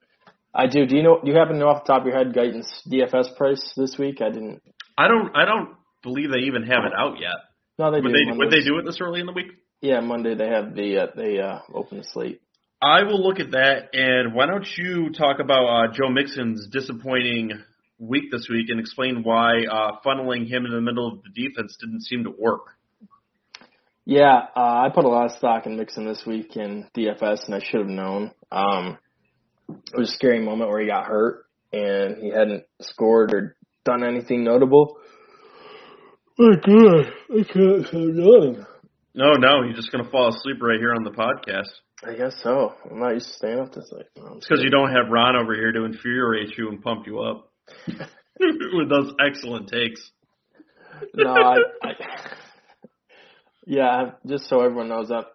I 0.55 0.67
do. 0.67 0.87
Do 0.87 0.97
you 0.97 1.03
know? 1.03 1.21
Do 1.23 1.31
you 1.31 1.37
happen 1.37 1.55
to 1.55 1.59
know 1.59 1.69
off 1.69 1.85
the 1.85 1.93
top 1.93 2.03
of 2.03 2.07
your 2.07 2.17
head 2.17 2.35
Guyton's 2.35 2.83
DFS 2.91 3.37
price 3.37 3.73
this 3.77 3.97
week? 3.99 4.21
I 4.21 4.31
didn't. 4.31 4.63
I 4.97 5.09
don't. 5.09 5.37
I 5.37 5.45
don't 5.45 5.77
believe 6.03 6.31
they 6.31 6.47
even 6.47 6.63
have 6.63 6.85
it 6.85 6.93
out 6.97 7.21
yet. 7.21 7.37
No, 7.79 7.91
they 7.91 8.01
would 8.01 8.13
do. 8.13 8.25
They, 8.33 8.37
would 8.37 8.51
they 8.51 8.65
do 8.65 8.79
it 8.79 8.85
this 8.85 8.99
early 9.01 9.21
in 9.21 9.27
the 9.27 9.33
week? 9.33 9.53
Yeah, 9.81 10.01
Monday 10.01 10.35
they 10.35 10.49
have 10.49 10.75
the 10.75 11.03
uh, 11.03 11.07
they 11.15 11.39
uh, 11.39 11.61
open 11.73 11.99
the 11.99 12.05
slate. 12.05 12.41
I 12.81 13.03
will 13.03 13.21
look 13.21 13.41
at 13.41 13.51
that, 13.53 13.89
and 13.93 14.35
why 14.35 14.47
don't 14.47 14.67
you 14.77 15.11
talk 15.11 15.41
about 15.41 15.67
uh, 15.67 15.93
Joe 15.93 16.11
Mixon's 16.11 16.69
disappointing 16.69 17.51
week 17.99 18.31
this 18.31 18.49
week 18.49 18.67
and 18.69 18.79
explain 18.79 19.23
why 19.25 19.65
uh, 19.71 19.99
funneling 20.07 20.49
him 20.49 20.65
in 20.65 20.73
the 20.73 20.81
middle 20.81 21.09
of 21.09 21.21
the 21.23 21.31
defense 21.31 21.77
didn't 21.81 22.03
seem 22.03 22.25
to 22.25 22.31
work. 22.31 22.78
Yeah, 24.09 24.47
uh, 24.57 24.87
I 24.87 24.89
put 24.89 25.05
a 25.05 25.09
lot 25.09 25.27
of 25.27 25.33
stock 25.33 25.67
in 25.67 25.77
Mixon 25.77 26.07
this 26.07 26.25
week 26.27 26.57
in 26.57 26.87
DFS, 26.97 27.45
and 27.45 27.55
I 27.55 27.61
should 27.63 27.81
have 27.81 27.91
known. 27.91 28.31
Um, 28.51 28.97
it 29.69 29.99
was 29.99 30.09
a 30.09 30.13
scary 30.15 30.41
moment 30.41 30.71
where 30.71 30.81
he 30.81 30.87
got 30.87 31.05
hurt, 31.05 31.45
and 31.75 32.17
he 32.17 32.31
hadn't 32.31 32.65
scored 32.81 33.35
or 33.35 33.57
done 33.85 34.03
anything 34.03 34.45
notable. 34.45 34.97
Oh, 36.41 36.55
God, 36.57 37.13
I 37.39 37.43
can't 37.53 37.87
say 37.87 37.99
nothing. 37.99 38.65
No, 39.15 39.35
no, 39.35 39.63
you're 39.65 39.77
just 39.77 39.93
gonna 39.93 40.09
fall 40.11 40.29
asleep 40.29 40.57
right 40.63 40.81
here 40.81 40.95
on 40.95 41.05
the 41.05 41.11
podcast. 41.11 41.69
I 42.03 42.15
guess 42.17 42.41
so. 42.43 42.73
I'm 42.91 43.01
not 43.01 43.13
used 43.13 43.27
to 43.27 43.33
staying 43.35 43.61
up 43.61 43.75
this 43.75 43.93
late. 43.93 44.07
No, 44.17 44.37
it's 44.37 44.49
because 44.49 44.65
you 44.65 44.71
don't 44.71 44.91
have 44.91 45.11
Ron 45.11 45.37
over 45.37 45.55
here 45.55 45.73
to 45.73 45.85
infuriate 45.85 46.57
you 46.57 46.71
and 46.71 46.83
pump 46.83 47.07
you 47.07 47.21
up 47.21 47.53
with 48.41 48.89
those 48.89 49.13
excellent 49.21 49.69
takes. 49.69 50.11
no, 51.13 51.31
I, 51.31 51.59
I, 51.83 51.93
yeah, 53.69 54.13
just 54.27 54.49
so 54.49 54.63
everyone 54.63 54.89
knows 54.89 55.09
that 55.09 55.27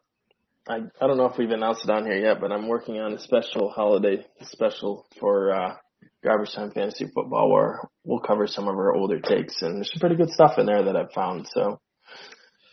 I 0.67 0.77
I 0.99 1.07
don't 1.07 1.17
know 1.17 1.27
if 1.27 1.37
we've 1.37 1.51
announced 1.51 1.83
it 1.85 1.91
on 1.91 2.05
here 2.05 2.17
yet, 2.17 2.41
but 2.41 2.51
I'm 2.51 2.67
working 2.67 2.99
on 2.99 3.13
a 3.13 3.19
special 3.19 3.69
holiday 3.69 4.25
special 4.41 5.05
for 5.19 5.53
uh 5.53 5.75
Garbage 6.23 6.53
Time 6.55 6.71
Fantasy 6.71 7.05
Football 7.13 7.51
where 7.51 7.79
we'll 8.03 8.19
cover 8.19 8.47
some 8.47 8.67
of 8.67 8.75
our 8.75 8.95
older 8.95 9.19
takes 9.19 9.61
and 9.61 9.75
there's 9.75 9.91
some 9.93 9.99
pretty 9.99 10.15
good 10.15 10.31
stuff 10.31 10.57
in 10.57 10.65
there 10.65 10.83
that 10.83 10.95
I've 10.95 11.11
found. 11.11 11.47
So 11.53 11.79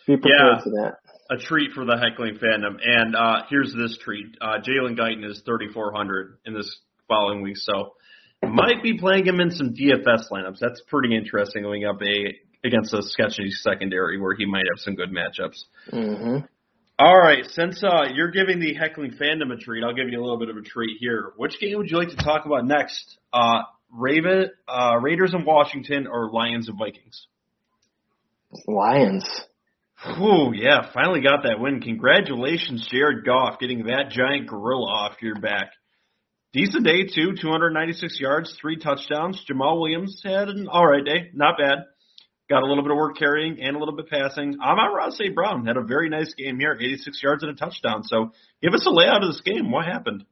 be 0.06 0.16
prepared 0.16 0.32
yeah, 0.56 0.62
for 0.62 0.70
that. 0.70 0.94
A 1.30 1.36
treat 1.36 1.72
for 1.72 1.84
the 1.84 1.96
heckling 1.96 2.38
fandom. 2.38 2.78
And 2.82 3.14
uh, 3.14 3.42
here's 3.50 3.74
this 3.74 3.98
treat: 4.02 4.26
uh, 4.40 4.58
Jalen 4.66 4.98
Guyton 4.98 5.28
is 5.28 5.42
3,400 5.44 6.38
in 6.46 6.54
this 6.54 6.74
following 7.06 7.42
week, 7.42 7.58
so 7.58 7.92
might 8.42 8.82
be 8.82 8.98
playing 8.98 9.26
him 9.26 9.40
in 9.40 9.50
some 9.50 9.74
DFS 9.74 10.30
lineups. 10.32 10.58
That's 10.58 10.80
pretty 10.88 11.14
interesting 11.14 11.62
going 11.62 11.84
up 11.84 12.00
a 12.02 12.34
against 12.64 12.92
a 12.94 13.02
sketchy 13.02 13.50
secondary 13.50 14.20
where 14.20 14.34
he 14.34 14.46
might 14.46 14.64
have 14.72 14.80
some 14.80 14.94
good 14.94 15.10
matchups. 15.10 15.62
Mm-hmm. 15.92 16.46
All 16.98 17.18
right, 17.18 17.46
since 17.52 17.82
uh, 17.82 18.08
you're 18.14 18.30
giving 18.30 18.60
the 18.60 18.74
heckling 18.74 19.12
fandom 19.12 19.52
a 19.52 19.56
treat, 19.56 19.82
I'll 19.82 19.94
give 19.94 20.10
you 20.10 20.20
a 20.20 20.22
little 20.22 20.38
bit 20.38 20.50
of 20.50 20.56
a 20.58 20.62
treat 20.62 20.98
here. 21.00 21.32
Which 21.36 21.58
game 21.58 21.78
would 21.78 21.90
you 21.90 21.96
like 21.96 22.10
to 22.10 22.16
talk 22.16 22.44
about 22.44 22.66
next? 22.66 23.18
Uh, 23.32 23.62
Raven, 23.90 24.50
uh, 24.68 24.96
Raiders 25.00 25.32
and 25.32 25.46
Washington, 25.46 26.06
or 26.06 26.30
Lions 26.30 26.68
and 26.68 26.78
Vikings? 26.78 27.26
Lions. 28.66 29.24
Oh 30.04 30.52
yeah, 30.52 30.90
finally 30.92 31.20
got 31.20 31.44
that 31.44 31.60
win. 31.60 31.80
Congratulations, 31.80 32.86
Jared 32.90 33.24
Goff, 33.24 33.58
getting 33.60 33.84
that 33.84 34.10
giant 34.10 34.46
gorilla 34.46 34.86
off 34.86 35.22
your 35.22 35.40
back. 35.40 35.72
Decent 36.52 36.84
day 36.84 37.04
too, 37.04 37.34
296 37.40 38.18
yards, 38.18 38.56
three 38.60 38.76
touchdowns. 38.76 39.42
Jamaal 39.48 39.80
Williams 39.80 40.20
had 40.24 40.48
an 40.48 40.68
all 40.68 40.86
right 40.86 41.04
day, 41.04 41.30
not 41.32 41.58
bad. 41.58 41.84
Got 42.50 42.64
a 42.64 42.66
little 42.66 42.82
bit 42.82 42.90
of 42.90 42.96
work 42.96 43.16
carrying 43.16 43.62
and 43.62 43.76
a 43.76 43.78
little 43.78 43.94
bit 43.94 44.10
passing. 44.10 44.58
Amon-Ra 44.60 45.10
St. 45.10 45.32
Brown 45.36 45.64
had 45.66 45.76
a 45.76 45.82
very 45.82 46.08
nice 46.08 46.34
game 46.34 46.58
here, 46.58 46.72
86 46.72 47.22
yards 47.22 47.44
and 47.44 47.52
a 47.52 47.54
touchdown. 47.54 48.02
So 48.02 48.32
give 48.60 48.74
us 48.74 48.84
a 48.86 48.90
layout 48.90 49.22
of 49.22 49.28
this 49.28 49.40
game. 49.40 49.70
What 49.70 49.86
happened? 49.86 50.24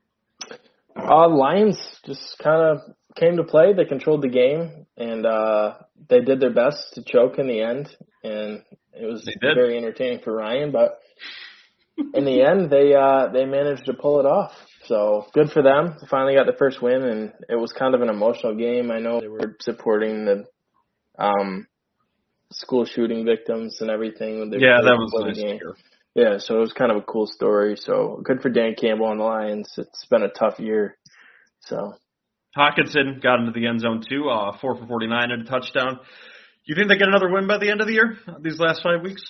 Uh, 0.97 1.29
Lions 1.29 1.79
just 2.05 2.37
kind 2.43 2.61
of 2.61 2.95
came 3.15 3.37
to 3.37 3.45
play. 3.45 3.73
They 3.73 3.85
controlled 3.85 4.23
the 4.23 4.29
game, 4.29 4.87
and 4.97 5.25
uh, 5.25 5.75
they 6.09 6.21
did 6.21 6.41
their 6.41 6.53
best 6.53 6.95
to 6.95 7.05
choke 7.05 7.39
in 7.39 7.47
the 7.47 7.61
end. 7.61 7.89
And 8.25 8.65
it 8.93 9.07
was 9.07 9.29
very 9.41 9.79
entertaining 9.79 10.21
for 10.25 10.35
Ryan, 10.35 10.73
but 10.73 10.99
in 12.15 12.25
the 12.25 12.43
end, 12.43 12.69
they 12.69 12.95
uh, 12.95 13.29
they 13.33 13.45
managed 13.45 13.87
to 13.87 13.95
pull 13.95 14.19
it 14.19 14.27
off. 14.27 14.53
So 14.87 15.27
good 15.35 15.51
for 15.51 15.63
them. 15.63 15.97
They 16.01 16.07
finally 16.09 16.35
got 16.35 16.47
the 16.47 16.59
first 16.59 16.83
win, 16.83 17.03
and 17.03 17.33
it 17.49 17.57
was 17.57 17.73
kind 17.73 17.95
of 17.95 18.03
an 18.03 18.09
emotional 18.09 18.57
game. 18.57 18.91
I 18.91 18.99
know 18.99 19.21
they 19.21 19.29
were 19.29 19.57
supporting 19.61 20.25
the 20.25 20.45
um, 21.19 21.67
school 22.53 22.85
shooting 22.85 23.25
victims 23.25 23.79
and 23.81 23.91
everything. 23.91 24.51
Yeah, 24.53 24.79
that 24.83 24.97
was 24.97 25.13
nice 25.27 25.37
game. 25.37 25.61
Yeah, 26.15 26.39
so 26.39 26.57
it 26.57 26.61
was 26.61 26.73
kind 26.73 26.91
of 26.91 26.97
a 26.97 27.03
cool 27.03 27.27
story. 27.27 27.77
So 27.77 28.21
good 28.25 28.41
for 28.41 28.49
Dan 28.49 28.75
Campbell 28.81 29.11
and 29.11 29.21
the 29.21 29.25
Lions. 29.25 29.73
It's 29.77 30.07
been 30.07 30.23
a 30.23 30.29
tough 30.29 30.59
year. 30.59 30.97
So 31.61 31.95
Hockenson 32.57 33.23
got 33.23 33.41
into 33.41 33.53
the 33.53 33.67
end 33.67 33.81
zone 33.81 34.03
too, 34.09 34.29
uh, 34.29 34.57
four 34.59 34.77
for 34.77 34.87
forty 34.87 35.07
nine 35.07 35.31
and 35.31 35.47
a 35.47 35.51
touchdown. 35.51 36.01
You 36.65 36.75
think 36.75 36.89
they 36.89 36.99
get 36.99 37.09
another 37.09 37.31
win 37.31 37.47
by 37.47 37.59
the 37.59 37.71
end 37.71 37.81
of 37.81 37.87
the 37.87 37.95
year? 37.95 38.19
These 38.41 38.59
last 38.59 38.83
five 38.83 39.03
weeks? 39.03 39.23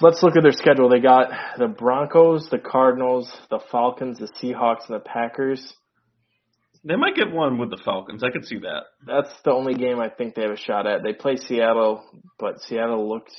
Let's 0.00 0.22
look 0.22 0.36
at 0.36 0.42
their 0.42 0.52
schedule. 0.52 0.88
They 0.88 1.00
got 1.00 1.30
the 1.58 1.68
Broncos, 1.68 2.48
the 2.50 2.58
Cardinals, 2.58 3.30
the 3.50 3.60
Falcons, 3.70 4.18
the 4.18 4.28
Seahawks, 4.40 4.88
and 4.88 4.96
the 4.96 5.04
Packers. 5.04 5.74
They 6.88 6.96
might 6.96 7.14
get 7.14 7.30
one 7.30 7.58
with 7.58 7.68
the 7.68 7.76
Falcons. 7.84 8.24
I 8.24 8.30
could 8.30 8.46
see 8.46 8.58
that. 8.60 8.84
That's 9.06 9.28
the 9.44 9.52
only 9.52 9.74
game 9.74 10.00
I 10.00 10.08
think 10.08 10.34
they 10.34 10.42
have 10.42 10.52
a 10.52 10.56
shot 10.56 10.86
at. 10.86 11.02
They 11.02 11.12
play 11.12 11.36
Seattle, 11.36 12.02
but 12.38 12.62
Seattle 12.62 13.06
looks 13.06 13.34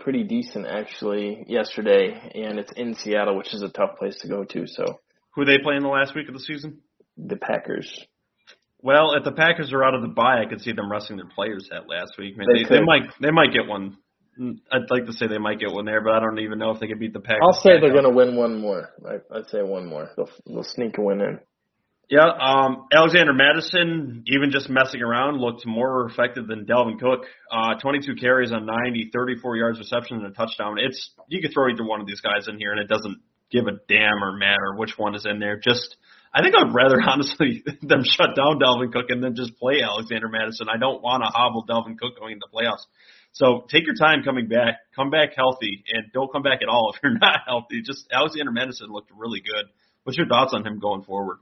pretty 0.00 0.24
decent 0.24 0.66
actually 0.66 1.44
yesterday, 1.46 2.32
and 2.34 2.58
it's 2.58 2.72
in 2.72 2.94
Seattle, 2.94 3.36
which 3.36 3.54
is 3.54 3.62
a 3.62 3.68
tough 3.68 3.98
place 4.00 4.18
to 4.22 4.28
go 4.28 4.42
to. 4.42 4.66
So, 4.66 4.98
who 5.34 5.42
are 5.42 5.44
they 5.44 5.58
playing 5.62 5.82
the 5.82 5.88
last 5.88 6.16
week 6.16 6.26
of 6.26 6.34
the 6.34 6.40
season? 6.40 6.80
The 7.16 7.36
Packers. 7.36 7.88
Well, 8.80 9.14
if 9.14 9.22
the 9.22 9.32
Packers 9.32 9.72
are 9.72 9.84
out 9.84 9.94
of 9.94 10.02
the 10.02 10.08
bye, 10.08 10.42
I 10.44 10.48
could 10.48 10.60
see 10.60 10.72
them 10.72 10.90
resting 10.90 11.18
their 11.18 11.30
players 11.32 11.68
that 11.70 11.88
last 11.88 12.18
week. 12.18 12.34
I 12.34 12.38
mean, 12.38 12.48
they, 12.52 12.62
they, 12.64 12.80
they 12.80 12.84
might 12.84 13.02
they 13.20 13.30
might 13.30 13.52
get 13.52 13.68
one. 13.68 13.96
I'd 14.72 14.90
like 14.90 15.06
to 15.06 15.12
say 15.12 15.28
they 15.28 15.38
might 15.38 15.60
get 15.60 15.70
one 15.70 15.84
there, 15.84 16.00
but 16.00 16.14
I 16.14 16.20
don't 16.20 16.40
even 16.40 16.58
know 16.58 16.72
if 16.72 16.80
they 16.80 16.88
could 16.88 16.98
beat 16.98 17.12
the 17.12 17.20
Packers. 17.20 17.42
I'll 17.44 17.60
say 17.60 17.78
they're 17.80 17.92
going 17.92 18.04
to 18.04 18.10
win 18.10 18.34
one 18.34 18.60
more. 18.60 18.90
I, 19.08 19.36
I'd 19.36 19.48
say 19.50 19.62
one 19.62 19.86
more. 19.86 20.10
They'll, 20.16 20.30
they'll 20.46 20.64
sneak 20.64 20.98
a 20.98 21.02
win 21.02 21.20
in. 21.20 21.38
Yeah, 22.08 22.24
um, 22.24 22.86
Alexander 22.90 23.34
Mattison, 23.34 24.24
even 24.26 24.50
just 24.50 24.70
messing 24.70 25.02
around, 25.02 25.40
looked 25.40 25.66
more 25.66 26.08
effective 26.08 26.46
than 26.46 26.64
Dalvin 26.64 26.98
Cook. 26.98 27.26
Uh, 27.52 27.74
22 27.82 28.14
carries 28.16 28.50
on 28.50 28.64
90, 28.64 29.10
34 29.12 29.56
yards 29.56 29.78
reception 29.78 30.16
and 30.16 30.26
a 30.26 30.30
touchdown. 30.30 30.76
It's 30.78 31.10
you 31.28 31.42
could 31.42 31.52
throw 31.52 31.68
either 31.68 31.84
one 31.84 32.00
of 32.00 32.06
these 32.06 32.22
guys 32.22 32.48
in 32.48 32.56
here, 32.58 32.72
and 32.72 32.80
it 32.80 32.88
doesn't 32.88 33.18
give 33.50 33.66
a 33.66 33.76
damn 33.88 34.24
or 34.24 34.32
matter 34.32 34.74
which 34.74 34.96
one 34.96 35.14
is 35.14 35.26
in 35.26 35.38
there. 35.38 35.60
Just 35.62 35.96
I 36.32 36.42
think 36.42 36.54
I'd 36.56 36.74
rather 36.74 36.96
honestly 37.06 37.62
them 37.82 38.04
shut 38.04 38.34
down 38.34 38.58
Dalvin 38.58 38.90
Cook 38.90 39.10
and 39.10 39.22
then 39.22 39.34
just 39.34 39.58
play 39.58 39.82
Alexander 39.82 40.28
Mattison. 40.28 40.68
I 40.72 40.78
don't 40.78 41.02
want 41.02 41.22
to 41.24 41.28
hobble 41.28 41.66
Dalvin 41.66 41.98
Cook 41.98 42.18
going 42.18 42.32
into 42.32 42.46
playoffs. 42.48 42.86
So 43.32 43.66
take 43.70 43.84
your 43.84 43.96
time 43.96 44.22
coming 44.24 44.48
back, 44.48 44.80
come 44.96 45.10
back 45.10 45.36
healthy, 45.36 45.84
and 45.92 46.10
don't 46.14 46.32
come 46.32 46.42
back 46.42 46.60
at 46.62 46.68
all 46.68 46.92
if 46.94 47.00
you're 47.02 47.18
not 47.18 47.40
healthy. 47.46 47.82
Just 47.82 48.08
Alexander 48.10 48.50
Mattison 48.50 48.88
looked 48.88 49.10
really 49.14 49.40
good. 49.40 49.66
What's 50.04 50.16
your 50.16 50.26
thoughts 50.26 50.54
on 50.54 50.66
him 50.66 50.78
going 50.78 51.02
forward? 51.02 51.36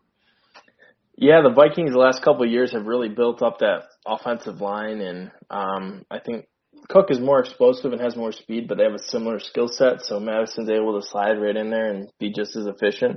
Yeah, 1.17 1.41
the 1.43 1.55
Vikings 1.55 1.93
the 1.93 1.99
last 1.99 2.23
couple 2.23 2.45
of 2.45 2.51
years 2.51 2.73
have 2.73 2.87
really 2.87 3.09
built 3.09 3.43
up 3.43 3.59
that 3.61 3.85
offensive 4.07 4.61
line, 4.61 5.01
and 5.01 5.31
um, 5.51 6.05
I 6.11 6.19
think 6.19 6.47
Cook 6.89 7.11
is 7.11 7.19
more 7.19 7.41
explosive 7.41 7.93
and 7.93 8.01
has 8.01 8.17
more 8.17 8.33
speed, 8.33 8.69
but 8.69 8.77
they 8.77 8.85
have 8.85 8.95
a 8.95 9.11
similar 9.11 9.41
skill 9.41 9.69
set. 9.69 10.03
So 10.03 10.21
Mattison's 10.21 10.69
able 10.69 11.01
to 11.01 11.07
slide 11.07 11.41
right 11.41 11.57
in 11.57 11.71
there 11.71 11.91
and 11.91 12.09
be 12.21 12.33
just 12.33 12.55
as 12.55 12.67
efficient. 12.67 13.17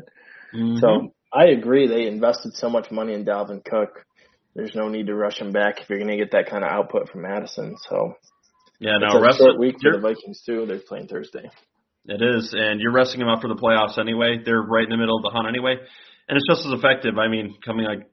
Mm-hmm. 0.55 0.77
So 0.77 1.13
I 1.33 1.47
agree. 1.47 1.87
They 1.87 2.07
invested 2.07 2.53
so 2.55 2.69
much 2.69 2.89
money 2.89 3.13
in 3.13 3.25
Dalvin 3.25 3.63
Cook. 3.63 4.05
there's 4.55 4.73
no 4.75 4.87
need 4.87 5.07
to 5.07 5.15
rush 5.15 5.39
him 5.39 5.51
back 5.51 5.79
if 5.81 5.89
you're 5.89 5.99
going 5.99 6.09
to 6.09 6.17
get 6.17 6.31
that 6.31 6.49
kind 6.49 6.63
of 6.63 6.71
output 6.71 7.09
from 7.09 7.21
Mattison. 7.21 7.75
So 7.89 8.15
yeah, 8.79 8.97
it's 9.01 9.15
a 9.15 9.21
rest 9.21 9.37
short 9.39 9.59
week 9.59 9.75
for 9.81 9.91
the 9.91 9.99
Vikings 9.99 10.41
too. 10.45 10.65
They're 10.65 10.79
playing 10.79 11.07
Thursday. 11.07 11.49
It 12.05 12.21
is, 12.21 12.55
and 12.57 12.79
you're 12.79 12.93
resting 12.93 13.19
them 13.19 13.29
up 13.29 13.41
for 13.41 13.49
the 13.49 13.55
playoffs 13.55 13.99
anyway. 13.99 14.39
They're 14.43 14.61
right 14.61 14.85
in 14.85 14.89
the 14.89 14.97
middle 14.97 15.17
of 15.17 15.23
the 15.23 15.29
hunt 15.29 15.47
anyway, 15.47 15.75
and 16.29 16.37
it's 16.37 16.47
just 16.47 16.65
as 16.65 16.71
effective. 16.77 17.17
I 17.17 17.27
mean, 17.27 17.57
coming 17.65 17.85
like 17.85 18.07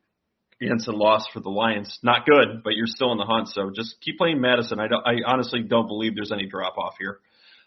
against 0.61 0.89
a 0.89 0.93
loss 0.93 1.27
for 1.33 1.41
the 1.41 1.51
Lions, 1.51 1.99
not 2.03 2.25
good, 2.25 2.63
but 2.65 2.75
you're 2.75 2.87
still 2.87 3.13
in 3.13 3.19
the 3.19 3.27
hunt. 3.27 3.49
So 3.49 3.71
just 3.75 4.01
keep 4.01 4.17
playing 4.17 4.41
Mattison. 4.41 4.81
I 4.81 4.89
don't, 4.89 5.07
I 5.07 5.17
honestly 5.27 5.63
don't 5.63 5.87
believe 5.87 6.15
there's 6.17 6.33
any 6.33 6.47
drop 6.47 6.79
off 6.79 6.95
here. 6.99 7.21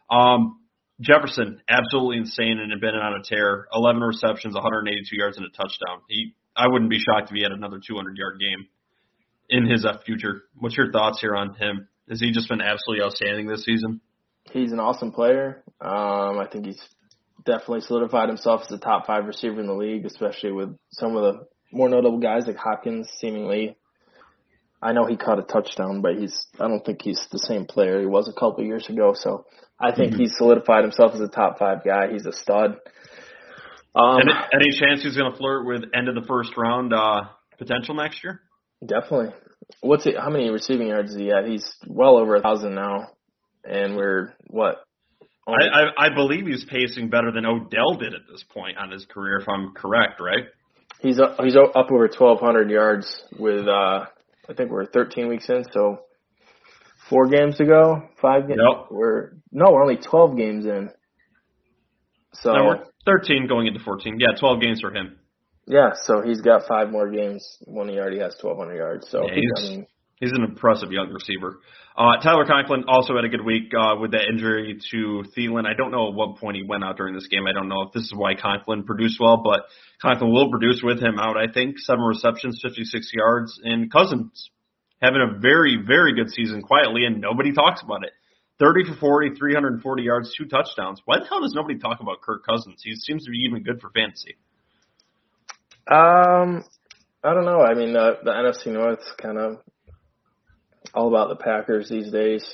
Um, 0.09 0.59
Jefferson, 0.99 1.61
absolutely 1.69 2.17
insane 2.17 2.59
and 2.59 2.71
had 2.71 2.81
been 2.81 2.95
on 2.95 3.13
a 3.13 3.23
tear. 3.23 3.67
11 3.73 4.01
receptions, 4.01 4.55
182 4.55 5.15
yards, 5.15 5.37
and 5.37 5.45
a 5.45 5.49
touchdown. 5.49 6.01
He, 6.09 6.33
I 6.55 6.67
wouldn't 6.67 6.89
be 6.89 6.97
shocked 6.97 7.29
if 7.29 7.35
he 7.35 7.43
had 7.43 7.51
another 7.51 7.79
200 7.85 8.17
yard 8.17 8.39
game 8.39 8.67
in 9.49 9.69
his 9.69 9.85
uh, 9.85 9.99
future. 10.03 10.43
What's 10.57 10.75
your 10.75 10.91
thoughts 10.91 11.21
here 11.21 11.35
on 11.35 11.53
him? 11.53 11.87
Has 12.09 12.19
he 12.19 12.31
just 12.31 12.49
been 12.49 12.59
absolutely 12.59 13.05
outstanding 13.05 13.47
this 13.47 13.63
season? 13.63 14.01
He's 14.51 14.71
an 14.71 14.79
awesome 14.79 15.11
player. 15.11 15.63
Um, 15.79 16.39
I 16.39 16.47
think 16.51 16.65
he's 16.65 16.81
definitely 17.45 17.81
solidified 17.81 18.29
himself 18.29 18.61
as 18.65 18.71
a 18.71 18.77
top 18.77 19.07
five 19.07 19.25
receiver 19.25 19.59
in 19.59 19.67
the 19.67 19.73
league, 19.73 20.05
especially 20.05 20.51
with 20.51 20.75
some 20.91 21.15
of 21.15 21.21
the 21.23 21.47
more 21.71 21.89
notable 21.89 22.19
guys 22.19 22.47
like 22.47 22.57
Hopkins 22.57 23.09
seemingly. 23.19 23.77
I 24.81 24.93
know 24.93 25.05
he 25.05 25.17
caught 25.17 25.39
a 25.39 25.43
touchdown, 25.43 26.01
but 26.01 26.15
he's 26.15 26.47
I 26.59 26.67
don't 26.67 26.85
think 26.85 27.01
he's 27.01 27.25
the 27.31 27.39
same 27.39 27.65
player 27.65 27.99
he 27.99 28.05
was 28.05 28.29
a 28.29 28.39
couple 28.39 28.63
years 28.63 28.87
ago. 28.87 29.13
So 29.13 29.45
I 29.79 29.93
think 29.93 30.11
mm-hmm. 30.11 30.21
he's 30.21 30.37
solidified 30.37 30.83
himself 30.83 31.13
as 31.13 31.21
a 31.21 31.27
top 31.27 31.59
five 31.59 31.83
guy. 31.83 32.11
He's 32.11 32.25
a 32.25 32.31
stud. 32.31 32.77
Um, 33.95 34.21
any, 34.21 34.33
any 34.53 34.79
chance 34.79 35.03
he's 35.03 35.17
going 35.17 35.31
to 35.31 35.37
flirt 35.37 35.65
with 35.65 35.83
end 35.93 36.07
of 36.07 36.15
the 36.15 36.25
first 36.27 36.55
round 36.55 36.93
uh, 36.93 37.23
potential 37.57 37.95
next 37.95 38.23
year? 38.23 38.41
Definitely. 38.85 39.33
What's 39.81 40.05
it? 40.05 40.15
How 40.17 40.29
many 40.29 40.49
receiving 40.49 40.87
yards 40.87 41.11
is 41.11 41.17
he 41.17 41.31
at? 41.31 41.45
He's 41.45 41.75
well 41.85 42.17
over 42.17 42.35
a 42.35 42.41
thousand 42.41 42.75
now, 42.75 43.09
and 43.63 43.95
we're 43.95 44.33
what? 44.47 44.83
I, 45.53 45.81
I 45.81 46.05
I 46.05 46.09
believe 46.13 46.45
he's 46.45 46.65
pacing 46.65 47.09
better 47.09 47.31
than 47.31 47.45
Odell 47.45 47.95
did 47.99 48.13
at 48.13 48.21
this 48.31 48.43
point 48.49 48.77
on 48.77 48.91
his 48.91 49.05
career, 49.05 49.39
if 49.39 49.47
I'm 49.47 49.73
correct, 49.73 50.19
right? 50.19 50.45
He's 51.01 51.19
up, 51.19 51.37
he's 51.39 51.55
up 51.55 51.75
over 51.75 52.07
1,200 52.07 52.69
yards 52.69 53.23
with 53.37 53.67
uh, 53.67 54.05
I 54.49 54.53
think 54.55 54.71
we're 54.71 54.85
13 54.85 55.27
weeks 55.27 55.47
in, 55.49 55.63
so 55.71 56.01
four 57.09 57.27
games 57.27 57.57
to 57.57 57.65
go, 57.65 58.09
five 58.21 58.47
games. 58.47 58.59
Yep. 58.59 58.87
We're 58.91 59.31
no, 59.51 59.71
we're 59.71 59.83
only 59.83 59.97
12 59.97 60.37
games 60.37 60.65
in. 60.65 60.89
So 62.33 62.53
no, 62.53 62.65
we're 62.65 62.85
13 63.05 63.47
going 63.47 63.67
into 63.67 63.79
14. 63.79 64.19
Yeah, 64.19 64.37
12 64.39 64.61
games 64.61 64.81
for 64.81 64.93
him. 64.93 65.17
Yeah, 65.65 65.91
so 66.01 66.21
he's 66.21 66.41
got 66.41 66.67
five 66.67 66.89
more 66.89 67.09
games 67.09 67.57
when 67.61 67.89
he 67.89 67.99
already 67.99 68.19
has 68.19 68.35
1,200 68.41 68.75
yards. 68.75 69.07
So 69.09 69.27
yeah, 69.27 69.35
he's, 69.35 69.51
I 69.55 69.69
mean, 69.69 69.87
he's 70.19 70.31
an 70.31 70.43
impressive 70.43 70.91
young 70.91 71.11
receiver. 71.11 71.59
Uh, 71.97 72.21
Tyler 72.21 72.45
Conklin 72.45 72.85
also 72.87 73.15
had 73.15 73.25
a 73.25 73.29
good 73.29 73.43
week 73.43 73.73
uh, 73.75 73.95
with 73.99 74.11
that 74.11 74.27
injury 74.29 74.79
to 74.91 75.23
Thielen. 75.35 75.65
I 75.65 75.73
don't 75.75 75.91
know 75.91 76.09
at 76.09 76.13
what 76.13 76.37
point 76.37 76.55
he 76.55 76.63
went 76.63 76.83
out 76.83 76.97
during 76.97 77.13
this 77.13 77.27
game. 77.27 77.45
I 77.47 77.53
don't 77.53 77.67
know 77.67 77.83
if 77.83 77.93
this 77.93 78.03
is 78.03 78.13
why 78.15 78.35
Conklin 78.35 78.83
produced 78.83 79.19
well, 79.19 79.41
but 79.43 79.65
Conklin 80.01 80.31
will 80.31 80.49
produce 80.49 80.81
with 80.83 81.01
him 81.01 81.19
out. 81.19 81.35
I 81.35 81.51
think 81.51 81.79
seven 81.79 82.03
receptions, 82.03 82.61
56 82.63 83.11
yards, 83.13 83.59
and 83.63 83.91
Cousins 83.91 84.49
having 85.01 85.21
a 85.21 85.39
very, 85.39 85.77
very 85.85 86.13
good 86.13 86.29
season 86.29 86.61
quietly, 86.61 87.05
and 87.05 87.21
nobody 87.21 87.51
talks 87.53 87.81
about 87.81 88.03
it. 88.03 88.11
30 88.59 88.91
for 88.91 88.95
40, 88.99 89.35
340 89.35 90.03
yards, 90.03 90.33
two 90.37 90.45
touchdowns. 90.45 91.01
Why 91.05 91.19
the 91.19 91.25
hell 91.25 91.41
does 91.41 91.53
nobody 91.55 91.79
talk 91.79 92.01
about 92.01 92.21
Kirk 92.21 92.45
Cousins? 92.45 92.81
He 92.83 92.93
seems 92.95 93.23
to 93.23 93.31
be 93.31 93.39
even 93.47 93.63
good 93.63 93.79
for 93.79 93.89
fantasy. 93.89 94.35
Um, 95.87 96.63
I 97.23 97.33
don't 97.33 97.45
know. 97.45 97.61
I 97.61 97.73
mean, 97.73 97.93
the, 97.93 98.17
the 98.23 98.31
NFC 98.31 98.67
North 98.67 98.99
kind 99.17 99.37
of 99.37 99.59
all 100.93 101.07
about 101.07 101.29
the 101.29 101.43
Packers 101.43 101.89
these 101.89 102.11
days. 102.11 102.45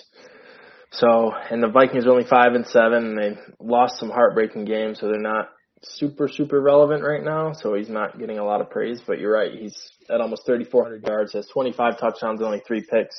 So, 0.91 1.31
and 1.49 1.61
the 1.61 1.67
Vikings 1.67 2.05
are 2.05 2.11
only 2.11 2.27
five 2.29 2.53
and 2.53 2.65
seven, 2.67 3.05
and 3.05 3.17
they 3.17 3.37
lost 3.59 3.99
some 3.99 4.09
heartbreaking 4.09 4.65
games, 4.65 4.99
so 4.99 5.07
they're 5.07 5.19
not 5.19 5.49
super 5.81 6.27
super 6.27 6.59
relevant 6.59 7.03
right 7.03 7.23
now. 7.23 7.53
So 7.53 7.73
he's 7.73 7.89
not 7.89 8.17
getting 8.17 8.39
a 8.39 8.45
lot 8.45 8.61
of 8.61 8.69
praise. 8.69 9.01
But 9.05 9.19
you're 9.19 9.33
right, 9.33 9.51
he's 9.51 9.77
at 10.09 10.21
almost 10.21 10.45
3,400 10.45 11.03
yards, 11.05 11.33
has 11.33 11.47
25 11.47 11.99
touchdowns, 11.99 12.39
and 12.39 12.43
only 12.43 12.61
three 12.65 12.85
picks. 12.89 13.15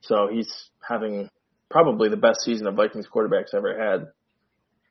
So 0.00 0.28
he's 0.32 0.52
having 0.86 1.28
probably 1.70 2.08
the 2.08 2.16
best 2.16 2.40
season 2.42 2.66
of 2.66 2.74
Vikings 2.74 3.06
quarterback's 3.06 3.54
ever 3.54 3.78
had. 3.78 4.06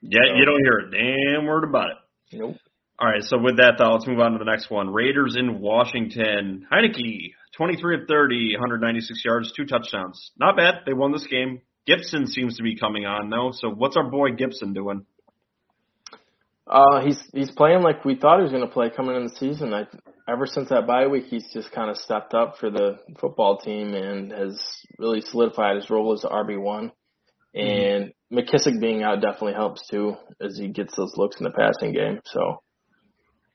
Yeah, 0.02 0.20
so, 0.28 0.36
you 0.36 0.46
don't 0.46 0.62
hear 0.62 0.80
a 0.80 0.92
damn 0.92 1.46
word 1.46 1.64
about 1.64 1.92
it. 1.92 2.38
Nope. 2.38 2.58
All 3.00 3.08
right, 3.08 3.24
so 3.24 3.38
with 3.40 3.58
that, 3.58 3.76
though, 3.78 3.94
let's 3.94 4.08
move 4.08 4.20
on 4.20 4.34
to 4.34 4.38
the 4.38 4.46
next 4.46 4.70
one. 4.70 4.90
Raiders 4.90 5.36
in 5.38 5.60
Washington. 5.60 6.68
Heinicke, 6.72 7.34
23 7.58 8.02
of 8.02 8.08
30, 8.08 8.56
196 8.56 9.22
yards, 9.24 9.52
two 9.56 9.66
touchdowns. 9.66 10.32
Not 10.38 10.58
bad. 10.58 10.82
They 10.86 10.94
won 10.94 11.12
this 11.12 11.28
game. 11.28 11.62
Gibson 11.86 12.28
seems 12.28 12.58
to 12.58 12.64
be 12.64 12.76
coming 12.76 13.06
on, 13.06 13.30
though. 13.30 13.52
So 13.54 13.70
what's 13.70 13.98
our 13.98 14.10
boy 14.10 14.32
Gibson 14.32 14.74
doing? 14.74 15.06
Uh, 16.66 17.02
he's 17.02 17.22
he's 17.34 17.52
playing 17.52 17.82
like 17.82 18.06
we 18.06 18.16
thought 18.16 18.38
he 18.38 18.44
was 18.44 18.52
going 18.52 18.66
to 18.66 18.74
play 18.74 18.90
coming 18.90 19.16
in 19.18 19.26
the 19.26 19.36
season. 19.36 19.74
I, 19.74 19.86
ever 20.30 20.46
since 20.46 20.70
that 20.70 20.88
bye 20.88 21.08
week, 21.08 21.26
he's 21.26 21.46
just 21.52 21.72
kind 21.72 21.90
of 21.90 21.98
stepped 21.98 22.34
up 22.34 22.58
for 22.58 22.70
the 22.70 23.00
football 23.20 23.58
team 23.58 23.94
and 23.94 24.32
has 24.32 24.64
really 24.98 25.22
solidified 25.22 25.76
his 25.76 25.90
role 25.90 26.14
as 26.14 26.22
the 26.22 26.30
RB 26.30 26.60
one. 26.60 26.94
And 27.54 28.14
mm-hmm. 28.32 28.38
McKissic 28.38 28.80
being 28.80 29.04
out 29.04 29.22
definitely 29.22 29.54
helps 29.54 29.86
too, 29.88 30.16
as 30.42 30.58
he 30.58 30.70
gets 30.70 30.96
those 30.96 31.18
looks 31.18 31.38
in 31.38 31.44
the 31.44 31.52
passing 31.52 31.94
game. 31.94 32.22
So 32.26 32.62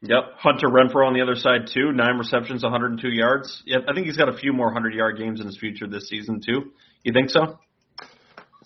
Yep. 0.03 0.35
Hunter 0.37 0.69
Renfrow 0.69 1.07
on 1.07 1.15
the 1.15 1.23
other 1.23 1.35
side 1.35 1.69
too. 1.73 1.93
Nine 1.93 2.19
receptions, 2.19 2.63
102 2.63 3.09
yards. 3.09 3.63
Yep. 3.67 3.83
I 3.89 3.95
think 3.95 4.07
he's 4.07 4.17
got 4.17 4.29
a 4.29 4.37
few 4.37 4.53
more 4.53 4.67
100 4.67 4.95
yard 4.95 5.19
games 5.19 5.41
in 5.41 5.47
his 5.47 5.59
future 5.59 5.87
this 5.89 6.09
season 6.09 6.41
too. 6.45 6.71
You 7.03 7.13
think 7.13 7.31
so? 7.31 7.59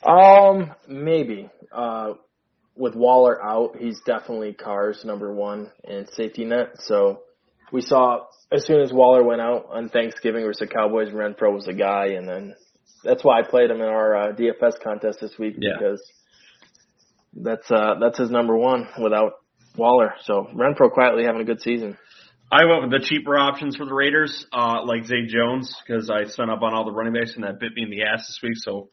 Um, 0.08 0.72
maybe. 0.86 1.48
Uh, 1.70 2.14
with 2.76 2.94
Waller 2.94 3.42
out, 3.42 3.76
he's 3.78 4.00
definitely 4.04 4.52
Carr's 4.52 5.04
number 5.04 5.32
one 5.32 5.70
in 5.84 6.06
safety 6.12 6.44
net. 6.44 6.80
So 6.80 7.22
we 7.72 7.80
saw 7.80 8.26
as 8.50 8.66
soon 8.66 8.80
as 8.80 8.92
Waller 8.92 9.22
went 9.22 9.40
out 9.40 9.68
on 9.70 9.88
Thanksgiving 9.88 10.44
versus 10.44 10.68
the 10.68 10.74
Cowboys, 10.74 11.08
Renfrow 11.08 11.54
was 11.54 11.64
the 11.64 11.72
guy, 11.72 12.08
and 12.08 12.28
then 12.28 12.54
that's 13.02 13.24
why 13.24 13.40
I 13.40 13.42
played 13.42 13.70
him 13.70 13.78
in 13.78 13.88
our 13.88 14.16
uh, 14.16 14.32
DFS 14.32 14.80
contest 14.82 15.20
this 15.20 15.38
week 15.38 15.56
yeah. 15.58 15.72
because 15.78 16.02
that's 17.34 17.70
uh 17.70 17.94
that's 17.98 18.18
his 18.18 18.30
number 18.30 18.54
one 18.56 18.86
without 19.02 19.41
Waller. 19.76 20.14
So 20.24 20.48
Renfrow 20.54 20.90
quietly 20.90 21.24
having 21.24 21.40
a 21.40 21.44
good 21.44 21.60
season. 21.60 21.96
I 22.50 22.66
went 22.66 22.82
with 22.82 22.90
the 22.90 23.06
cheaper 23.06 23.38
options 23.38 23.76
for 23.76 23.86
the 23.86 23.94
Raiders, 23.94 24.46
uh, 24.52 24.84
like 24.84 25.06
Zay 25.06 25.24
Jones, 25.26 25.74
because 25.86 26.10
I 26.10 26.24
spent 26.24 26.50
up 26.50 26.60
on 26.60 26.74
all 26.74 26.84
the 26.84 26.92
running 26.92 27.14
backs 27.14 27.32
and 27.34 27.44
that 27.44 27.58
bit 27.58 27.72
me 27.74 27.84
in 27.84 27.90
the 27.90 28.02
ass 28.02 28.26
this 28.26 28.40
week. 28.42 28.56
So 28.56 28.90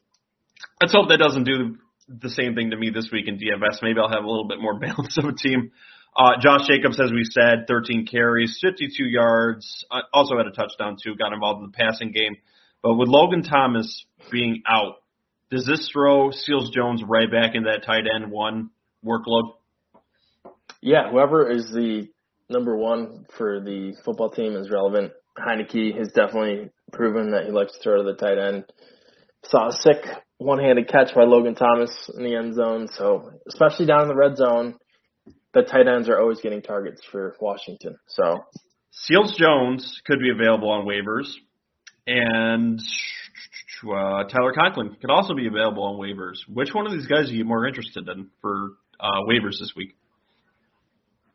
let's 0.80 0.94
hope 0.94 1.10
that 1.10 1.18
doesn't 1.18 1.44
do 1.44 1.76
the 2.08 2.30
same 2.30 2.54
thing 2.54 2.70
to 2.70 2.76
me 2.76 2.88
this 2.88 3.10
week 3.12 3.28
in 3.28 3.36
DFS. 3.36 3.82
Maybe 3.82 4.00
I'll 4.00 4.08
have 4.08 4.24
a 4.24 4.30
little 4.30 4.48
bit 4.48 4.60
more 4.60 4.78
balance 4.80 5.18
of 5.18 5.26
a 5.26 5.34
team. 5.34 5.72
Uh, 6.16 6.40
Josh 6.40 6.66
Jacobs, 6.66 6.98
as 6.98 7.12
we 7.12 7.22
said, 7.24 7.66
13 7.68 8.06
carries, 8.06 8.58
52 8.62 9.04
yards, 9.04 9.84
uh, 9.90 10.00
also 10.12 10.36
had 10.38 10.46
a 10.46 10.50
touchdown 10.50 10.96
too, 11.02 11.14
got 11.14 11.32
involved 11.32 11.62
in 11.62 11.70
the 11.70 11.76
passing 11.76 12.12
game. 12.12 12.36
But 12.82 12.94
with 12.94 13.08
Logan 13.08 13.42
Thomas 13.42 14.06
being 14.32 14.62
out, 14.66 14.96
does 15.50 15.66
this 15.66 15.90
throw 15.92 16.30
Seals 16.30 16.70
Jones 16.70 17.02
right 17.06 17.30
back 17.30 17.54
in 17.54 17.64
that 17.64 17.84
tight 17.84 18.04
end 18.12 18.30
one 18.30 18.70
workload? 19.04 19.52
Yeah, 20.82 21.10
whoever 21.10 21.50
is 21.50 21.70
the 21.70 22.08
number 22.48 22.76
one 22.76 23.26
for 23.36 23.60
the 23.60 23.94
football 24.04 24.30
team 24.30 24.56
is 24.56 24.70
relevant. 24.70 25.12
Heinicke 25.38 25.96
has 25.98 26.08
definitely 26.08 26.70
proven 26.92 27.30
that 27.32 27.46
he 27.46 27.52
likes 27.52 27.72
to 27.72 27.78
throw 27.82 27.98
to 27.98 28.02
the 28.02 28.16
tight 28.16 28.38
end. 28.38 28.64
Saw 29.44 29.68
a 29.68 29.72
sick 29.72 30.04
one-handed 30.38 30.88
catch 30.88 31.14
by 31.14 31.24
Logan 31.24 31.54
Thomas 31.54 31.90
in 32.16 32.24
the 32.24 32.34
end 32.34 32.54
zone. 32.54 32.88
So 32.92 33.30
especially 33.48 33.86
down 33.86 34.02
in 34.02 34.08
the 34.08 34.16
red 34.16 34.36
zone, 34.36 34.76
the 35.54 35.62
tight 35.62 35.86
ends 35.86 36.08
are 36.08 36.20
always 36.20 36.40
getting 36.40 36.62
targets 36.62 37.02
for 37.10 37.36
Washington. 37.40 37.96
So 38.08 38.44
Seals 38.92 39.36
Jones 39.38 40.00
could 40.06 40.18
be 40.18 40.30
available 40.30 40.70
on 40.70 40.86
waivers, 40.86 41.28
and 42.06 42.80
uh, 43.84 44.24
Tyler 44.24 44.52
Conklin 44.52 44.96
could 45.00 45.10
also 45.10 45.34
be 45.34 45.46
available 45.46 45.84
on 45.84 45.96
waivers. 45.96 46.38
Which 46.48 46.74
one 46.74 46.86
of 46.86 46.92
these 46.92 47.06
guys 47.06 47.30
are 47.30 47.34
you 47.34 47.44
more 47.44 47.66
interested 47.66 48.08
in 48.08 48.28
for 48.40 48.70
uh, 48.98 49.22
waivers 49.28 49.58
this 49.60 49.72
week? 49.76 49.94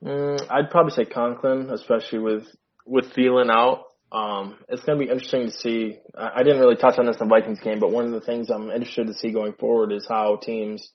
Mm, 0.06 0.46
I'd 0.52 0.70
probably 0.70 0.92
say 0.92 1.06
Conklin, 1.06 1.72
especially 1.72 2.20
with 2.20 2.44
with 2.86 3.06
Thielen 3.16 3.50
out. 3.50 3.86
Um, 4.12 4.58
it's 4.70 4.84
going 4.84 5.00
to 5.00 5.06
be 5.06 5.12
interesting 5.12 5.48
to 5.48 5.52
see. 5.52 5.98
I 6.16 6.44
didn't 6.44 6.60
really 6.60 6.76
touch 6.76 7.00
on 7.00 7.08
this 7.08 7.18
in 7.20 7.28
the 7.28 7.36
Vikings 7.36 7.60
game, 7.60 7.80
but 7.80 7.92
one 7.92 8.06
of 8.06 8.12
the 8.12 8.22
things 8.22 8.50
I'm 8.50 8.70
interested 8.70 9.08
to 9.08 9.14
see 9.14 9.32
going 9.32 9.54
forward 9.54 9.92
is 9.92 10.06
how 10.08 10.38
teams 10.38 10.92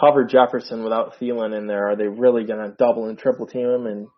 cover 0.00 0.24
Jefferson 0.24 0.82
without 0.82 1.14
Thielen 1.20 1.56
in 1.56 1.66
there. 1.66 1.90
Are 1.90 1.96
they 1.96 2.08
really 2.08 2.44
going 2.44 2.58
to 2.58 2.74
double 2.76 3.08
and 3.08 3.18
triple 3.18 3.46
team 3.46 3.68
him 3.68 3.86
and 3.86 4.08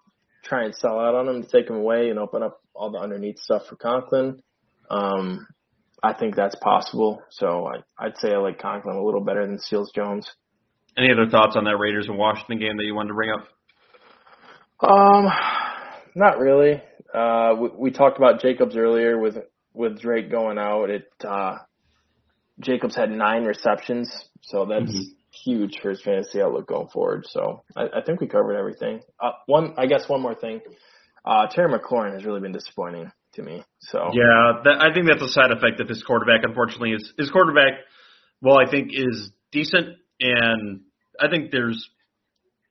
try 0.44 0.64
and 0.64 0.74
sell 0.74 0.98
out 0.98 1.14
on 1.14 1.28
him 1.28 1.42
to 1.42 1.48
take 1.48 1.68
him 1.68 1.76
away 1.76 2.08
and 2.08 2.18
open 2.18 2.42
up 2.42 2.60
all 2.74 2.90
the 2.90 2.98
underneath 2.98 3.40
stuff 3.40 3.62
for 3.68 3.76
Conklin? 3.76 4.40
Um, 4.88 5.46
I 6.02 6.14
think 6.14 6.36
that's 6.36 6.56
possible. 6.56 7.22
So 7.30 7.66
I, 7.66 8.06
I'd 8.06 8.16
say 8.18 8.32
I 8.32 8.38
like 8.38 8.60
Conklin 8.60 8.96
a 8.96 9.04
little 9.04 9.24
better 9.24 9.44
than 9.44 9.58
Seals 9.58 9.90
Jones. 9.94 10.30
Any 10.96 11.10
other 11.10 11.28
thoughts 11.28 11.56
on 11.56 11.64
that 11.64 11.76
Raiders 11.76 12.06
and 12.08 12.16
Washington 12.16 12.58
game 12.60 12.76
that 12.78 12.84
you 12.84 12.94
wanted 12.94 13.08
to 13.08 13.14
bring 13.14 13.30
up? 13.30 13.48
Um, 14.80 15.26
not 16.14 16.38
really. 16.38 16.82
Uh, 17.12 17.54
we, 17.58 17.68
we 17.76 17.90
talked 17.90 18.18
about 18.18 18.40
Jacobs 18.40 18.76
earlier 18.76 19.18
with 19.18 19.36
with 19.72 20.00
Drake 20.00 20.30
going 20.30 20.58
out. 20.58 20.90
It 20.90 21.08
uh, 21.24 21.58
Jacobs 22.60 22.96
had 22.96 23.10
nine 23.10 23.44
receptions, 23.44 24.10
so 24.42 24.66
that's 24.66 24.90
mm-hmm. 24.90 25.42
huge 25.44 25.78
for 25.80 25.90
his 25.90 26.02
fantasy 26.02 26.40
outlook 26.40 26.66
going 26.66 26.88
forward. 26.88 27.24
So 27.28 27.62
I, 27.76 27.84
I 27.98 28.02
think 28.04 28.20
we 28.20 28.26
covered 28.26 28.56
everything. 28.56 29.00
Uh, 29.20 29.32
one, 29.46 29.74
I 29.76 29.86
guess, 29.86 30.08
one 30.08 30.22
more 30.22 30.34
thing. 30.34 30.60
Uh, 31.24 31.46
Terry 31.50 31.72
McLaurin 31.72 32.14
has 32.14 32.24
really 32.24 32.40
been 32.40 32.52
disappointing 32.52 33.10
to 33.34 33.42
me. 33.42 33.62
So 33.80 34.10
yeah, 34.12 34.60
that, 34.64 34.76
I 34.80 34.94
think 34.94 35.06
that's 35.06 35.22
a 35.22 35.28
side 35.28 35.50
effect 35.50 35.80
of 35.80 35.88
his 35.88 36.02
quarterback. 36.02 36.40
Unfortunately, 36.42 36.92
his 36.92 37.12
his 37.18 37.30
quarterback, 37.30 37.80
well, 38.40 38.58
I 38.58 38.70
think 38.70 38.90
is 38.92 39.30
decent, 39.52 39.96
and 40.20 40.80
I 41.20 41.28
think 41.28 41.50
there's 41.50 41.88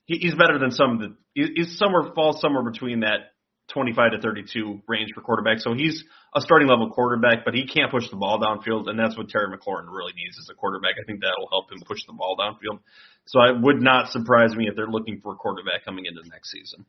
he, 0.06 0.18
he's 0.18 0.36
better 0.36 0.60
than 0.60 0.72
some 0.72 0.94
of 0.94 1.00
the 1.00 1.16
he's 1.36 1.78
somewhere 1.78 2.12
falls 2.16 2.42
somewhere 2.42 2.64
between 2.64 3.02
that 3.02 3.36
25 3.70 4.12
to 4.12 4.22
32 4.22 4.82
range 4.88 5.12
for 5.14 5.22
quarterback. 5.22 5.60
So 5.60 5.74
he's 5.74 6.04
a 6.36 6.42
starting 6.42 6.68
level 6.68 6.90
quarterback, 6.90 7.46
but 7.46 7.54
he 7.54 7.68
can't 7.68 7.92
push 7.92 8.10
the 8.10 8.16
ball 8.16 8.40
downfield, 8.40 8.90
and 8.90 8.98
that's 8.98 9.18
what 9.18 9.30
Terry 9.30 9.48
McLaurin 9.48 9.88
really 9.90 10.14
needs 10.16 10.38
as 10.40 10.50
a 10.50 10.56
quarterback. 10.56 10.96
I 11.02 11.06
think 11.06 11.22
that'll 11.22 11.50
help 11.50 11.72
him 11.72 11.82
push 11.86 12.00
the 12.06 12.14
ball 12.14 12.38
downfield. 12.38 12.80
So 13.26 13.42
it 13.42 13.62
would 13.62 13.82
not 13.82 14.12
surprise 14.12 14.56
me 14.56 14.68
if 14.68 14.76
they're 14.76 14.88
looking 14.88 15.20
for 15.22 15.34
a 15.34 15.36
quarterback 15.36 15.84
coming 15.84 16.06
into 16.06 16.22
next 16.30 16.52
season. 16.52 16.86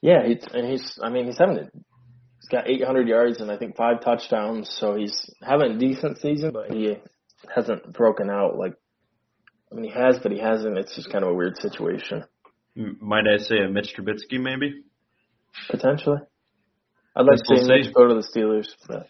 Yeah, 0.00 0.26
he's, 0.26 0.46
and 0.52 0.66
he's 0.66 0.98
I 1.02 1.10
mean 1.10 1.26
he's 1.26 1.38
having 1.38 1.58
a, 1.58 1.70
he's 2.40 2.48
got 2.50 2.68
800 2.68 3.08
yards 3.08 3.40
and 3.40 3.50
I 3.50 3.58
think 3.58 3.76
five 3.76 4.02
touchdowns, 4.02 4.74
so 4.78 4.94
he's 4.94 5.30
having 5.42 5.72
a 5.72 5.78
decent 5.78 6.18
season, 6.18 6.52
but 6.52 6.70
he 6.70 6.96
hasn't 7.54 7.92
broken 7.92 8.30
out 8.30 8.56
like 8.56 8.74
I 9.70 9.74
mean 9.74 9.84
he 9.84 9.90
has, 9.90 10.18
but 10.22 10.32
he 10.32 10.38
hasn't. 10.38 10.78
It's 10.78 10.94
just 10.94 11.10
kind 11.10 11.24
of 11.24 11.30
a 11.30 11.34
weird 11.34 11.56
situation. 11.58 12.24
Might 12.76 13.24
I 13.26 13.38
say 13.38 13.56
a 13.58 13.68
Mitch 13.68 13.94
Trubisky 13.96 14.40
maybe? 14.40 14.82
Potentially. 15.70 16.18
I'd 17.16 17.24
like 17.24 17.38
to 17.38 17.56
see 17.56 17.66
Mitch 17.66 17.94
go 17.94 18.06
to 18.06 18.14
the 18.14 18.26
Steelers. 18.28 18.68
But. 18.86 19.08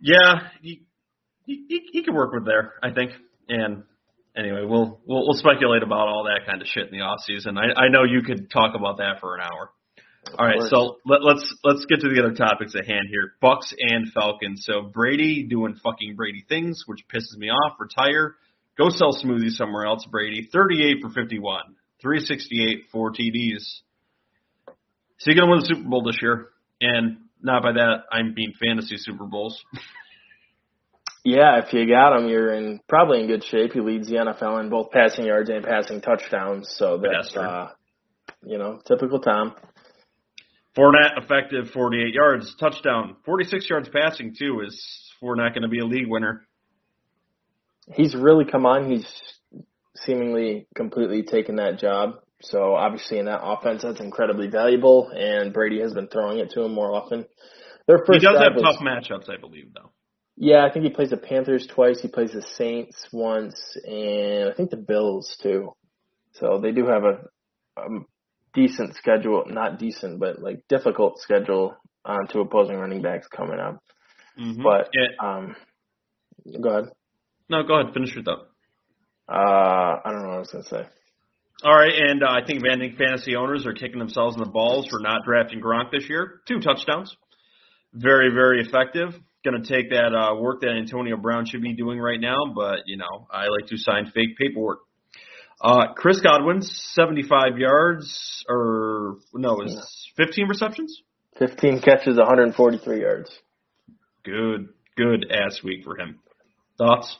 Yeah, 0.00 0.48
he, 0.62 0.82
he 1.44 1.88
he 1.92 2.02
can 2.02 2.14
work 2.14 2.32
with 2.32 2.46
there, 2.46 2.74
I 2.82 2.92
think. 2.92 3.12
And 3.48 3.84
anyway, 4.36 4.62
we'll 4.64 5.00
we'll, 5.06 5.26
we'll 5.26 5.38
speculate 5.38 5.82
about 5.82 6.08
all 6.08 6.24
that 6.24 6.46
kind 6.46 6.62
of 6.62 6.68
shit 6.68 6.90
in 6.90 6.98
the 6.98 7.04
off 7.04 7.20
season. 7.26 7.58
I 7.58 7.84
I 7.84 7.88
know 7.88 8.04
you 8.04 8.22
could 8.22 8.50
talk 8.50 8.74
about 8.74 8.98
that 8.98 9.20
for 9.20 9.36
an 9.36 9.42
hour. 9.42 9.70
Of 10.28 10.40
all 10.40 10.46
right, 10.46 10.58
course. 10.58 10.70
so 10.70 10.96
let, 11.04 11.22
let's 11.22 11.54
let's 11.62 11.84
get 11.86 12.00
to 12.00 12.08
the 12.08 12.20
other 12.20 12.34
topics 12.34 12.74
at 12.74 12.86
hand 12.86 13.06
here. 13.10 13.34
Bucs 13.42 13.72
and 13.78 14.10
Falcons. 14.12 14.64
So 14.66 14.82
Brady 14.82 15.44
doing 15.44 15.76
fucking 15.82 16.16
Brady 16.16 16.44
things, 16.48 16.82
which 16.86 17.04
pisses 17.12 17.36
me 17.36 17.48
off. 17.50 17.74
Retire. 17.78 18.34
Go 18.76 18.90
sell 18.90 19.12
smoothies 19.12 19.52
somewhere 19.52 19.86
else, 19.86 20.04
Brady. 20.10 20.48
38 20.52 20.96
for 21.00 21.10
51. 21.10 21.75
368, 22.02 22.84
four 22.92 23.12
TDs. 23.12 23.80
So 25.18 25.30
you're 25.30 25.34
going 25.34 25.46
to 25.46 25.50
win 25.50 25.60
the 25.60 25.66
Super 25.66 25.88
Bowl 25.88 26.02
this 26.02 26.18
year. 26.20 26.48
And 26.80 27.18
not 27.42 27.62
by 27.62 27.72
that, 27.72 28.04
I 28.12 28.20
am 28.20 28.34
being 28.34 28.52
fantasy 28.62 28.96
Super 28.98 29.24
Bowls. 29.24 29.62
yeah, 31.24 31.62
if 31.64 31.72
you 31.72 31.88
got 31.88 32.16
him, 32.16 32.28
you're 32.28 32.52
in 32.52 32.80
probably 32.88 33.20
in 33.20 33.26
good 33.26 33.44
shape. 33.44 33.72
He 33.72 33.80
leads 33.80 34.08
the 34.08 34.16
NFL 34.16 34.60
in 34.60 34.68
both 34.68 34.90
passing 34.90 35.24
yards 35.24 35.48
and 35.48 35.64
passing 35.64 36.00
touchdowns. 36.00 36.74
So 36.76 36.98
that's, 36.98 37.34
uh, 37.36 37.70
you 38.44 38.58
know, 38.58 38.80
typical 38.86 39.20
Tom. 39.20 39.54
Fournette 40.76 41.16
effective 41.16 41.70
48 41.72 42.12
yards, 42.12 42.54
touchdown, 42.60 43.16
46 43.24 43.68
yards 43.70 43.88
passing 43.88 44.34
too. 44.38 44.60
Is 44.66 45.12
Fournette 45.22 45.54
going 45.54 45.62
to 45.62 45.68
be 45.68 45.78
a 45.78 45.86
league 45.86 46.08
winner? 46.08 46.46
He's 47.94 48.14
really 48.14 48.44
come 48.44 48.66
on. 48.66 48.90
He's 48.90 49.06
seemingly 50.04 50.66
completely 50.74 51.22
taken 51.22 51.56
that 51.56 51.78
job. 51.78 52.16
So 52.42 52.74
obviously 52.74 53.18
in 53.18 53.26
that 53.26 53.42
offense, 53.42 53.82
that's 53.82 54.00
incredibly 54.00 54.48
valuable, 54.48 55.10
and 55.14 55.52
Brady 55.52 55.80
has 55.80 55.94
been 55.94 56.08
throwing 56.08 56.38
it 56.38 56.50
to 56.50 56.62
him 56.62 56.74
more 56.74 56.92
often. 56.92 57.24
Their 57.86 57.98
first 57.98 58.20
he 58.20 58.26
does 58.26 58.38
have 58.38 58.54
was, 58.54 58.62
tough 58.62 58.82
matchups, 58.82 59.30
I 59.30 59.40
believe, 59.40 59.72
though. 59.74 59.90
Yeah, 60.36 60.66
I 60.66 60.70
think 60.70 60.84
he 60.84 60.90
plays 60.90 61.10
the 61.10 61.16
Panthers 61.16 61.66
twice. 61.66 62.00
He 62.00 62.08
plays 62.08 62.32
the 62.32 62.42
Saints 62.42 63.08
once, 63.10 63.76
and 63.84 64.50
I 64.50 64.54
think 64.54 64.70
the 64.70 64.76
Bills 64.76 65.36
too. 65.42 65.72
So 66.32 66.60
they 66.60 66.72
do 66.72 66.86
have 66.86 67.04
a, 67.04 67.80
a 67.80 68.00
decent 68.52 68.96
schedule, 68.96 69.44
not 69.46 69.78
decent, 69.78 70.20
but 70.20 70.42
like 70.42 70.62
difficult 70.68 71.18
schedule 71.20 71.76
on 72.04 72.26
to 72.28 72.40
opposing 72.40 72.76
running 72.76 73.00
backs 73.00 73.28
coming 73.28 73.58
up. 73.58 73.82
Mm-hmm. 74.38 74.62
But 74.62 74.90
yeah. 74.92 75.26
um, 75.26 75.56
go 76.60 76.68
ahead. 76.68 76.90
No, 77.48 77.62
go 77.62 77.80
ahead. 77.80 77.94
Finish 77.94 78.16
it 78.16 78.28
up. 78.28 78.50
Uh, 79.28 80.00
I 80.04 80.10
don't 80.10 80.22
know 80.22 80.28
what 80.28 80.36
I 80.36 80.40
was 80.40 80.50
gonna 80.50 80.64
say. 80.64 80.86
All 81.64 81.74
right, 81.74 81.92
and 81.94 82.22
uh, 82.22 82.28
I 82.28 82.44
think 82.46 82.62
Vandy 82.62 82.96
fantasy 82.96 83.34
owners 83.34 83.66
are 83.66 83.72
kicking 83.72 83.98
themselves 83.98 84.36
in 84.36 84.42
the 84.42 84.48
balls 84.48 84.88
for 84.90 85.00
not 85.00 85.24
drafting 85.24 85.60
Gronk 85.60 85.90
this 85.90 86.08
year. 86.08 86.40
Two 86.46 86.60
touchdowns, 86.60 87.16
very 87.92 88.32
very 88.32 88.60
effective. 88.60 89.14
Going 89.44 89.62
to 89.62 89.68
take 89.68 89.90
that 89.90 90.12
uh, 90.12 90.34
work 90.34 90.62
that 90.62 90.70
Antonio 90.70 91.16
Brown 91.16 91.46
should 91.46 91.62
be 91.62 91.72
doing 91.72 92.00
right 92.00 92.20
now, 92.20 92.52
but 92.54 92.80
you 92.86 92.96
know 92.96 93.26
I 93.30 93.46
like 93.46 93.68
to 93.68 93.78
sign 93.78 94.10
fake 94.14 94.36
paperwork. 94.36 94.80
Uh, 95.60 95.94
Chris 95.94 96.20
Godwin, 96.20 96.60
75 96.60 97.58
yards, 97.58 98.44
or 98.48 99.16
no, 99.32 99.62
is 99.62 99.74
15 100.16 100.48
receptions? 100.48 101.02
15 101.38 101.80
catches, 101.80 102.16
143 102.16 103.00
yards. 103.00 103.30
Good, 104.24 104.68
good 104.96 105.30
ass 105.30 105.62
week 105.62 105.84
for 105.84 105.98
him. 105.98 106.18
Thoughts? 106.78 107.16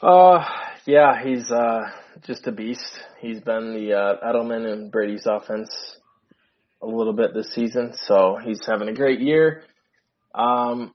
Uh, 0.00 0.44
yeah, 0.86 1.22
he's 1.22 1.50
uh 1.50 1.90
just 2.26 2.46
a 2.46 2.52
beast. 2.52 3.00
He's 3.20 3.40
been 3.40 3.74
the 3.74 3.94
uh, 3.94 4.26
Edelman 4.26 4.70
and 4.72 4.92
Brady's 4.92 5.26
offense 5.26 5.70
a 6.80 6.86
little 6.86 7.12
bit 7.12 7.34
this 7.34 7.52
season, 7.54 7.94
so 8.02 8.38
he's 8.42 8.64
having 8.64 8.88
a 8.88 8.94
great 8.94 9.20
year. 9.20 9.62
Um, 10.34 10.94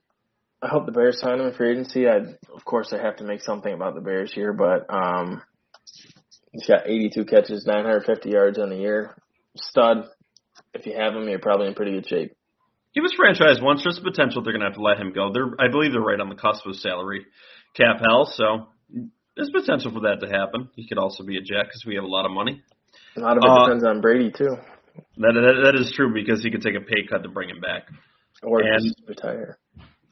I 0.62 0.68
hope 0.68 0.86
the 0.86 0.92
Bears 0.92 1.20
sign 1.20 1.40
him 1.40 1.52
for 1.52 1.70
agency. 1.70 2.08
I, 2.08 2.16
of 2.54 2.64
course, 2.64 2.92
I 2.92 3.02
have 3.02 3.16
to 3.16 3.24
make 3.24 3.42
something 3.42 3.72
about 3.72 3.94
the 3.94 4.00
Bears 4.00 4.32
here, 4.32 4.54
but 4.54 4.86
um, 4.88 5.42
he's 6.52 6.66
got 6.66 6.86
82 6.86 7.26
catches, 7.26 7.66
950 7.66 8.30
yards 8.30 8.58
on 8.58 8.70
the 8.70 8.76
year. 8.76 9.14
Stud. 9.56 10.04
If 10.72 10.86
you 10.86 10.94
have 10.98 11.14
him, 11.14 11.28
you're 11.28 11.38
probably 11.38 11.66
in 11.66 11.74
pretty 11.74 11.92
good 11.92 12.06
shape. 12.06 12.36
He 12.92 13.00
was 13.00 13.12
franchised 13.12 13.62
once. 13.62 13.82
There's 13.82 13.98
potential 13.98 14.42
they're 14.42 14.52
going 14.52 14.62
to 14.62 14.68
have 14.68 14.76
to 14.76 14.82
let 14.82 14.98
him 14.98 15.12
go. 15.12 15.30
They're, 15.32 15.50
I 15.58 15.70
believe 15.70 15.92
they're 15.92 16.00
right 16.00 16.20
on 16.20 16.30
the 16.30 16.36
cusp 16.36 16.64
of 16.66 16.76
salary 16.76 17.26
cap 17.76 17.96
hell, 18.00 18.24
so 18.24 18.68
there's 19.36 19.50
potential 19.50 19.92
for 19.92 20.00
that 20.00 20.20
to 20.20 20.28
happen. 20.28 20.68
He 20.76 20.86
could 20.86 20.98
also 20.98 21.24
be 21.24 21.36
a 21.36 21.40
Jet 21.40 21.64
because 21.64 21.84
we 21.86 21.94
have 21.96 22.04
a 22.04 22.08
lot 22.08 22.24
of 22.24 22.32
money. 22.32 22.62
A 23.16 23.20
lot 23.20 23.36
of 23.36 23.44
it 23.44 23.50
uh, 23.50 23.64
depends 23.64 23.84
on 23.84 24.00
Brady 24.00 24.30
too. 24.30 24.56
That, 25.18 25.34
that 25.34 25.72
that 25.72 25.80
is 25.80 25.92
true 25.94 26.14
because 26.14 26.42
he 26.42 26.50
could 26.50 26.62
take 26.62 26.76
a 26.76 26.80
pay 26.80 27.06
cut 27.08 27.22
to 27.22 27.28
bring 27.28 27.50
him 27.50 27.60
back 27.60 27.88
or 28.42 28.60
and 28.60 28.94
retire. 29.08 29.58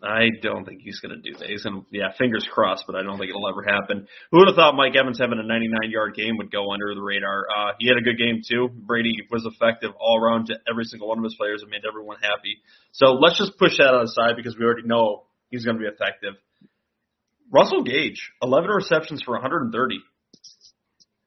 I 0.02 0.34
don't 0.42 0.64
think 0.64 0.80
he's 0.82 0.98
going 0.98 1.14
to 1.14 1.22
do 1.22 1.38
that. 1.38 1.48
He's 1.48 1.62
going 1.62 1.82
to, 1.82 1.86
yeah, 1.92 2.10
fingers 2.18 2.46
crossed, 2.50 2.84
but 2.88 2.96
I 2.96 3.04
don't 3.04 3.18
think 3.18 3.30
it'll 3.30 3.48
ever 3.48 3.62
happen. 3.62 4.08
Who 4.32 4.38
would 4.38 4.48
have 4.48 4.56
thought 4.56 4.74
Mike 4.74 4.96
Evans 4.96 5.18
having 5.20 5.38
a 5.38 5.46
99 5.46 5.90
yard 5.90 6.16
game 6.16 6.38
would 6.38 6.50
go 6.50 6.72
under 6.72 6.92
the 6.92 7.00
radar? 7.00 7.46
Uh, 7.46 7.72
he 7.78 7.86
had 7.86 7.96
a 7.96 8.02
good 8.02 8.18
game 8.18 8.42
too. 8.42 8.68
Brady 8.68 9.14
was 9.30 9.46
effective 9.46 9.92
all 10.00 10.18
around 10.18 10.46
to 10.46 10.58
every 10.68 10.84
single 10.84 11.06
one 11.06 11.18
of 11.18 11.24
his 11.24 11.36
players 11.36 11.62
and 11.62 11.70
made 11.70 11.86
everyone 11.86 12.16
happy. 12.20 12.58
So 12.90 13.14
let's 13.14 13.38
just 13.38 13.56
push 13.58 13.78
that 13.78 13.94
aside 13.94 14.34
because 14.34 14.56
we 14.58 14.64
already 14.64 14.88
know 14.88 15.22
he's 15.50 15.64
going 15.64 15.78
to 15.78 15.80
be 15.80 15.86
effective. 15.86 16.34
Russell 17.52 17.82
Gage, 17.82 18.32
11 18.42 18.70
receptions 18.70 19.22
for 19.22 19.32
130. 19.32 20.00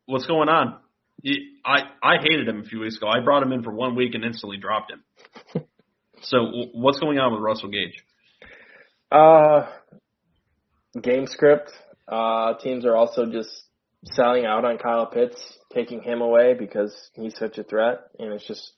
What's 0.07 0.26
going 0.26 0.49
on? 0.49 0.80
He, 1.21 1.53
I 1.63 1.84
I 2.03 2.17
hated 2.21 2.47
him 2.47 2.61
a 2.61 2.63
few 2.63 2.80
weeks 2.80 2.97
ago. 2.97 3.07
I 3.07 3.23
brought 3.23 3.43
him 3.43 3.51
in 3.51 3.63
for 3.63 3.71
one 3.71 3.95
week 3.95 4.15
and 4.15 4.26
instantly 4.26 4.57
dropped 4.57 4.91
him. 4.91 5.63
so 6.21 6.38
what's 6.73 6.99
going 6.99 7.19
on 7.19 7.32
with 7.32 7.41
Russell 7.41 7.69
Gage? 7.69 8.03
Uh, 9.11 9.67
game 11.01 11.28
script. 11.28 11.71
Uh, 12.07 12.55
teams 12.55 12.86
are 12.86 12.95
also 12.95 13.26
just 13.32 13.49
selling 14.03 14.45
out 14.45 14.65
on 14.65 14.78
Kyle 14.78 15.07
Pitts, 15.07 15.39
taking 15.73 16.01
him 16.01 16.21
away 16.21 16.53
because 16.53 16.93
he's 17.13 17.36
such 17.38 17.57
a 17.57 17.63
threat, 17.63 18.01
and 18.19 18.34
it's 18.34 18.45
just 18.45 18.71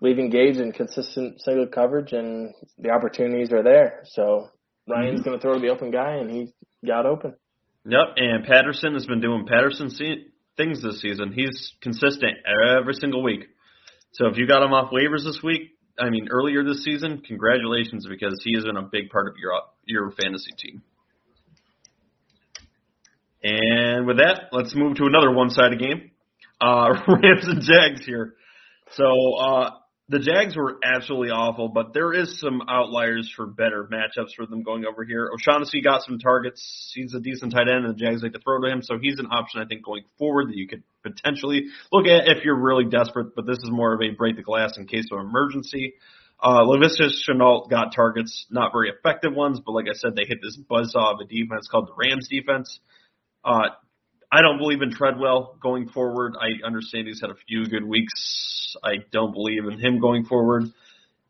leaving 0.00 0.30
Gage 0.30 0.56
in 0.56 0.72
consistent 0.72 1.40
single 1.40 1.66
coverage, 1.66 2.12
and 2.12 2.54
the 2.78 2.90
opportunities 2.90 3.52
are 3.52 3.62
there. 3.62 4.02
So 4.06 4.50
Ryan's 4.88 5.20
mm-hmm. 5.20 5.28
going 5.28 5.38
to 5.38 5.42
throw 5.42 5.54
to 5.54 5.60
the 5.60 5.68
open 5.68 5.90
guy, 5.90 6.16
and 6.16 6.30
he 6.30 6.52
got 6.86 7.06
open. 7.06 7.34
Yep, 7.86 8.16
and 8.16 8.44
Patterson 8.44 8.94
has 8.94 9.06
been 9.06 9.20
doing 9.20 9.46
Patterson 9.46 9.90
things 10.56 10.82
this 10.82 11.00
season. 11.00 11.32
He's 11.32 11.72
consistent 11.82 12.32
every 12.78 12.94
single 12.94 13.22
week. 13.22 13.44
So 14.12 14.26
if 14.26 14.38
you 14.38 14.46
got 14.46 14.62
him 14.62 14.72
off 14.72 14.92
waivers 14.92 15.24
this 15.24 15.40
week, 15.42 15.72
I 15.98 16.08
mean 16.08 16.28
earlier 16.30 16.64
this 16.64 16.82
season, 16.82 17.22
congratulations 17.26 18.06
because 18.08 18.40
he 18.44 18.54
has 18.54 18.64
been 18.64 18.76
a 18.76 18.82
big 18.82 19.10
part 19.10 19.28
of 19.28 19.34
your 19.40 19.52
your 19.84 20.12
fantasy 20.12 20.52
team. 20.56 20.82
And 23.42 24.06
with 24.06 24.16
that, 24.16 24.48
let's 24.52 24.74
move 24.74 24.96
to 24.96 25.04
another 25.04 25.30
one-sided 25.30 25.78
game. 25.78 26.12
Uh, 26.60 26.94
Rams 27.08 27.46
and 27.46 27.60
Jags 27.60 28.06
here. 28.06 28.34
So 28.92 29.34
uh, 29.34 29.70
the 30.08 30.18
Jags 30.18 30.54
were 30.54 30.78
absolutely 30.84 31.30
awful, 31.30 31.68
but 31.68 31.94
there 31.94 32.12
is 32.12 32.38
some 32.38 32.60
outliers 32.68 33.32
for 33.34 33.46
better 33.46 33.88
matchups 33.90 34.34
for 34.36 34.44
them 34.44 34.62
going 34.62 34.84
over 34.84 35.02
here. 35.02 35.30
O'Shaughnessy 35.32 35.80
got 35.80 36.02
some 36.02 36.18
targets. 36.18 36.92
He's 36.94 37.14
a 37.14 37.20
decent 37.20 37.52
tight 37.52 37.68
end, 37.68 37.86
and 37.86 37.94
the 37.94 37.98
Jags 37.98 38.22
like 38.22 38.34
to 38.34 38.38
throw 38.38 38.60
to 38.60 38.70
him, 38.70 38.82
so 38.82 38.98
he's 39.00 39.18
an 39.18 39.28
option 39.30 39.62
I 39.62 39.64
think 39.64 39.82
going 39.82 40.04
forward 40.18 40.48
that 40.48 40.56
you 40.56 40.68
could 40.68 40.82
potentially 41.02 41.68
look 41.90 42.06
at 42.06 42.28
if 42.28 42.44
you're 42.44 42.60
really 42.60 42.84
desperate. 42.84 43.34
But 43.34 43.46
this 43.46 43.58
is 43.58 43.70
more 43.70 43.94
of 43.94 44.02
a 44.02 44.14
break 44.14 44.36
the 44.36 44.42
glass 44.42 44.76
in 44.76 44.86
case 44.86 45.06
of 45.10 45.20
emergency. 45.20 45.94
Uh, 46.38 46.64
Laviska 46.64 47.08
Shenault 47.26 47.70
got 47.70 47.94
targets, 47.94 48.44
not 48.50 48.72
very 48.72 48.90
effective 48.90 49.32
ones, 49.32 49.60
but 49.64 49.72
like 49.72 49.86
I 49.88 49.94
said, 49.94 50.14
they 50.14 50.26
hit 50.26 50.38
this 50.42 50.58
buzzsaw 50.70 51.14
of 51.14 51.20
a 51.20 51.24
defense 51.24 51.66
called 51.70 51.88
the 51.88 51.94
Rams 51.96 52.28
defense. 52.28 52.78
Uh, 53.42 53.70
I 54.34 54.42
don't 54.42 54.58
believe 54.58 54.82
in 54.82 54.90
Treadwell 54.90 55.56
going 55.62 55.88
forward. 55.88 56.34
I 56.40 56.66
understand 56.66 57.06
he's 57.06 57.20
had 57.20 57.30
a 57.30 57.36
few 57.46 57.66
good 57.66 57.84
weeks. 57.84 58.74
I 58.82 58.96
don't 59.12 59.32
believe 59.32 59.64
in 59.64 59.78
him 59.78 60.00
going 60.00 60.24
forward. 60.24 60.64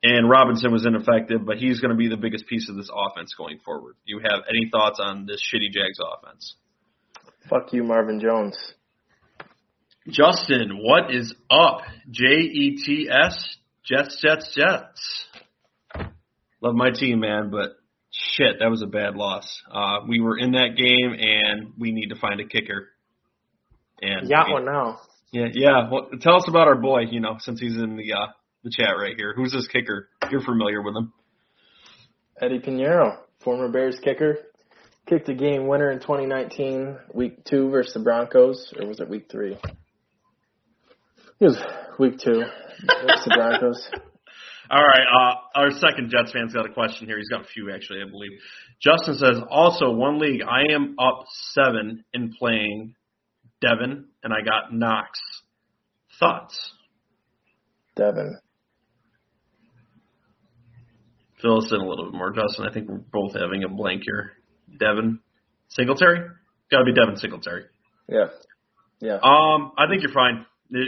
And 0.03 0.31
Robinson 0.31 0.73
was 0.73 0.87
ineffective, 0.87 1.45
but 1.45 1.59
he's 1.59 1.81
going 1.81 1.91
to 1.91 1.97
be 1.97 2.09
the 2.09 2.17
biggest 2.17 2.47
piece 2.47 2.71
of 2.71 2.77
this 2.77 2.89
offense 2.91 3.35
going 3.37 3.59
forward. 3.63 3.97
Do 4.07 4.15
you 4.15 4.21
have 4.21 4.45
any 4.49 4.71
thoughts 4.71 5.01
on 5.03 5.27
this 5.27 5.43
shitty 5.43 5.71
Jags 5.71 5.99
offense? 5.99 6.57
Fuck 7.51 7.75
you, 7.75 7.85
Marvin 7.85 8.21
Jones. 8.21 8.57
Justin, 10.09 10.79
what 10.83 11.15
is 11.15 11.35
up? 11.51 11.83
J 12.11 12.25
E 12.25 12.79
T 12.85 13.09
S 13.11 13.57
Jets, 13.85 14.19
Jets, 14.23 14.55
Jets. 14.55 15.27
Love 16.63 16.75
my 16.75 16.89
team, 16.91 17.21
man, 17.21 17.51
but 17.51 17.77
shit, 18.11 18.61
that 18.61 18.71
was 18.71 18.81
a 18.81 18.87
bad 18.87 19.15
loss. 19.15 19.63
Uh, 19.71 19.99
we 20.09 20.21
were 20.21 20.39
in 20.39 20.53
that 20.53 20.77
game, 20.77 21.15
and 21.19 21.75
we 21.79 21.93
need 21.93 22.09
to 22.09 22.17
find 22.17 22.41
a 22.41 22.47
kicker. 22.47 22.89
And 24.01 24.29
got 24.29 24.51
one 24.51 24.65
now. 24.65 25.01
Yeah, 25.33 25.47
yeah. 25.53 25.91
Well, 25.91 26.11
tell 26.21 26.37
us 26.37 26.47
about 26.49 26.69
our 26.69 26.77
boy. 26.77 27.03
You 27.11 27.21
know, 27.21 27.37
since 27.39 27.61
he's 27.61 27.77
in 27.77 27.97
the 27.97 28.13
uh, 28.13 28.27
the 28.65 28.71
chat 28.71 28.97
right 28.99 29.15
here. 29.17 29.35
Who's 29.37 29.53
this 29.53 29.69
kicker? 29.69 30.09
You're 30.31 30.43
familiar 30.43 30.83
with 30.83 30.97
him. 30.97 31.13
Eddie 32.41 32.59
Piñeiro, 32.59 33.19
former 33.45 33.69
Bears 33.69 33.99
kicker, 34.03 34.39
kicked 35.07 35.29
a 35.29 35.35
game 35.35 35.69
winner 35.69 35.91
in 35.91 36.01
2019, 36.01 36.97
week 37.13 37.45
two 37.45 37.71
versus 37.71 37.95
the 37.95 38.01
Broncos, 38.01 38.73
or 38.79 38.89
was 38.89 38.99
it 39.01 39.09
week 39.09 39.27
three? 39.31 39.57
It 41.41 41.45
was 41.45 41.63
week 41.99 42.19
two 42.19 42.43
versus 42.87 43.25
the 43.25 43.35
Broncos. 43.37 43.89
All 44.71 44.83
right, 44.83 45.07
uh, 45.07 45.61
our 45.61 45.71
second 45.73 46.11
Jets 46.11 46.33
fan's 46.33 46.55
got 46.55 46.65
a 46.65 46.73
question 46.73 47.07
here. 47.07 47.19
He's 47.19 47.29
got 47.29 47.43
a 47.43 47.49
few 47.49 47.71
actually, 47.71 48.01
I 48.01 48.11
believe. 48.11 48.33
Justin 48.81 49.15
says, 49.15 49.39
also 49.51 49.93
one 49.93 50.19
league, 50.19 50.41
I 50.43 50.73
am 50.73 50.97
up 50.99 51.27
seven 51.53 52.03
in 52.15 52.33
playing 52.33 52.95
Devin, 53.65 54.07
and 54.23 54.33
I 54.33 54.45
got 54.45 54.73
Knox. 54.73 55.19
Thoughts? 56.19 56.73
Devin. 57.97 58.39
Fill 61.41 61.59
us 61.59 61.71
in 61.73 61.81
a 61.81 61.87
little 61.87 62.07
bit 62.07 62.15
more, 62.15 62.33
Justin. 62.33 62.67
I 62.67 62.73
think 62.73 62.89
we're 62.89 62.99
both 63.13 63.35
having 63.35 63.65
a 63.65 63.69
blank 63.69 64.03
here. 64.05 64.33
Devin, 64.79 65.21
Singletary. 65.69 66.21
Got 66.71 66.79
to 66.79 66.85
be 66.85 66.95
Devin 66.95 67.17
Singletary. 67.17 67.65
Yeah. 68.09 68.27
Yeah. 69.01 69.17
Um, 69.17 69.73
I 69.77 69.87
think 69.89 70.03
you're 70.03 70.13
fine. 70.13 70.47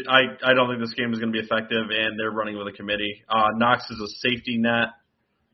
I 0.08 0.50
I 0.50 0.54
don't 0.54 0.68
think 0.68 0.80
this 0.80 0.94
game 0.94 1.12
is 1.12 1.18
going 1.18 1.32
to 1.32 1.38
be 1.38 1.44
effective, 1.44 1.90
and 1.90 2.18
they're 2.18 2.30
running 2.30 2.56
with 2.56 2.66
a 2.66 2.72
committee. 2.72 3.22
Uh, 3.28 3.48
Knox 3.56 3.84
is 3.90 4.00
a 4.00 4.08
safety 4.28 4.56
net. 4.58 4.88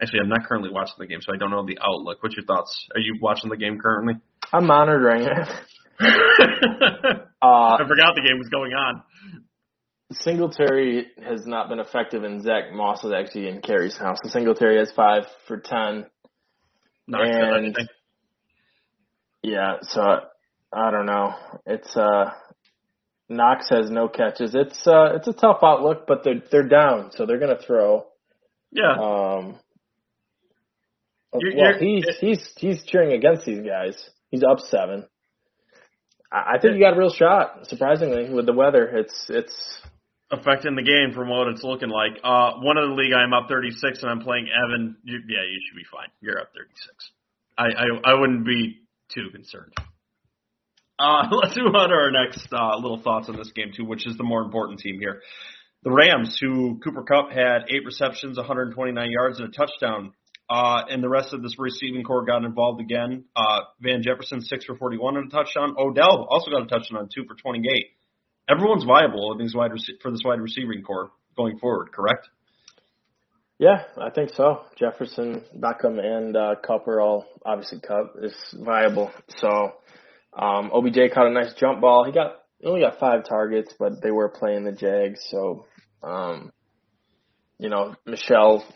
Actually, 0.01 0.21
I'm 0.21 0.29
not 0.29 0.47
currently 0.47 0.71
watching 0.71 0.95
the 0.99 1.07
game, 1.07 1.21
so 1.21 1.33
I 1.35 1.39
don't 1.39 1.51
know 1.51 1.67
the 1.67 1.79
outlook. 1.83 2.23
What's 2.23 2.37
your 2.37 2.45
thoughts? 2.45 2.89
Are 2.95 3.01
you 3.01 3.19
watching 3.21 3.51
the 3.51 3.57
game 3.57 3.79
currently? 3.79 4.15
I'm 4.53 4.67
monitoring 4.67 5.23
it. 5.23 5.49
uh, 7.43 7.47
I 7.47 7.79
forgot 7.87 8.15
the 8.15 8.23
game 8.27 8.39
was 8.39 8.49
going 8.49 8.73
on. 8.73 9.03
Singletary 10.13 11.07
has 11.25 11.47
not 11.47 11.69
been 11.69 11.79
effective, 11.79 12.25
and 12.25 12.43
Zach 12.43 12.73
Moss 12.73 13.05
is 13.05 13.13
actually 13.13 13.49
in 13.49 13.61
Carey's 13.61 13.97
house. 13.97 14.19
So 14.23 14.31
Singletary 14.31 14.79
has 14.79 14.93
five 14.93 15.25
for 15.47 15.59
ten. 15.59 16.07
Not 17.07 17.27
and, 17.27 17.77
yeah, 19.43 19.79
so 19.83 20.01
I 20.73 20.91
don't 20.91 21.07
know. 21.07 21.35
It's 21.67 21.97
uh 21.97 22.31
Knox 23.29 23.69
has 23.71 23.91
no 23.91 24.09
catches. 24.09 24.55
It's 24.55 24.87
uh 24.87 25.17
it's 25.17 25.29
a 25.29 25.33
tough 25.33 25.59
outlook, 25.63 26.05
but 26.07 26.23
they're 26.25 26.43
they're 26.51 26.69
down, 26.69 27.11
so 27.13 27.27
they're 27.27 27.41
gonna 27.41 27.59
throw. 27.59 28.07
Yeah. 28.71 28.93
Um. 28.93 29.59
You're, 31.35 31.57
well, 31.57 31.73
you're, 31.73 31.79
he's 31.79 32.05
it, 32.07 32.17
he's 32.21 32.53
he's 32.57 32.85
cheering 32.85 33.13
against 33.13 33.47
these 33.47 33.67
guys. 33.67 34.11
He's 34.31 34.43
up 34.43 34.61
seven. 34.61 35.07
I, 36.33 36.59
think 36.61 36.75
you 36.75 36.81
got 36.81 36.95
a 36.95 36.99
real 36.99 37.13
shot. 37.13 37.67
Surprisingly, 37.69 38.33
with 38.33 38.47
the 38.47 38.53
weather, 38.53 38.85
it's 38.87 39.27
it's 39.29 39.55
affecting 40.31 40.75
the 40.77 40.83
game 40.83 41.15
from 41.15 41.29
what 41.29 41.49
it's 41.49 41.63
looking 41.63 41.91
like. 41.91 42.19
Uh, 42.25 42.53
one 42.61 42.79
of 42.79 42.89
the 42.89 42.95
league, 42.95 43.13
I'm 43.13 43.35
up 43.35 43.49
36, 43.49 44.03
and 44.03 44.11
I'm 44.11 44.21
playing 44.21 44.49
Evan. 44.49 44.97
You, 45.05 45.19
yeah, 45.29 45.43
you 45.43 45.61
should 45.69 45.77
be 45.77 45.85
fine. 45.91 46.09
You're 46.21 46.41
up 46.41 46.49
36. 46.57 47.11
I 47.59 47.65
I, 47.65 48.13
I 48.13 48.21
wouldn't 48.21 48.47
be 48.47 48.81
too 49.15 49.29
concerned. 49.31 49.75
Uh, 50.99 51.29
let's 51.43 51.57
move 51.57 51.75
on 51.75 51.91
to 51.91 51.95
our 51.95 52.11
next 52.11 52.47
uh, 52.53 52.77
little 52.77 53.03
thoughts 53.03 53.29
on 53.29 53.37
this 53.37 53.53
game 53.53 53.73
too, 53.77 53.85
which 53.85 54.07
is 54.07 54.17
the 54.17 54.25
more 54.25 54.43
important 54.43 54.81
team 54.81 54.99
here. 54.99 55.21
The 55.83 55.91
Rams, 55.91 56.39
who 56.41 56.79
Cooper 56.83 57.03
Kupp 57.03 57.33
had 57.33 57.65
eight 57.69 57.85
receptions, 57.85 58.37
129 58.37 59.11
yards, 59.11 59.41
and 59.41 59.49
a 59.49 59.53
touchdown. 59.53 60.13
Uh, 60.53 60.85
and 60.91 61.03
the 61.03 61.09
rest 61.09 61.33
of 61.33 61.43
this 61.43 61.59
receiving 61.59 62.05
core 62.05 62.27
got 62.27 62.45
involved 62.45 62.79
again. 62.79 63.25
Uh, 63.35 63.61
Van 63.81 64.03
Jefferson, 64.03 64.43
six 64.43 64.67
for 64.67 64.77
41 64.77 65.17
and 65.17 65.33
a 65.33 65.35
touchdown. 65.35 65.75
Odell 65.79 66.27
also 66.29 66.51
got 66.51 66.65
a 66.65 66.67
touchdown, 66.67 67.09
two 67.15 67.25
for 67.27 67.35
28. 67.35 67.87
Everyone's 68.51 68.85
viable 68.85 69.35
these 69.39 69.55
wide 69.55 69.71
rec- 69.73 70.03
for 70.03 70.11
this 70.11 70.21
wide 70.23 70.43
receiving 70.43 70.83
core 70.83 71.11
going 71.39 71.59
forward, 71.59 71.91
correct? 71.93 72.29
Yeah, 73.59 73.85
I 73.97 74.11
think 74.11 74.33
so. 74.35 74.65
Jefferson, 74.79 75.43
Beckham, 75.57 75.99
and 75.99 76.37
uh, 76.37 76.57
Kupp 76.63 76.87
are 76.87 77.01
all 77.01 77.25
obviously 77.47 77.81
Kupp 77.81 78.17
is 78.21 78.35
viable. 78.53 79.11
So 79.39 79.73
um, 80.39 80.71
OBJ 80.71 81.15
caught 81.15 81.29
a 81.29 81.31
nice 81.31 81.55
jump 81.55 81.81
ball. 81.81 82.05
He 82.05 82.13
got 82.13 82.43
only 82.63 82.83
got 82.83 82.99
five 82.99 83.25
targets, 83.27 83.73
but 83.79 84.03
they 84.03 84.11
were 84.11 84.29
playing 84.29 84.65
the 84.65 84.73
Jags, 84.73 85.21
so 85.31 85.65
um, 86.03 86.53
you 87.59 87.71
know 87.71 87.95
Michel 88.05 88.67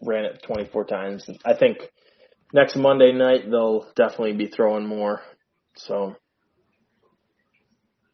ran 0.00 0.24
it 0.24 0.42
24 0.46 0.84
times. 0.84 1.28
I 1.44 1.54
think 1.54 1.78
next 2.52 2.76
Monday 2.76 3.12
night 3.12 3.50
they'll 3.50 3.86
definitely 3.96 4.34
be 4.34 4.48
throwing 4.48 4.86
more. 4.86 5.20
So 5.76 6.16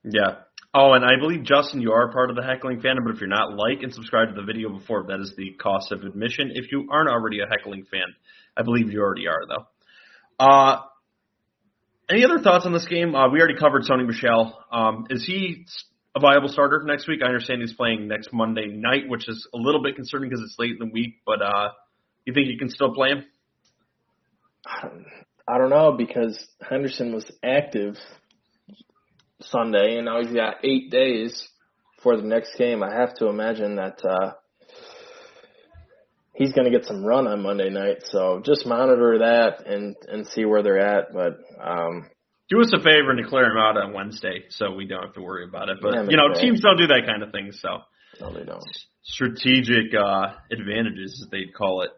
yeah. 0.05 0.43
Oh, 0.75 0.93
and 0.93 1.05
I 1.05 1.19
believe 1.19 1.45
Justin, 1.45 1.81
you 1.81 1.93
are 1.93 2.13
part 2.13 2.31
of 2.31 2.37
the 2.37 2.43
heckling 2.43 2.81
fan, 2.81 2.97
but 3.03 3.15
if 3.15 3.21
you're 3.21 3.29
not, 3.29 3.57
like 3.57 3.83
and 3.83 3.93
subscribe 3.93 4.29
to 4.29 4.35
the 4.35 4.43
video 4.43 4.69
before. 4.69 5.05
That 5.09 5.21
is 5.21 5.33
the 5.37 5.53
cost 5.61 5.93
of 5.93 6.03
admission. 6.03 6.51
If 6.55 6.71
you 6.71 6.89
aren't 6.91 7.09
already 7.09 7.41
a 7.41 7.47
heckling 7.49 7.85
fan, 7.91 8.07
I 8.57 8.63
believe 8.63 8.93
you 8.93 9.01
already 9.01 9.27
are 9.27 9.43
though. 9.49 10.45
Uh, 10.45 10.83
any 12.11 12.25
other 12.25 12.39
thoughts 12.39 12.65
on 12.65 12.73
this 12.73 12.87
game? 12.87 13.15
Uh, 13.15 13.31
we 13.31 13.39
already 13.39 13.59
covered 13.59 13.83
Sony 13.83 14.07
Michel. 14.07 14.59
Um, 14.71 15.07
is 15.11 15.25
he 15.27 15.67
a 16.19 16.21
viable 16.21 16.49
starter 16.49 16.83
next 16.85 17.09
week? 17.09 17.21
I 17.23 17.27
understand 17.27 17.61
he's 17.61 17.73
playing 17.73 18.09
next 18.09 18.33
Monday 18.33 18.67
night, 18.67 19.09
which 19.09 19.29
is 19.29 19.49
a 19.55 19.57
little 19.57 19.83
bit 19.83 19.97
concerning 19.97 20.29
because 20.29 20.45
it's 20.45 20.59
late 20.59 20.73
in 20.73 20.79
the 20.79 20.93
week. 20.93 21.17
But 21.25 21.41
uh, 21.43 21.71
you 22.25 22.35
think 22.35 22.49
you 22.49 22.59
can 22.59 22.71
still 22.71 22.93
play 22.93 23.11
him? 23.11 23.25
I 25.47 25.59
don't 25.59 25.71
know 25.71 25.93
because 25.93 26.39
Henderson 26.61 27.15
was 27.15 27.31
active 27.43 27.97
Sunday, 29.41 29.97
and 29.97 30.05
now 30.05 30.21
he's 30.21 30.35
got 30.35 30.57
eight 30.65 30.91
days 30.91 31.49
for 32.03 32.17
the 32.17 32.23
next 32.23 32.57
game. 32.59 32.83
I 32.83 32.93
have 32.93 33.15
to 33.17 33.29
imagine 33.29 33.77
that 33.77 33.99
uh, 34.05 34.33
he's 36.35 36.53
going 36.53 36.71
to 36.71 36.77
get 36.77 36.87
some 36.87 37.05
run 37.05 37.27
on 37.27 37.43
Monday 37.43 37.71
night. 37.71 38.03
So 38.05 38.43
just 38.45 38.67
monitor 38.67 39.21
that 39.21 39.67
and 39.67 39.97
and 40.09 40.27
see 40.27 40.45
where 40.45 40.63
they're 40.63 40.81
at. 40.81 41.13
But 41.13 41.39
um, 41.63 42.11
do 42.49 42.61
us 42.61 42.73
a 42.73 42.79
favor 42.79 43.11
and 43.11 43.23
declare 43.23 43.51
him 43.51 43.59
out 43.59 43.77
on 43.77 43.93
Wednesday, 43.93 44.45
so 44.51 44.73
we 44.73 44.87
don't 44.87 45.03
have 45.03 45.15
to 45.15 45.21
worry 45.21 45.45
about 45.45 45.69
it. 45.69 45.79
But 45.83 45.95
yeah, 45.95 46.07
you 46.09 46.17
know, 46.17 46.33
teams 46.35 46.61
don't 46.61 46.79
do 46.79 46.87
that 46.87 47.03
kind 47.07 47.23
of 47.23 47.31
thing. 47.31 47.53
So 47.53 47.69
no, 48.21 48.33
they 48.33 48.45
don't. 48.45 48.65
Strategic 49.03 49.95
uh, 49.95 50.35
advantages, 50.51 51.23
as 51.23 51.31
they'd 51.31 51.55
call 51.55 51.83
it. 51.83 51.91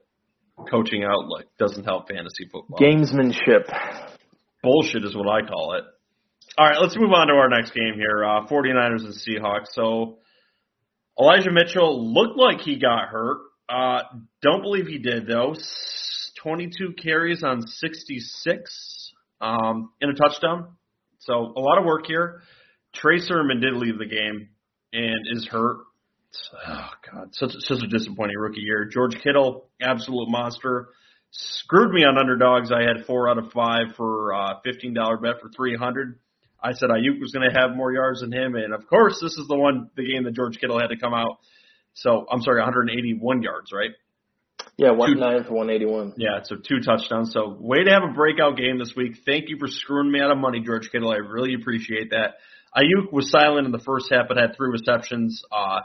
Coaching 0.70 1.04
outlook 1.04 1.46
doesn't 1.58 1.84
help 1.84 2.08
fantasy 2.08 2.46
football. 2.52 2.78
Gamesmanship. 2.78 3.64
Bullshit 4.62 5.04
is 5.04 5.16
what 5.16 5.26
I 5.26 5.46
call 5.48 5.74
it. 5.74 5.84
All 6.58 6.66
right, 6.66 6.78
let's 6.78 6.96
move 6.98 7.12
on 7.12 7.28
to 7.28 7.34
our 7.34 7.48
next 7.48 7.72
game 7.72 7.94
here. 7.94 8.22
Uh, 8.22 8.46
49ers 8.46 9.04
and 9.04 9.14
Seahawks. 9.14 9.68
So 9.72 10.18
Elijah 11.18 11.50
Mitchell 11.50 12.12
looked 12.12 12.36
like 12.36 12.60
he 12.60 12.78
got 12.78 13.08
hurt. 13.08 13.38
Uh, 13.70 14.02
don't 14.42 14.60
believe 14.60 14.86
he 14.86 14.98
did 14.98 15.26
though. 15.26 15.54
22 16.42 16.94
carries 17.02 17.42
on 17.42 17.66
66 17.66 18.99
um, 19.40 19.90
in 20.00 20.10
a 20.10 20.14
touchdown. 20.14 20.76
So 21.20 21.32
a 21.34 21.60
lot 21.60 21.78
of 21.78 21.84
work 21.84 22.06
here. 22.06 22.42
Trey 22.94 23.18
Sermon 23.18 23.60
did 23.60 23.74
leave 23.74 23.98
the 23.98 24.06
game 24.06 24.48
and 24.92 25.26
is 25.30 25.46
hurt. 25.46 25.78
Oh 26.66 26.90
God, 27.12 27.28
such 27.32 27.50
such 27.58 27.82
a 27.82 27.88
disappointing 27.88 28.36
rookie 28.36 28.60
year. 28.60 28.88
George 28.92 29.16
Kittle, 29.22 29.68
absolute 29.80 30.28
monster. 30.28 30.88
Screwed 31.32 31.92
me 31.92 32.04
on 32.04 32.18
underdogs. 32.18 32.72
I 32.72 32.82
had 32.82 33.06
four 33.06 33.28
out 33.28 33.38
of 33.38 33.52
five 33.52 33.94
for 33.96 34.34
uh, 34.34 34.54
fifteen 34.64 34.94
dollar 34.94 35.16
bet 35.16 35.40
for 35.40 35.50
three 35.50 35.76
hundred. 35.76 36.18
I 36.62 36.72
said 36.72 36.90
Aiyuk 36.90 37.20
was 37.20 37.32
going 37.32 37.48
to 37.48 37.58
have 37.58 37.76
more 37.76 37.92
yards 37.92 38.20
than 38.20 38.32
him, 38.32 38.54
and 38.54 38.74
of 38.74 38.86
course, 38.86 39.18
this 39.20 39.32
is 39.38 39.46
the 39.48 39.56
one 39.56 39.90
the 39.96 40.06
game 40.06 40.24
that 40.24 40.34
George 40.34 40.58
Kittle 40.58 40.78
had 40.78 40.88
to 40.88 40.96
come 40.96 41.14
out 41.14 41.38
So 41.94 42.26
I'm 42.30 42.42
sorry, 42.42 42.60
181 42.60 43.42
yards, 43.42 43.72
right? 43.72 43.90
Yeah, 44.80 44.92
one 44.92 45.20
nine 45.20 45.44
for 45.44 45.52
181. 45.52 46.14
Yeah, 46.16 46.40
so 46.42 46.56
two 46.56 46.80
touchdowns. 46.80 47.34
So 47.34 47.54
way 47.60 47.84
to 47.84 47.90
have 47.90 48.02
a 48.02 48.14
breakout 48.14 48.56
game 48.56 48.78
this 48.78 48.94
week. 48.96 49.18
Thank 49.26 49.50
you 49.50 49.58
for 49.58 49.68
screwing 49.68 50.10
me 50.10 50.22
out 50.22 50.30
of 50.30 50.38
money, 50.38 50.62
George 50.64 50.88
Kittle. 50.90 51.12
I 51.12 51.16
really 51.16 51.52
appreciate 51.52 52.12
that. 52.12 52.36
Aiyuk 52.74 53.12
was 53.12 53.30
silent 53.30 53.66
in 53.66 53.72
the 53.72 53.78
first 53.84 54.06
half, 54.10 54.26
but 54.26 54.38
had 54.38 54.56
three 54.56 54.70
receptions 54.70 55.42
uh, 55.52 55.80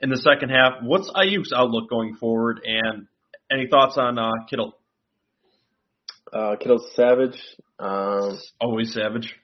in 0.00 0.10
the 0.10 0.18
second 0.18 0.50
half. 0.50 0.82
What's 0.82 1.10
Aiyuk's 1.12 1.50
outlook 1.56 1.88
going 1.88 2.16
forward, 2.16 2.60
and 2.62 3.06
any 3.50 3.68
thoughts 3.68 3.96
on 3.96 4.18
uh, 4.18 4.32
Kittle? 4.50 4.76
Uh, 6.30 6.56
Kittle's 6.56 6.92
savage. 6.94 7.40
Um, 7.78 8.38
Always 8.60 8.92
savage. 8.92 9.34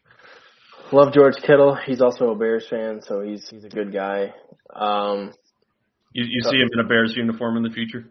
Love 0.93 1.15
George 1.15 1.37
Kittle. 1.37 1.79
He's 1.87 2.03
also 2.03 2.29
a 2.29 2.35
Bears 2.35 2.67
fan, 2.69 3.01
so 3.01 3.23
he's 3.23 3.49
he's 3.49 3.65
a 3.65 3.71
good 3.71 3.91
guy. 3.91 4.35
Um, 4.75 5.33
you 6.13 6.25
you 6.29 6.43
see 6.43 6.59
him 6.59 6.69
in 6.75 6.85
a 6.85 6.87
Bears 6.87 7.15
uniform 7.17 7.57
in 7.57 7.63
the 7.63 7.71
future? 7.71 8.05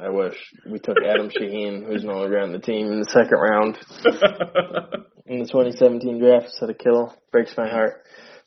I 0.00 0.10
wish 0.10 0.34
we 0.70 0.78
took 0.78 0.96
Adam 1.04 1.30
Shaheen, 1.40 1.86
who's 1.86 2.04
no 2.04 2.18
longer 2.18 2.38
on 2.38 2.52
the 2.52 2.58
team, 2.58 2.92
in 2.92 3.00
the 3.00 3.10
second 3.10 3.38
round 3.38 3.78
in 5.26 5.40
the 5.40 5.46
2017 5.46 6.18
draft 6.18 6.46
instead 6.46 6.70
of 6.70 6.78
Kittle. 6.78 7.14
Breaks 7.32 7.54
my 7.56 7.68
heart. 7.68 8.04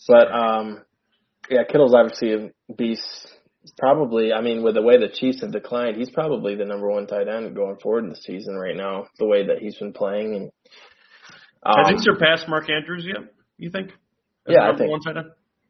But 0.07 0.31
um, 0.31 0.83
yeah, 1.49 1.63
Kittle's 1.69 1.93
obviously 1.93 2.33
a 2.33 2.73
beast. 2.73 3.27
Probably, 3.77 4.33
I 4.33 4.41
mean, 4.41 4.63
with 4.63 4.73
the 4.73 4.81
way 4.81 4.97
the 4.97 5.07
Chiefs 5.07 5.41
have 5.41 5.51
declined, 5.51 5.95
he's 5.95 6.09
probably 6.09 6.55
the 6.55 6.65
number 6.65 6.89
one 6.89 7.05
tight 7.05 7.27
end 7.27 7.55
going 7.55 7.77
forward 7.77 8.05
in 8.05 8.09
the 8.09 8.15
season 8.15 8.55
right 8.55 8.75
now. 8.75 9.05
The 9.19 9.27
way 9.27 9.45
that 9.47 9.59
he's 9.59 9.75
been 9.75 9.93
playing, 9.93 10.35
and 10.35 10.51
um, 11.63 11.85
has 11.85 11.89
he 11.91 11.97
surpassed 11.99 12.47
Mark 12.47 12.69
Andrews 12.71 13.05
yet? 13.05 13.31
You 13.57 13.69
think? 13.69 13.89
As 14.47 14.55
yeah, 14.55 14.71
I 14.71 14.75
think. 14.75 14.91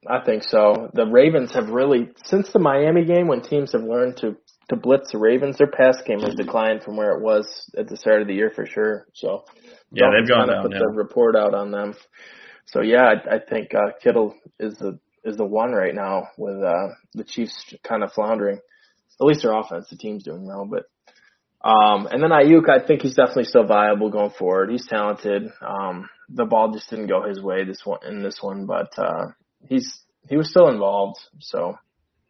I 0.07 0.23
think 0.25 0.43
so. 0.43 0.89
The 0.93 1.05
Ravens 1.05 1.53
have 1.53 1.69
really, 1.69 2.09
since 2.25 2.49
the 2.51 2.59
Miami 2.59 3.05
game, 3.05 3.27
when 3.27 3.41
teams 3.41 3.73
have 3.73 3.83
learned 3.83 4.17
to 4.17 4.35
to 4.71 4.77
blitz 4.77 5.11
the 5.11 5.17
Ravens, 5.17 5.57
their 5.57 5.67
pass 5.67 6.01
game 6.07 6.21
has 6.21 6.33
declined 6.33 6.81
from 6.81 6.95
where 6.95 7.11
it 7.11 7.21
was 7.21 7.69
at 7.77 7.89
the 7.89 7.97
start 7.97 8.21
of 8.21 8.27
the 8.27 8.33
year 8.33 8.51
for 8.55 8.65
sure. 8.65 9.05
So 9.13 9.43
yeah, 9.91 10.07
they've 10.17 10.27
gone 10.27 10.47
down. 10.47 10.63
Put 10.63 10.71
the 10.71 10.87
report 10.87 11.35
out 11.35 11.53
on 11.53 11.71
them. 11.71 11.93
So 12.67 12.81
yeah, 12.81 13.03
I, 13.03 13.35
I 13.35 13.39
think 13.39 13.75
uh, 13.75 13.91
Kittle 14.01 14.33
is 14.59 14.77
the 14.77 14.97
is 15.25 15.35
the 15.35 15.45
one 15.45 15.73
right 15.73 15.93
now 15.93 16.29
with 16.37 16.63
uh, 16.63 16.87
the 17.13 17.25
Chiefs 17.25 17.75
kind 17.83 18.01
of 18.01 18.13
floundering. 18.13 18.59
At 19.19 19.25
least 19.25 19.41
their 19.43 19.53
offense, 19.53 19.89
the 19.89 19.97
team's 19.97 20.23
doing 20.23 20.47
well, 20.47 20.65
but 20.65 20.85
um, 21.67 22.07
and 22.07 22.23
then 22.23 22.31
Aiyuk, 22.31 22.69
I 22.69 22.85
think 22.85 23.01
he's 23.01 23.15
definitely 23.15 23.43
still 23.43 23.67
viable 23.67 24.09
going 24.09 24.31
forward. 24.31 24.71
He's 24.71 24.87
talented. 24.87 25.51
Um, 25.61 26.09
the 26.29 26.45
ball 26.45 26.71
just 26.71 26.89
didn't 26.89 27.07
go 27.07 27.27
his 27.27 27.41
way 27.41 27.65
this 27.65 27.81
one 27.83 27.99
in 28.07 28.23
this 28.23 28.39
one, 28.41 28.65
but 28.65 28.97
uh, 28.97 29.27
he's 29.67 29.99
he 30.29 30.37
was 30.37 30.49
still 30.49 30.69
involved, 30.69 31.19
so 31.39 31.75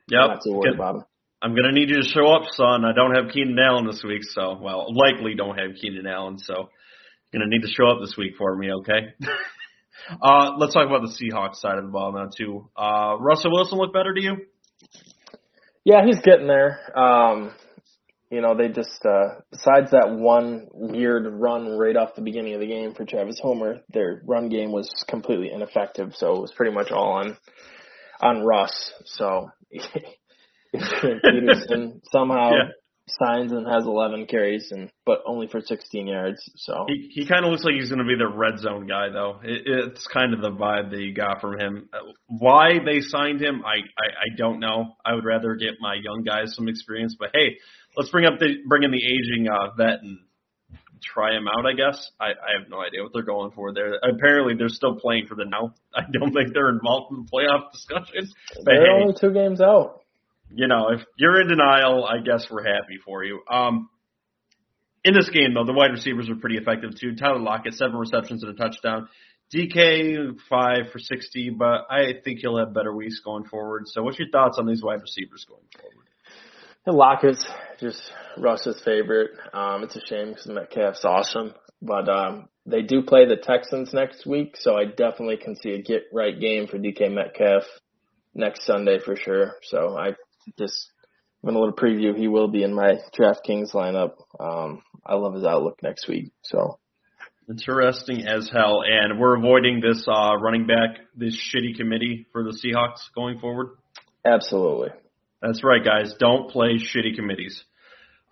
yeah, 0.09 0.25
not 0.25 0.41
too 0.43 0.53
worried 0.53 0.73
about 0.73 0.95
him. 0.95 1.03
I'm 1.41 1.55
gonna 1.55 1.71
need 1.71 1.89
you 1.89 2.03
to 2.03 2.07
show 2.07 2.27
up, 2.27 2.43
son. 2.51 2.85
I 2.85 2.93
don't 2.93 3.15
have 3.15 3.33
Keenan 3.33 3.57
Allen 3.57 3.87
this 3.87 4.03
week, 4.03 4.21
so 4.23 4.59
well, 4.61 4.93
likely 4.93 5.33
don't 5.35 5.57
have 5.57 5.71
Keenan 5.81 6.05
Allen, 6.05 6.37
so 6.37 6.69
gonna 7.33 7.47
need 7.47 7.63
to 7.63 7.67
show 7.67 7.87
up 7.87 7.97
this 7.99 8.15
week 8.15 8.33
for 8.37 8.55
me, 8.55 8.71
okay? 8.73 9.15
uh, 10.21 10.51
let's 10.57 10.73
talk 10.73 10.85
about 10.87 11.01
the 11.01 11.09
Seahawks 11.19 11.55
side 11.55 11.79
of 11.79 11.85
the 11.85 11.89
ball 11.89 12.11
now 12.13 12.29
too. 12.35 12.69
Uh, 12.77 13.17
Russell 13.19 13.51
Wilson 13.51 13.79
look 13.79 13.91
better 13.91 14.13
to 14.13 14.21
you? 14.21 14.37
Yeah, 15.83 16.05
he's 16.05 16.19
getting 16.19 16.47
there. 16.47 16.79
Um, 16.95 17.53
you 18.29 18.41
know, 18.41 18.55
they 18.55 18.67
just 18.67 19.03
uh, 19.03 19.41
besides 19.51 19.91
that 19.91 20.11
one 20.11 20.67
weird 20.71 21.25
run 21.25 21.77
right 21.77 21.97
off 21.97 22.15
the 22.15 22.21
beginning 22.21 22.53
of 22.53 22.59
the 22.59 22.67
game 22.67 22.93
for 22.93 23.03
Travis 23.03 23.39
Homer, 23.41 23.81
their 23.89 24.21
run 24.25 24.49
game 24.49 24.71
was 24.71 24.89
completely 25.09 25.51
ineffective. 25.51 26.13
So 26.15 26.35
it 26.35 26.41
was 26.41 26.53
pretty 26.55 26.73
much 26.73 26.91
all 26.91 27.13
on 27.13 27.35
on 28.21 28.45
Russ. 28.45 28.93
So 29.05 29.49
Peterson 30.73 32.01
somehow 32.11 32.51
yeah. 32.51 32.69
signs 33.07 33.51
and 33.51 33.67
has 33.67 33.85
11 33.85 34.27
carries, 34.27 34.71
and 34.71 34.89
but 35.05 35.21
only 35.25 35.47
for 35.47 35.61
16 35.61 36.07
yards. 36.07 36.39
So 36.55 36.85
he 36.87 37.09
he 37.13 37.27
kind 37.27 37.45
of 37.45 37.51
looks 37.51 37.63
like 37.63 37.75
he's 37.75 37.89
going 37.89 37.99
to 37.99 38.05
be 38.05 38.17
the 38.17 38.27
red 38.27 38.59
zone 38.59 38.87
guy, 38.87 39.09
though. 39.09 39.39
It, 39.43 39.63
it's 39.65 40.07
kind 40.07 40.33
of 40.33 40.41
the 40.41 40.51
vibe 40.51 40.91
that 40.91 40.99
you 40.99 41.13
got 41.13 41.41
from 41.41 41.59
him. 41.59 41.89
Why 42.27 42.79
they 42.83 43.01
signed 43.01 43.41
him, 43.41 43.63
I, 43.65 43.75
I 43.75 44.07
I 44.31 44.35
don't 44.37 44.59
know. 44.59 44.95
I 45.05 45.13
would 45.13 45.25
rather 45.25 45.55
get 45.55 45.75
my 45.79 45.95
young 45.95 46.23
guys 46.23 46.55
some 46.55 46.67
experience, 46.67 47.15
but 47.19 47.29
hey, 47.33 47.57
let's 47.97 48.09
bring 48.09 48.25
up 48.25 48.39
the 48.39 48.55
bring 48.67 48.83
in 48.83 48.91
the 48.91 49.03
aging 49.03 49.47
uh, 49.49 49.71
vet 49.77 50.01
and 50.01 50.19
try 51.03 51.35
him 51.35 51.47
out. 51.47 51.65
I 51.65 51.73
guess 51.73 52.11
I, 52.19 52.27
I 52.27 52.59
have 52.59 52.69
no 52.69 52.81
idea 52.81 53.03
what 53.03 53.11
they're 53.13 53.23
going 53.23 53.51
for 53.51 53.73
there. 53.73 53.95
Apparently, 54.03 54.53
they're 54.55 54.69
still 54.69 54.95
playing 54.95 55.27
for 55.27 55.35
the 55.35 55.45
now. 55.45 55.73
I 55.95 56.03
don't 56.11 56.31
think 56.31 56.53
they're 56.53 56.69
involved 56.69 57.11
in 57.11 57.25
the 57.25 57.31
playoff 57.31 57.71
discussion. 57.71 58.29
They're 58.63 58.85
hey, 58.85 59.01
only 59.01 59.15
two 59.19 59.33
games 59.33 59.61
out 59.61 60.00
you 60.55 60.67
know, 60.67 60.89
if 60.89 61.01
you're 61.17 61.41
in 61.41 61.47
denial, 61.47 62.05
I 62.05 62.19
guess 62.19 62.47
we're 62.49 62.63
happy 62.63 62.97
for 63.03 63.23
you. 63.23 63.41
Um, 63.49 63.89
in 65.03 65.13
this 65.13 65.29
game, 65.29 65.53
though, 65.53 65.65
the 65.65 65.73
wide 65.73 65.91
receivers 65.91 66.29
were 66.29 66.35
pretty 66.35 66.57
effective 66.57 66.91
too. 66.99 67.15
Tyler 67.15 67.39
Lockett, 67.39 67.73
seven 67.73 67.95
receptions 67.95 68.43
and 68.43 68.53
a 68.53 68.55
touchdown. 68.55 69.07
DK, 69.53 70.37
five 70.49 70.91
for 70.93 70.99
60, 70.99 71.49
but 71.51 71.87
I 71.89 72.13
think 72.23 72.39
he'll 72.39 72.57
have 72.57 72.73
better 72.73 72.95
weeks 72.95 73.19
going 73.19 73.43
forward. 73.45 73.83
So, 73.87 74.01
what's 74.01 74.17
your 74.17 74.29
thoughts 74.29 74.57
on 74.57 74.65
these 74.65 74.81
wide 74.81 75.01
receivers 75.01 75.45
going 75.47 75.65
forward? 75.77 76.07
The 76.85 76.93
Lockett's 76.93 77.45
just 77.79 78.01
Russ's 78.37 78.81
favorite. 78.83 79.31
Um, 79.53 79.83
it's 79.83 79.95
a 79.95 80.05
shame 80.05 80.29
because 80.29 80.47
Metcalf's 80.47 81.03
awesome, 81.03 81.53
but 81.81 82.07
um, 82.07 82.47
they 82.65 82.81
do 82.81 83.01
play 83.01 83.27
the 83.27 83.35
Texans 83.35 83.93
next 83.93 84.25
week, 84.25 84.55
so 84.57 84.77
I 84.77 84.85
definitely 84.85 85.37
can 85.37 85.55
see 85.57 85.71
a 85.71 85.81
get 85.81 86.03
right 86.13 86.39
game 86.39 86.67
for 86.67 86.77
DK 86.77 87.11
Metcalf 87.11 87.63
next 88.33 88.65
Sunday 88.65 88.99
for 89.03 89.15
sure. 89.15 89.55
So 89.63 89.97
I 89.97 90.13
just 90.57 90.89
giving 91.41 91.55
a 91.55 91.59
little 91.59 91.75
preview, 91.75 92.17
he 92.17 92.27
will 92.27 92.47
be 92.47 92.63
in 92.63 92.73
my 92.73 92.99
DraftKings 93.17 93.73
lineup. 93.73 94.13
Um, 94.39 94.83
I 95.05 95.15
love 95.15 95.33
his 95.33 95.43
outlook 95.43 95.81
next 95.81 96.07
week. 96.07 96.31
So 96.43 96.79
interesting 97.49 98.25
as 98.25 98.49
hell. 98.51 98.81
And 98.85 99.19
we're 99.19 99.37
avoiding 99.37 99.81
this 99.81 100.05
uh, 100.07 100.35
running 100.37 100.67
back, 100.67 100.99
this 101.15 101.35
shitty 101.35 101.75
committee 101.77 102.27
for 102.31 102.43
the 102.43 102.51
Seahawks 102.51 103.13
going 103.13 103.39
forward. 103.39 103.69
Absolutely. 104.25 104.89
That's 105.41 105.63
right, 105.63 105.83
guys. 105.83 106.13
Don't 106.19 106.49
play 106.49 106.75
shitty 106.75 107.15
committees. 107.15 107.63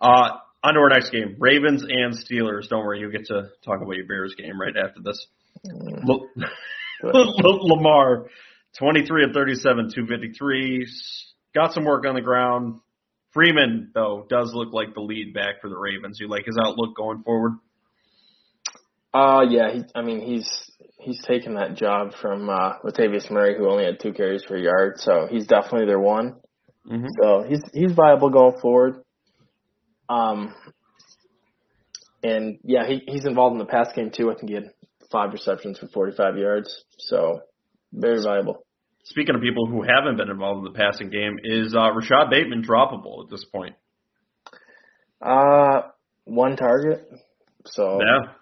Uh, 0.00 0.30
on 0.62 0.74
to 0.74 0.80
our 0.80 0.88
next 0.90 1.10
game, 1.10 1.36
Ravens 1.38 1.82
and 1.82 2.14
Steelers. 2.14 2.68
Don't 2.68 2.84
worry, 2.84 3.00
you'll 3.00 3.10
get 3.10 3.26
to 3.26 3.48
talk 3.64 3.80
about 3.80 3.96
your 3.96 4.06
Bears 4.06 4.34
game 4.36 4.60
right 4.60 4.74
after 4.76 5.00
this. 5.02 5.26
Mm. 5.66 6.04
Lamar, 7.02 8.26
23 8.78 9.24
and 9.24 9.34
37, 9.34 9.90
253 9.94 10.86
got 11.54 11.72
some 11.72 11.84
work 11.84 12.04
on 12.06 12.14
the 12.14 12.20
ground. 12.20 12.80
Freeman, 13.32 13.90
though, 13.94 14.26
does 14.28 14.52
look 14.52 14.72
like 14.72 14.94
the 14.94 15.00
lead 15.00 15.32
back 15.32 15.60
for 15.60 15.68
the 15.68 15.76
Ravens. 15.76 16.18
You 16.20 16.28
like 16.28 16.46
his 16.46 16.58
outlook 16.60 16.96
going 16.96 17.22
forward? 17.22 17.52
Uh, 19.14 19.44
yeah. 19.48 19.72
He, 19.72 19.82
I 19.94 20.02
mean, 20.02 20.20
he's 20.20 20.70
he's 20.98 21.22
taken 21.22 21.54
that 21.54 21.76
job 21.76 22.12
from 22.20 22.48
uh, 22.48 22.78
Latavius 22.84 23.30
Murray, 23.30 23.56
who 23.56 23.70
only 23.70 23.84
had 23.84 24.00
two 24.00 24.12
carries 24.12 24.44
for 24.44 24.56
a 24.56 24.60
yard. 24.60 24.94
So 24.96 25.28
he's 25.30 25.46
definitely 25.46 25.86
their 25.86 26.00
one. 26.00 26.36
Mm-hmm. 26.90 27.06
So 27.22 27.44
he's 27.48 27.62
he's 27.72 27.92
viable 27.92 28.30
going 28.30 28.58
forward. 28.60 29.02
Um, 30.08 30.54
and 32.22 32.58
yeah, 32.64 32.86
he 32.86 33.02
he's 33.06 33.26
involved 33.26 33.52
in 33.52 33.58
the 33.58 33.64
pass 33.64 33.92
game 33.94 34.10
too. 34.10 34.30
I 34.30 34.34
think 34.34 34.48
he 34.48 34.54
had 34.54 34.70
five 35.10 35.32
receptions 35.32 35.78
for 35.78 35.86
45 35.88 36.36
yards. 36.36 36.84
So 36.98 37.42
very 37.92 38.22
viable 38.22 38.64
speaking 39.04 39.34
of 39.34 39.40
people 39.40 39.66
who 39.66 39.82
haven't 39.82 40.16
been 40.16 40.30
involved 40.30 40.66
in 40.66 40.72
the 40.72 40.78
passing 40.78 41.10
game, 41.10 41.38
is 41.42 41.74
uh, 41.74 41.92
Rashod 41.92 42.30
Bateman 42.30 42.62
droppable 42.62 43.24
at 43.24 43.30
this 43.30 43.44
point? 43.44 43.74
Uh, 45.20 45.82
one 46.24 46.56
target. 46.56 47.08
So 47.66 48.00
yeah. 48.00 48.32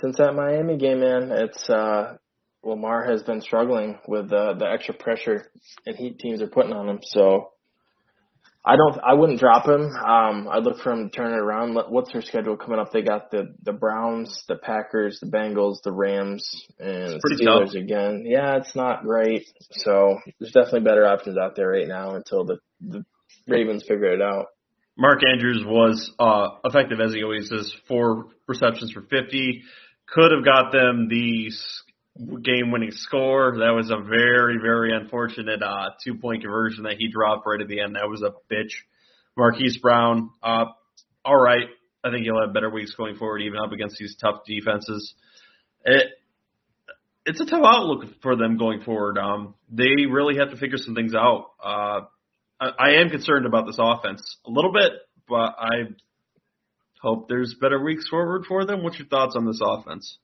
Since 0.00 0.18
that 0.18 0.34
Miami 0.34 0.76
game, 0.76 1.00
man, 1.00 1.30
it's 1.32 1.70
uh, 1.70 2.18
Lamar 2.62 3.06
has 3.06 3.22
been 3.22 3.40
struggling 3.40 3.98
with 4.06 4.30
uh, 4.30 4.54
the 4.54 4.66
extra 4.66 4.92
pressure 4.92 5.50
and 5.86 5.96
heat 5.96 6.18
teams 6.18 6.42
are 6.42 6.48
putting 6.48 6.72
on 6.72 6.88
him. 6.88 6.98
So 7.02 7.52
I 8.68 8.74
don't. 8.74 8.98
I 9.04 9.14
wouldn't 9.14 9.38
drop 9.38 9.64
him. 9.66 9.82
Um, 9.82 10.48
I'd 10.50 10.64
look 10.64 10.80
for 10.80 10.90
him 10.90 11.08
to 11.08 11.16
turn 11.16 11.32
it 11.32 11.38
around. 11.38 11.78
What's 11.88 12.12
their 12.12 12.20
schedule 12.20 12.56
coming 12.56 12.80
up? 12.80 12.90
They 12.92 13.02
got 13.02 13.30
the 13.30 13.54
the 13.62 13.72
Browns, 13.72 14.42
the 14.48 14.56
Packers, 14.56 15.20
the 15.20 15.28
Bengals, 15.28 15.82
the 15.84 15.92
Rams, 15.92 16.66
and 16.80 17.20
Steelers 17.22 17.66
tough. 17.66 17.74
again. 17.74 18.24
Yeah, 18.26 18.56
it's 18.56 18.74
not 18.74 19.04
great. 19.04 19.46
So 19.70 20.18
there's 20.40 20.52
definitely 20.52 20.80
better 20.80 21.06
options 21.06 21.38
out 21.38 21.54
there 21.54 21.68
right 21.68 21.86
now 21.86 22.16
until 22.16 22.44
the 22.44 22.58
the 22.80 23.04
Ravens 23.46 23.84
figure 23.86 24.12
it 24.12 24.20
out. 24.20 24.46
Mark 24.98 25.20
Andrews 25.30 25.62
was 25.64 26.10
uh, 26.18 26.48
effective 26.64 27.00
as 27.00 27.14
he 27.14 27.22
always 27.22 27.50
is. 27.52 27.72
Four 27.86 28.30
receptions 28.48 28.90
for 28.90 29.02
50. 29.02 29.62
Could 30.08 30.32
have 30.32 30.44
got 30.44 30.72
them 30.72 31.08
the 31.08 31.52
game 32.18 32.70
winning 32.70 32.92
score. 32.92 33.58
That 33.58 33.70
was 33.70 33.90
a 33.90 33.98
very, 34.02 34.58
very 34.60 34.96
unfortunate 34.96 35.62
uh, 35.62 35.90
two 36.02 36.14
point 36.14 36.42
conversion 36.42 36.84
that 36.84 36.96
he 36.98 37.08
dropped 37.08 37.46
right 37.46 37.60
at 37.60 37.68
the 37.68 37.80
end. 37.80 37.96
That 37.96 38.08
was 38.08 38.22
a 38.22 38.32
bitch. 38.52 38.72
Marquise 39.36 39.78
Brown, 39.78 40.30
uh, 40.42 40.66
all 41.24 41.36
right. 41.36 41.66
I 42.02 42.10
think 42.10 42.24
he'll 42.24 42.40
have 42.40 42.54
better 42.54 42.70
weeks 42.70 42.94
going 42.94 43.16
forward, 43.16 43.42
even 43.42 43.58
up 43.58 43.72
against 43.72 43.96
these 43.98 44.16
tough 44.20 44.42
defenses. 44.46 45.14
It, 45.84 46.06
it's 47.26 47.40
a 47.40 47.46
tough 47.46 47.64
outlook 47.64 48.04
for 48.22 48.36
them 48.36 48.56
going 48.56 48.82
forward. 48.82 49.18
Um, 49.18 49.54
they 49.70 50.06
really 50.08 50.36
have 50.38 50.50
to 50.50 50.56
figure 50.56 50.78
some 50.78 50.94
things 50.94 51.14
out. 51.14 51.50
Uh, 51.62 52.00
I, 52.60 52.70
I 52.78 52.90
am 53.00 53.10
concerned 53.10 53.44
about 53.44 53.66
this 53.66 53.76
offense 53.78 54.36
a 54.46 54.50
little 54.50 54.72
bit, 54.72 54.92
but 55.28 55.56
I 55.58 55.88
hope 57.02 57.28
there's 57.28 57.54
better 57.60 57.82
weeks 57.82 58.08
forward 58.08 58.44
for 58.46 58.64
them. 58.64 58.82
What's 58.82 58.98
your 58.98 59.08
thoughts 59.08 59.34
on 59.36 59.44
this 59.44 59.60
offense? 59.62 60.18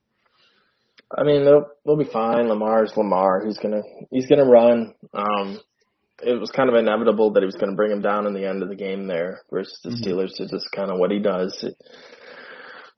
I 1.17 1.25
mean, 1.25 1.45
they'll 1.45 1.67
they'll 1.85 1.97
be 1.97 2.05
fine. 2.05 2.49
Lamar's 2.49 2.93
Lamar. 2.97 3.45
He's 3.45 3.59
gonna 3.59 3.83
he's 4.11 4.27
gonna 4.27 4.45
run. 4.45 4.95
Um, 5.15 5.61
it 6.23 6.41
was 6.41 6.51
kind 6.51 6.69
of 6.69 6.77
inevitable 6.77 7.33
that 7.33 7.41
he 7.41 7.47
was 7.47 7.57
going 7.57 7.71
to 7.71 7.77
bring 7.77 7.91
him 7.91 8.01
down 8.01 8.27
in 8.27 8.35
the 8.35 8.49
end 8.49 8.63
of 8.63 8.69
the 8.69 8.77
game 8.77 9.07
there 9.07 9.43
versus 9.51 9.79
the 9.83 9.91
mm-hmm. 9.91 10.03
Steelers. 10.03 10.31
It's 10.39 10.53
just 10.53 10.71
kind 10.75 10.91
of 10.91 10.99
what 10.99 11.11
he 11.11 11.19
does. 11.19 11.65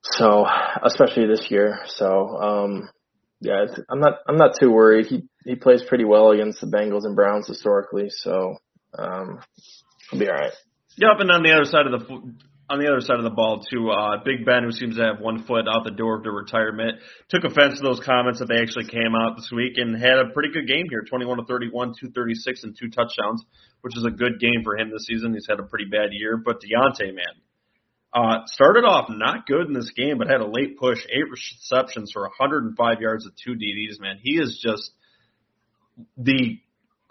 So, 0.03 0.45
especially 0.83 1.25
this 1.27 1.47
year. 1.49 1.79
So, 1.87 2.27
um, 2.37 2.89
yeah, 3.41 3.65
I'm 3.89 3.99
not 3.99 4.19
I'm 4.27 4.37
not 4.37 4.55
too 4.59 4.71
worried. 4.71 5.07
He 5.07 5.23
he 5.43 5.55
plays 5.55 5.83
pretty 5.87 6.05
well 6.05 6.31
against 6.31 6.61
the 6.61 6.67
Bengals 6.67 7.05
and 7.05 7.15
Browns 7.15 7.47
historically. 7.47 8.09
So, 8.09 8.57
um, 8.97 9.39
he'll 10.11 10.19
be 10.19 10.27
all 10.27 10.35
right. 10.35 10.53
Yep, 10.97 11.19
and 11.19 11.31
on 11.31 11.43
the 11.43 11.51
other 11.51 11.65
side 11.65 11.87
of 11.87 11.99
the 11.99 12.33
on 12.69 12.79
the 12.79 12.87
other 12.87 13.01
side 13.01 13.17
of 13.17 13.23
the 13.23 13.29
ball 13.29 13.61
too, 13.61 13.91
uh, 13.91 14.23
Big 14.23 14.45
Ben, 14.45 14.63
who 14.63 14.71
seems 14.71 14.97
to 14.97 15.03
have 15.03 15.19
one 15.19 15.43
foot 15.45 15.65
out 15.69 15.83
the 15.83 15.91
door 15.91 16.17
of 16.17 16.23
the 16.23 16.31
retirement, 16.31 16.97
took 17.29 17.43
offense 17.43 17.77
to 17.77 17.83
those 17.83 18.01
comments 18.03 18.39
that 18.39 18.47
they 18.47 18.57
actually 18.57 18.85
came 18.85 19.13
out 19.13 19.35
this 19.35 19.51
week 19.53 19.77
and 19.77 19.95
had 19.95 20.17
a 20.17 20.33
pretty 20.33 20.49
good 20.51 20.67
game 20.67 20.85
here, 20.89 21.03
21 21.07 21.37
to 21.37 21.45
31, 21.45 21.93
236 21.99 22.63
and 22.63 22.75
two 22.77 22.89
touchdowns, 22.89 23.43
which 23.81 23.95
is 23.95 24.05
a 24.05 24.09
good 24.09 24.39
game 24.39 24.63
for 24.63 24.77
him 24.77 24.89
this 24.89 25.05
season. 25.05 25.33
He's 25.33 25.47
had 25.47 25.59
a 25.59 25.63
pretty 25.63 25.85
bad 25.85 26.09
year, 26.11 26.37
but 26.37 26.57
Diontae, 26.57 27.13
man, 27.13 27.35
uh, 28.13 28.45
started 28.47 28.83
off 28.83 29.09
not 29.09 29.45
good 29.45 29.67
in 29.67 29.73
this 29.73 29.91
game, 29.95 30.17
but 30.17 30.27
had 30.27 30.41
a 30.41 30.47
late 30.47 30.79
push, 30.79 30.99
eight 31.13 31.29
receptions 31.29 32.11
for 32.11 32.23
105 32.23 33.01
yards 33.01 33.25
with 33.25 33.35
two 33.37 33.53
DDs, 33.53 33.99
man. 33.99 34.17
He 34.23 34.39
is 34.39 34.59
just 34.63 34.91
the 36.17 36.59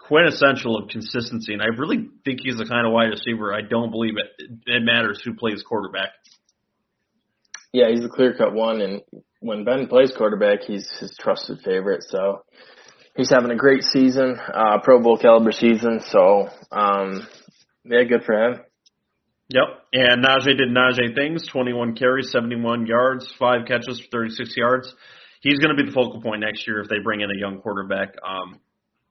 quintessential 0.07 0.77
of 0.77 0.89
consistency, 0.89 1.53
and 1.53 1.61
I 1.61 1.67
really 1.77 2.09
think 2.23 2.39
he's 2.43 2.57
the 2.57 2.65
kind 2.65 2.85
of 2.85 2.93
wide 2.93 3.09
receiver. 3.09 3.53
I 3.53 3.61
don't 3.61 3.91
believe 3.91 4.13
it, 4.17 4.49
it 4.65 4.83
matters 4.83 5.21
who 5.23 5.33
plays 5.33 5.63
quarterback. 5.63 6.09
Yeah, 7.73 7.89
he's 7.89 8.01
the 8.01 8.09
clear 8.09 8.35
cut 8.37 8.53
one, 8.53 8.81
and 8.81 9.01
when 9.39 9.65
Ben 9.65 9.87
plays 9.87 10.13
quarterback, 10.15 10.61
he's 10.61 10.89
his 10.99 11.15
trusted 11.19 11.59
favorite. 11.65 12.03
So 12.03 12.43
he's 13.15 13.29
having 13.29 13.51
a 13.51 13.55
great 13.55 13.83
season, 13.83 14.37
uh, 14.53 14.79
Pro 14.83 15.01
Bowl 15.01 15.17
caliber 15.17 15.51
season. 15.51 16.01
So 16.09 16.49
um, 16.71 17.27
yeah, 17.83 18.03
good 18.03 18.23
for 18.23 18.33
him. 18.33 18.61
Yep, 19.49 19.63
and 19.93 20.23
Najee 20.23 20.57
did 20.57 20.69
Najee 20.69 21.15
things: 21.15 21.47
21 21.47 21.95
carries, 21.95 22.31
71 22.31 22.87
yards, 22.87 23.31
five 23.37 23.67
catches 23.67 23.99
for 23.99 24.07
36 24.19 24.55
yards. 24.57 24.93
He's 25.41 25.59
going 25.59 25.75
to 25.75 25.83
be 25.83 25.87
the 25.87 25.93
focal 25.93 26.21
point 26.21 26.41
next 26.41 26.65
year 26.67 26.81
if 26.81 26.89
they 26.89 26.97
bring 27.03 27.21
in 27.21 27.29
a 27.29 27.37
young 27.37 27.61
quarterback. 27.61 28.15
Um, 28.27 28.59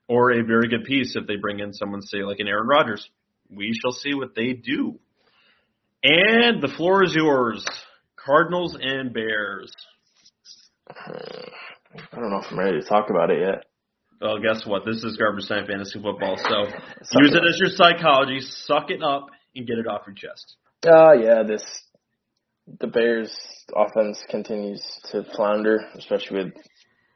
or 0.08 0.32
a 0.32 0.44
very 0.44 0.68
good 0.68 0.84
piece 0.84 1.16
if 1.16 1.26
they 1.26 1.36
bring 1.36 1.60
in 1.60 1.72
someone, 1.72 2.02
say, 2.02 2.18
like 2.18 2.40
an 2.40 2.48
Aaron 2.48 2.66
Rodgers. 2.66 3.08
We 3.50 3.78
shall 3.80 3.92
see 3.92 4.14
what 4.14 4.34
they 4.34 4.52
do. 4.52 4.98
And 6.02 6.62
the 6.62 6.72
floor 6.76 7.04
is 7.04 7.14
yours. 7.14 7.64
Cardinals 8.16 8.76
and 8.80 9.12
Bears. 9.12 9.72
I 10.88 12.20
don't 12.20 12.30
know 12.30 12.38
if 12.38 12.46
I'm 12.50 12.58
ready 12.58 12.80
to 12.80 12.86
talk 12.86 13.10
about 13.10 13.30
it 13.30 13.40
yet. 13.40 13.64
Well, 14.20 14.38
guess 14.38 14.64
what? 14.66 14.84
This 14.86 15.02
is 15.04 15.16
garbage 15.16 15.48
time 15.48 15.66
fantasy 15.66 16.00
football, 16.00 16.36
so 16.36 16.60
use 17.20 17.34
it, 17.34 17.36
it 17.36 17.48
as 17.48 17.58
your 17.58 17.70
psychology. 17.70 18.40
Suck 18.40 18.90
it 18.90 19.02
up 19.02 19.26
and 19.54 19.66
get 19.66 19.78
it 19.78 19.86
off 19.86 20.02
your 20.06 20.14
chest. 20.14 20.56
Uh, 20.86 21.12
yeah, 21.12 21.42
this 21.42 21.62
the 22.80 22.86
Bears 22.86 23.34
offense 23.74 24.22
continues 24.30 24.82
to 25.10 25.24
flounder, 25.36 25.80
especially 25.96 26.44
with 26.44 26.54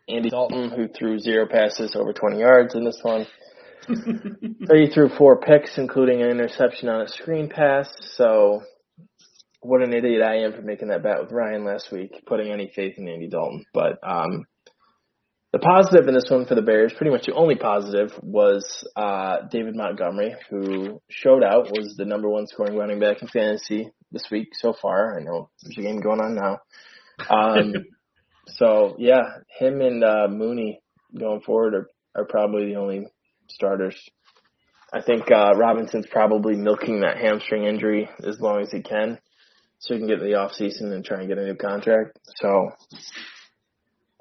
Andy 0.09 0.31
Dalton, 0.31 0.71
who 0.71 0.89
threw 0.89 1.19
zero 1.19 1.47
passes 1.47 1.95
over 1.95 2.13
20 2.13 2.39
yards 2.39 2.75
in 2.75 2.85
this 2.85 2.99
one. 3.03 3.27
so 3.89 4.75
he 4.75 4.89
threw 4.93 5.09
four 5.09 5.41
picks, 5.41 5.79
including 5.79 6.23
an 6.23 6.31
interception 6.31 6.89
on 6.89 7.03
a 7.03 7.09
screen 7.09 7.49
pass. 7.49 7.89
So 8.15 8.63
what 9.61 9.83
an 9.83 9.93
idiot 9.93 10.23
I 10.23 10.39
am 10.39 10.53
for 10.53 10.63
making 10.63 10.89
that 10.89 11.03
bet 11.03 11.21
with 11.21 11.33
Ryan 11.33 11.65
last 11.65 11.91
week, 11.91 12.13
putting 12.27 12.53
any 12.53 12.71
faith 12.75 12.95
in 12.97 13.09
Andy 13.09 13.29
Dalton. 13.29 13.65
But 13.73 13.99
um, 14.03 14.45
the 15.53 15.59
positive 15.59 16.07
in 16.07 16.15
this 16.15 16.29
one 16.29 16.47
for 16.47 16.55
the 16.55 16.63
Bears, 16.63 16.93
pretty 16.97 17.11
much 17.11 17.27
the 17.27 17.35
only 17.35 17.57
positive, 17.57 18.13
was 18.23 18.87
uh, 18.97 19.39
David 19.51 19.75
Montgomery, 19.75 20.37
who 20.51 21.01
showed 21.09 21.43
out, 21.43 21.71
was 21.71 21.95
the 21.97 22.05
number 22.05 22.29
one 22.29 22.47
scoring 22.47 22.77
running 22.77 23.01
back 23.01 23.23
in 23.23 23.29
fantasy 23.29 23.91
this 24.13 24.25
week 24.31 24.49
so 24.53 24.75
far. 24.81 25.19
I 25.19 25.23
know 25.23 25.51
there's 25.63 25.79
a 25.79 25.83
game 25.83 26.01
going 26.01 26.21
on 26.21 26.35
now. 26.35 26.59
Um, 27.31 27.75
So 28.57 28.97
yeah, 28.99 29.23
him 29.59 29.81
and 29.81 30.03
uh, 30.03 30.29
Mooney 30.29 30.81
going 31.17 31.41
forward 31.41 31.75
are, 31.75 31.89
are 32.15 32.25
probably 32.25 32.67
the 32.67 32.77
only 32.77 33.07
starters. 33.49 33.97
I 34.93 35.03
think 35.03 35.31
uh, 35.31 35.53
Robinson's 35.55 36.07
probably 36.11 36.57
milking 36.57 37.01
that 37.01 37.19
hamstring 37.19 37.65
injury 37.65 38.09
as 38.27 38.41
long 38.41 38.63
as 38.63 38.71
he 38.71 38.83
can, 38.83 39.19
so 39.79 39.95
he 39.95 40.01
can 40.01 40.09
get 40.09 40.21
the 40.21 40.35
off 40.35 40.53
season 40.53 40.93
and 40.93 41.05
try 41.05 41.19
and 41.21 41.29
get 41.29 41.39
a 41.39 41.45
new 41.45 41.57
contract. 41.57 42.19
So. 42.37 42.71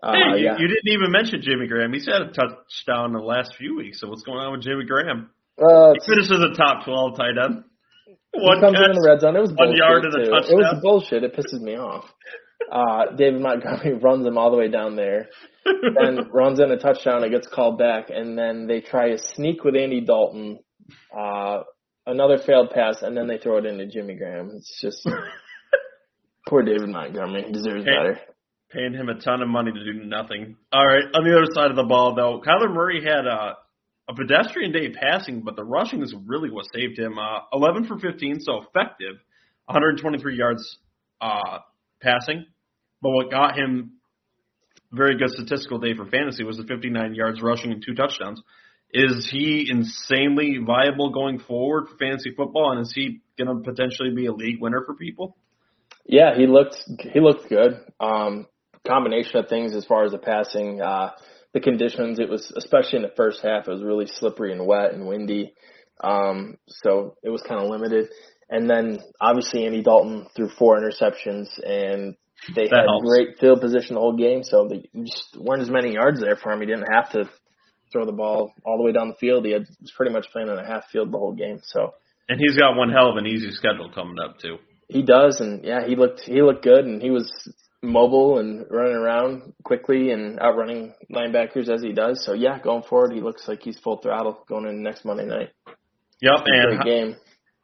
Uh, 0.04 0.14
hey, 0.14 0.40
you, 0.42 0.46
yeah. 0.46 0.58
you 0.60 0.68
didn't 0.68 0.92
even 0.92 1.12
mention 1.12 1.42
Jimmy 1.42 1.68
Graham. 1.68 1.92
He's 1.92 2.06
had 2.06 2.22
a 2.22 2.28
touchdown 2.28 3.08
in 3.08 3.14
the 3.14 3.26
last 3.26 3.56
few 3.58 3.76
weeks. 3.76 4.00
So 4.00 4.08
what's 4.08 4.22
going 4.22 4.38
on 4.38 4.52
with 4.52 4.62
Jimmy 4.62 4.86
Graham? 4.86 5.32
Uh, 5.58 5.94
he 5.94 6.00
finishes 6.08 6.38
a 6.38 6.56
top 6.56 6.86
twelve 6.86 7.18
tight 7.18 7.34
end. 7.44 7.64
One 8.34 8.60
comes 8.60 8.78
catch, 8.78 8.90
in 8.90 8.94
the 8.94 9.08
red 9.10 9.22
zone. 9.22 9.36
It 9.36 9.42
was 9.42 9.54
one 9.54 9.74
yard 9.76 10.06
and 10.06 10.14
a 10.14 10.30
touchdown. 10.30 10.52
It 10.52 10.56
was 10.56 10.80
bullshit. 10.82 11.24
It 11.24 11.36
pisses 11.36 11.60
me 11.60 11.78
off. 11.78 12.06
Uh, 12.72 13.16
David 13.16 13.42
Montgomery 13.42 13.94
runs 14.02 14.26
him 14.26 14.38
all 14.38 14.52
the 14.52 14.58
way 14.58 14.68
down 14.68 14.96
there, 14.96 15.30
then 15.66 16.30
runs 16.32 16.60
in 16.60 16.72
a 16.72 16.78
touchdown. 16.78 17.24
It 17.24 17.30
gets 17.30 17.48
called 17.48 17.78
back, 17.78 18.10
and 18.10 18.38
then 18.38 18.68
they 18.68 18.82
try 18.82 19.08
a 19.08 19.18
sneak 19.18 19.64
with 19.64 19.76
Andy 19.76 20.02
Dalton, 20.02 20.60
uh, 21.18 21.64
another 22.06 22.38
failed 22.46 22.72
pass, 22.72 23.02
and 23.02 23.16
then 23.16 23.28
they 23.28 23.38
throw 23.38 23.58
it 23.58 23.66
into 23.66 23.86
Jimmy 23.88 24.16
Graham. 24.16 24.52
It's 24.56 24.80
just 24.82 25.08
poor 26.48 26.64
David 26.64 26.90
Montgomery. 26.90 27.44
He 27.44 27.52
deserves 27.52 27.86
better. 27.86 28.20
Paying 28.72 28.94
him 28.94 29.08
a 29.08 29.20
ton 29.20 29.42
of 29.42 29.48
money 29.48 29.72
to 29.72 29.84
do 29.84 30.04
nothing. 30.04 30.58
All 30.74 30.86
right, 30.86 31.06
on 31.14 31.24
the 31.24 31.38
other 31.38 31.54
side 31.54 31.70
of 31.70 31.78
the 31.78 31.84
ball, 31.84 32.16
though, 32.16 32.42
Kyler 32.46 32.74
Murray 32.74 33.02
had 33.02 33.26
a, 33.26 33.56
a 34.10 34.14
pedestrian 34.14 34.74
day 34.74 34.90
passing, 34.90 35.42
but 35.42 35.56
the 35.56 35.64
rushing 35.64 36.02
is 36.02 36.14
really 36.26 36.52
what 36.52 36.66
saved 36.74 37.00
him. 37.00 37.18
Uh, 37.18 37.42
11 37.54 37.86
for 37.86 37.98
15, 37.98 38.42
so 38.42 38.64
effective. 38.64 39.16
123 39.68 40.36
yards 40.36 40.80
uh, 41.22 41.60
passing. 42.02 42.46
But 43.02 43.12
what 43.12 43.32
got 43.32 43.58
him 43.58 43.98
very 44.92 45.18
good 45.18 45.30
statistical 45.30 45.80
day 45.80 45.96
for 45.96 46.06
fantasy 46.06 46.44
was 46.44 46.58
the 46.58 46.64
59 46.64 47.14
yards 47.14 47.42
rushing 47.42 47.72
and 47.72 47.84
two 47.86 47.94
touchdowns. 47.94 48.42
Is 48.94 49.30
he 49.30 49.68
insanely 49.70 50.60
viable 50.66 51.12
going 51.12 51.40
forward 51.40 51.90
for 51.90 51.98
fantasy 51.98 52.34
football, 52.36 52.72
and 52.72 52.82
is 52.82 52.94
he 52.96 53.22
going 53.38 53.54
to 53.54 53.70
potentially 53.70 54.12
be 54.16 54.28
a 54.28 54.32
league 54.32 54.62
winner 54.62 54.82
for 54.86 54.96
people? 54.96 55.36
Yeah, 56.06 56.38
he 56.38 56.48
looked 56.48 56.78
he 57.12 57.20
looked 57.20 57.50
good. 57.50 57.82
Um, 58.00 58.48
combination 58.88 59.38
of 59.38 59.50
things 59.50 59.76
as 59.76 59.84
far 59.84 60.06
as 60.06 60.14
the 60.14 60.18
passing, 60.18 60.82
uh, 60.82 61.12
the 61.54 61.60
conditions. 61.60 62.18
It 62.18 62.30
was 62.30 62.50
especially 62.56 62.98
in 62.98 63.02
the 63.02 63.14
first 63.18 63.42
half. 63.44 63.68
It 63.68 63.72
was 63.72 63.84
really 63.84 64.08
slippery 64.08 64.54
and 64.54 64.66
wet 64.66 64.94
and 64.94 65.06
windy, 65.06 65.54
um, 66.02 66.58
so 66.68 67.18
it 67.24 67.30
was 67.30 67.42
kind 67.42 67.62
of 67.62 67.70
limited. 67.70 68.08
And 68.50 68.70
then 68.70 69.00
obviously 69.20 69.66
Andy 69.66 69.84
Dalton 69.84 70.28
threw 70.36 70.50
four 70.50 70.80
interceptions 70.80 71.48
and 71.66 72.16
they 72.56 72.68
that 72.68 72.76
had 72.76 72.86
helps. 72.88 73.08
great 73.08 73.40
field 73.40 73.62
position 73.62 73.96
the 73.96 74.02
whole 74.02 74.16
game, 74.16 74.44
so 74.44 74.68
there 74.70 74.80
just 75.04 75.36
weren't 75.38 75.62
as 75.62 75.70
many 75.70 75.94
yards 75.94 76.22
there 76.22 76.36
for 76.36 76.52
him. 76.52 76.62
He 76.62 76.68
didn't 76.68 76.88
have 76.92 77.12
to 77.12 77.30
throw 77.92 78.06
the 78.06 78.12
ball 78.12 78.54
all 78.64 78.78
the 78.78 78.84
way 78.84 78.92
down 78.92 79.10
the 79.10 79.16
field. 79.16 79.46
He 79.46 79.52
had, 79.52 79.66
was 79.82 79.92
pretty 79.96 80.14
much 80.14 80.28
playing 80.32 80.50
on 80.50 80.60
a 80.60 80.66
half 80.66 80.86
field 80.92 81.12
the 81.12 81.18
whole 81.18 81.34
game. 81.34 81.60
So, 81.64 81.94
and 82.30 82.40
he's 82.40 82.58
got 82.58 82.76
one 82.76 82.90
hell 82.92 83.10
of 83.10 83.18
an 83.18 83.26
easy 83.26 83.52
schedule 83.52 83.92
coming 83.94 84.18
up 84.20 84.40
too. 84.40 84.58
He 84.88 85.02
does, 85.02 85.40
and 85.42 85.66
yeah, 85.66 85.86
he 85.86 85.96
looked 85.96 86.22
he 86.22 86.42
looked 86.42 86.64
good, 86.64 86.86
and 86.86 87.02
he 87.02 87.10
was 87.10 87.32
mobile 87.82 88.40
and 88.40 88.66
running 88.70 88.96
around 88.96 89.54
quickly 89.64 90.12
and 90.12 90.40
outrunning 90.40 90.94
linebackers 91.12 91.70
as 91.70 91.82
he 91.82 91.92
does. 91.92 92.24
So 92.24 92.34
yeah, 92.34 92.60
going 92.60 92.84
forward, 92.84 93.14
he 93.14 93.22
looks 93.22 93.48
like 93.48 93.62
he's 93.62 93.80
full 93.80 93.98
throttle 93.98 94.44
going 94.48 94.68
into 94.68 94.82
next 94.82 95.06
Monday 95.06 95.26
night. 95.26 95.50
Yep, 96.22 96.46
and 96.46 96.84
game. 96.84 97.16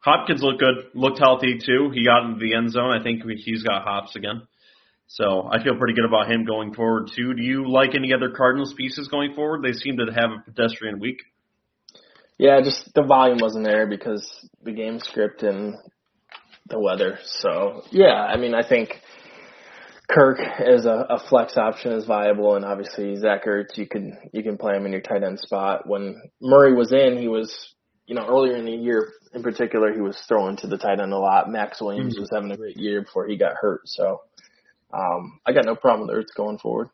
Hopkins 0.04 0.42
looked 0.42 0.60
good, 0.60 0.90
looked 0.92 1.18
healthy 1.18 1.58
too. 1.58 1.90
He 1.94 2.04
got 2.04 2.26
into 2.26 2.38
the 2.38 2.54
end 2.54 2.70
zone. 2.70 2.90
I 2.90 3.02
think 3.02 3.22
he's 3.38 3.62
got 3.62 3.84
hops 3.84 4.16
again. 4.16 4.42
So 5.06 5.48
I 5.50 5.62
feel 5.62 5.76
pretty 5.78 5.94
good 5.94 6.04
about 6.04 6.30
him 6.30 6.44
going 6.44 6.74
forward 6.74 7.10
too. 7.16 7.32
Do 7.32 7.42
you 7.42 7.70
like 7.70 7.94
any 7.94 8.12
other 8.12 8.30
Cardinals 8.30 8.74
pieces 8.74 9.08
going 9.08 9.34
forward? 9.34 9.62
They 9.62 9.72
seem 9.72 9.96
to 9.96 10.06
have 10.14 10.30
a 10.30 10.42
pedestrian 10.44 11.00
week. 11.00 11.22
Yeah, 12.36 12.60
just 12.62 12.92
the 12.94 13.02
volume 13.02 13.38
wasn't 13.40 13.64
there 13.64 13.86
because 13.86 14.28
the 14.62 14.72
game 14.72 14.98
script 14.98 15.42
and 15.42 15.76
the 16.68 16.78
weather. 16.78 17.18
So 17.24 17.82
yeah, 17.90 18.12
I 18.12 18.36
mean, 18.36 18.54
I 18.54 18.68
think 18.68 19.00
Kirk 20.10 20.38
as 20.38 20.84
a, 20.84 21.06
a 21.08 21.28
flex 21.30 21.56
option 21.56 21.92
is 21.92 22.04
viable, 22.04 22.56
and 22.56 22.64
obviously 22.64 23.16
Zach 23.16 23.46
Ertz, 23.46 23.78
you 23.78 23.86
can 23.86 24.18
you 24.34 24.42
can 24.42 24.58
play 24.58 24.76
him 24.76 24.84
in 24.84 24.92
your 24.92 25.00
tight 25.00 25.22
end 25.22 25.38
spot. 25.40 25.88
When 25.88 26.20
Murray 26.42 26.74
was 26.74 26.92
in, 26.92 27.16
he 27.16 27.28
was 27.28 27.74
you 28.06 28.14
know 28.14 28.26
earlier 28.26 28.56
in 28.56 28.66
the 28.66 28.72
year 28.72 29.08
in 29.34 29.42
particular 29.42 29.92
he 29.92 30.00
was 30.00 30.18
throwing 30.28 30.56
to 30.58 30.66
the 30.66 30.78
tight 30.78 31.00
end 31.00 31.12
a 31.12 31.18
lot. 31.18 31.50
Maxx 31.50 31.80
Williams 31.80 32.14
mm-hmm. 32.14 32.22
was 32.22 32.30
having 32.32 32.50
a 32.50 32.56
great 32.56 32.76
year 32.76 33.02
before 33.02 33.26
he 33.26 33.36
got 33.36 33.54
hurt, 33.60 33.82
so 33.84 34.22
um, 34.92 35.40
I 35.46 35.52
got 35.52 35.64
no 35.64 35.74
problem 35.74 36.08
with 36.08 36.16
Ertz 36.16 36.36
going 36.36 36.58
forward. 36.58 36.88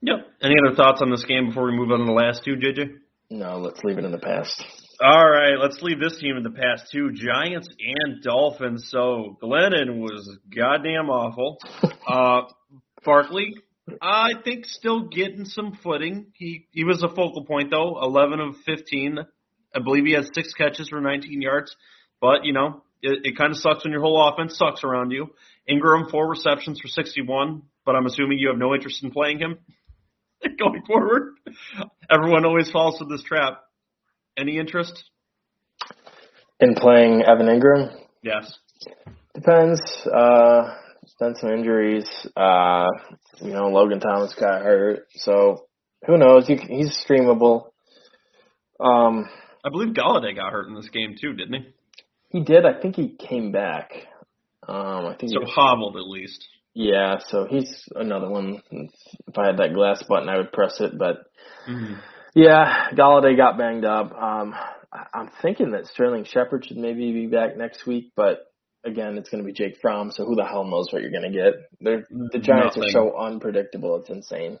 Yep. 0.00 0.16
Any 0.42 0.54
other 0.64 0.76
thoughts 0.76 1.02
on 1.02 1.10
this 1.10 1.24
game 1.24 1.48
before 1.48 1.64
we 1.64 1.76
move 1.76 1.90
on 1.90 1.98
to 1.98 2.04
the 2.04 2.12
last 2.12 2.44
two, 2.44 2.54
JJ? 2.54 2.98
No, 3.30 3.58
let's 3.58 3.82
leave 3.82 3.98
it 3.98 4.04
in 4.04 4.12
the 4.12 4.18
past. 4.18 4.64
All 5.00 5.28
right, 5.28 5.58
let's 5.60 5.80
leave 5.82 6.00
this 6.00 6.18
team 6.18 6.36
in 6.36 6.42
the 6.42 6.50
past 6.50 6.90
too. 6.90 7.12
Giants 7.12 7.68
and 7.68 8.22
Dolphins. 8.22 8.88
So 8.90 9.36
Glennon 9.42 10.00
was 10.00 10.38
goddamn 10.54 11.10
awful. 11.10 11.58
Uh, 12.08 12.44
Barkley, 13.04 13.54
I 14.00 14.30
think 14.42 14.64
still 14.64 15.08
getting 15.08 15.44
some 15.44 15.78
footing. 15.82 16.28
He 16.32 16.66
he 16.70 16.84
was 16.84 17.02
a 17.02 17.08
focal 17.08 17.44
point 17.44 17.70
though. 17.70 18.00
Eleven 18.02 18.40
of 18.40 18.56
fifteen. 18.64 19.18
I 19.74 19.80
believe 19.80 20.04
he 20.04 20.12
had 20.12 20.24
six 20.32 20.52
catches 20.54 20.88
for 20.88 21.00
19 21.00 21.42
yards. 21.42 21.74
But 22.20 22.44
you 22.44 22.52
know, 22.52 22.82
it, 23.02 23.20
it 23.24 23.38
kind 23.38 23.52
of 23.52 23.58
sucks 23.58 23.84
when 23.84 23.92
your 23.92 24.02
whole 24.02 24.28
offense 24.28 24.56
sucks 24.56 24.84
around 24.84 25.10
you. 25.10 25.28
Engram 25.68 26.10
four 26.10 26.28
receptions 26.28 26.80
for 26.80 26.88
61. 26.88 27.62
But 27.84 27.96
I'm 27.96 28.06
assuming 28.06 28.38
you 28.38 28.48
have 28.48 28.58
no 28.58 28.74
interest 28.74 29.02
in 29.02 29.10
playing 29.10 29.38
him 29.38 29.58
going 30.58 30.82
forward. 30.86 31.34
Everyone 32.10 32.44
always 32.44 32.70
falls 32.70 32.98
to 32.98 33.04
this 33.04 33.22
trap. 33.22 33.62
Any 34.36 34.58
interest? 34.58 35.04
In 36.60 36.74
playing 36.74 37.22
Evan 37.22 37.46
Engram? 37.46 37.94
Yes. 38.22 38.58
Depends. 39.34 39.80
Uh, 40.06 40.74
been 41.18 41.34
some 41.36 41.50
injuries. 41.50 42.08
Uh, 42.36 42.88
you 43.40 43.52
know, 43.52 43.68
Logan 43.68 44.00
Thomas 44.00 44.34
got 44.34 44.62
hurt, 44.62 45.06
so 45.16 45.66
who 46.06 46.16
knows? 46.16 46.46
He, 46.46 46.56
he's 46.56 47.04
streamable. 47.08 47.70
Um, 48.80 49.28
I 49.64 49.70
believe 49.70 49.94
Golladay 49.94 50.36
got 50.36 50.52
hurt 50.52 50.68
in 50.68 50.74
this 50.74 50.88
game 50.88 51.16
too, 51.20 51.34
didn't 51.34 51.54
he? 51.54 51.68
He 52.30 52.40
did. 52.40 52.64
I 52.64 52.80
think 52.80 52.96
he 52.96 53.16
came 53.16 53.52
back. 53.52 53.92
Um, 54.66 55.06
I 55.06 55.16
think 55.18 55.32
so. 55.32 55.40
He, 55.44 55.50
hobbled 55.50 55.96
at 55.96 56.06
least. 56.06 56.46
Yeah, 56.74 57.16
so 57.28 57.46
he's 57.48 57.88
another 57.94 58.28
one. 58.28 58.62
If 58.70 59.38
I 59.38 59.46
had 59.46 59.56
that 59.58 59.74
glass 59.74 60.02
button, 60.08 60.28
I 60.28 60.36
would 60.36 60.52
press 60.52 60.80
it. 60.80 60.96
But 60.98 61.24
mm-hmm. 61.68 61.94
yeah, 62.34 62.90
Golladay 62.92 63.36
got 63.36 63.58
banged 63.58 63.84
up. 63.84 64.12
Um, 64.12 64.54
I'm 64.92 65.30
thinking 65.42 65.72
that 65.72 65.86
Sterling 65.86 66.24
Shepard 66.24 66.66
should 66.66 66.76
maybe 66.76 67.12
be 67.12 67.26
back 67.26 67.56
next 67.56 67.86
week, 67.86 68.12
but 68.14 68.46
again, 68.84 69.18
it's 69.18 69.28
going 69.28 69.42
to 69.42 69.46
be 69.46 69.52
Jake 69.52 69.78
Fromm, 69.80 70.10
so 70.10 70.24
who 70.24 70.34
the 70.34 70.44
hell 70.44 70.64
knows 70.64 70.88
what 70.90 71.02
you're 71.02 71.10
going 71.10 71.30
to 71.30 71.36
get? 71.36 71.54
They're, 71.80 72.06
the 72.10 72.38
Giants 72.38 72.76
Nothing. 72.76 72.84
are 72.84 72.92
so 72.92 73.18
unpredictable; 73.18 73.96
it's 73.96 74.10
insane. 74.10 74.58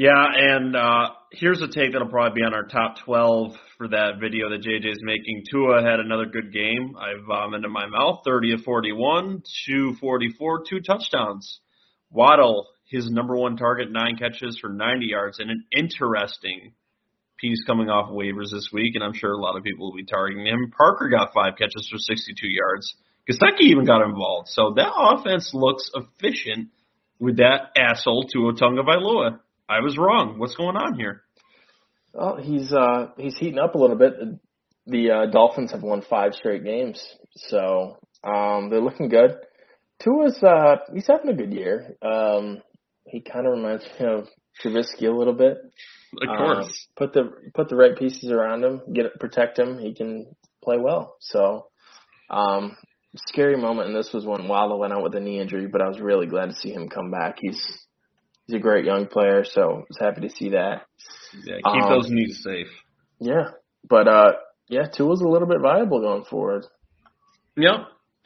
Yeah, 0.00 0.24
and 0.34 0.74
uh, 0.74 1.10
here's 1.30 1.60
a 1.60 1.68
take 1.68 1.92
that'll 1.92 2.08
probably 2.08 2.40
be 2.40 2.46
on 2.46 2.54
our 2.54 2.64
top 2.64 3.04
12 3.04 3.52
for 3.76 3.88
that 3.88 4.12
video 4.18 4.48
that 4.48 4.62
JJ's 4.62 5.02
making. 5.02 5.44
Tua 5.52 5.82
had 5.82 6.00
another 6.00 6.24
good 6.24 6.54
game. 6.54 6.96
I 6.98 7.20
vomited 7.28 7.66
in 7.66 7.70
my 7.70 7.84
mouth. 7.84 8.22
30 8.24 8.54
of 8.54 8.60
41, 8.62 9.42
244, 9.66 10.64
two 10.66 10.80
touchdowns. 10.80 11.60
Waddle, 12.10 12.68
his 12.86 13.10
number 13.10 13.36
one 13.36 13.58
target, 13.58 13.92
nine 13.92 14.16
catches 14.16 14.58
for 14.58 14.70
90 14.70 15.04
yards, 15.04 15.38
and 15.38 15.50
an 15.50 15.66
interesting 15.76 16.72
piece 17.38 17.62
coming 17.66 17.90
off 17.90 18.08
waivers 18.08 18.52
this 18.52 18.70
week, 18.72 18.94
and 18.94 19.04
I'm 19.04 19.12
sure 19.12 19.32
a 19.32 19.38
lot 19.38 19.58
of 19.58 19.64
people 19.64 19.90
will 19.90 19.98
be 19.98 20.06
targeting 20.06 20.46
him. 20.46 20.72
Parker 20.74 21.10
got 21.10 21.34
five 21.34 21.58
catches 21.58 21.86
for 21.92 21.98
62 21.98 22.48
yards. 22.48 22.94
Gesicki 23.30 23.68
even 23.68 23.84
got 23.84 24.00
involved. 24.00 24.48
So 24.48 24.72
that 24.76 24.92
offense 24.96 25.50
looks 25.52 25.90
efficient 25.94 26.70
with 27.18 27.36
that 27.36 27.72
asshole 27.76 28.24
Tua 28.32 28.54
Tagovailoa. 28.54 29.40
I 29.70 29.80
was 29.80 29.96
wrong. 29.96 30.38
What's 30.38 30.56
going 30.56 30.76
on 30.76 30.98
here? 30.98 31.22
Well, 32.12 32.38
he's 32.42 32.72
uh 32.72 33.10
he's 33.16 33.38
heating 33.38 33.60
up 33.60 33.76
a 33.76 33.78
little 33.78 33.96
bit. 33.96 34.14
The 34.86 35.10
uh, 35.10 35.26
Dolphins 35.30 35.70
have 35.70 35.82
won 35.82 36.02
five 36.02 36.34
straight 36.34 36.64
games, 36.64 37.00
so 37.36 37.98
um 38.24 38.68
they're 38.68 38.80
looking 38.80 39.08
good. 39.08 39.36
Tua's 40.02 40.42
uh 40.42 40.78
he's 40.92 41.06
having 41.06 41.30
a 41.30 41.36
good 41.36 41.52
year. 41.52 41.96
Um 42.02 42.62
he 43.04 43.20
kind 43.20 43.46
of 43.46 43.52
reminds 43.52 43.84
me 43.84 44.06
of 44.06 44.26
Trubisky 44.60 45.06
a 45.06 45.16
little 45.16 45.34
bit. 45.34 45.58
Of 46.20 46.36
course. 46.36 46.66
Um, 46.66 46.72
put 46.96 47.12
the 47.12 47.30
put 47.54 47.68
the 47.68 47.76
right 47.76 47.96
pieces 47.96 48.32
around 48.32 48.64
him, 48.64 48.82
get 48.92 49.20
protect 49.20 49.56
him. 49.56 49.78
He 49.78 49.94
can 49.94 50.26
play 50.64 50.78
well. 50.78 51.16
So, 51.20 51.68
um, 52.28 52.76
scary 53.28 53.56
moment, 53.56 53.86
and 53.86 53.96
this 53.96 54.10
was 54.12 54.26
when 54.26 54.48
Waddle 54.48 54.80
went 54.80 54.92
out 54.92 55.04
with 55.04 55.14
a 55.14 55.20
knee 55.20 55.40
injury, 55.40 55.68
but 55.68 55.80
I 55.80 55.88
was 55.88 56.00
really 56.00 56.26
glad 56.26 56.46
to 56.46 56.56
see 56.56 56.72
him 56.72 56.88
come 56.88 57.12
back. 57.12 57.36
He's 57.40 57.60
he's 58.50 58.58
a 58.58 58.62
great 58.62 58.84
young 58.84 59.06
player, 59.06 59.44
so 59.44 59.62
I 59.62 59.84
was 59.88 59.98
happy 59.98 60.22
to 60.22 60.30
see 60.30 60.50
that. 60.50 60.82
Yeah, 61.44 61.56
keep 61.56 61.82
um, 61.82 61.90
those 61.90 62.10
knees 62.10 62.42
safe. 62.42 62.68
Yeah, 63.20 63.50
but 63.88 64.08
uh, 64.08 64.32
yeah, 64.68 64.86
Tua's 64.92 65.20
a 65.20 65.28
little 65.28 65.48
bit 65.48 65.60
viable 65.60 66.00
going 66.00 66.24
forward. 66.24 66.66
Yep. 67.56 67.74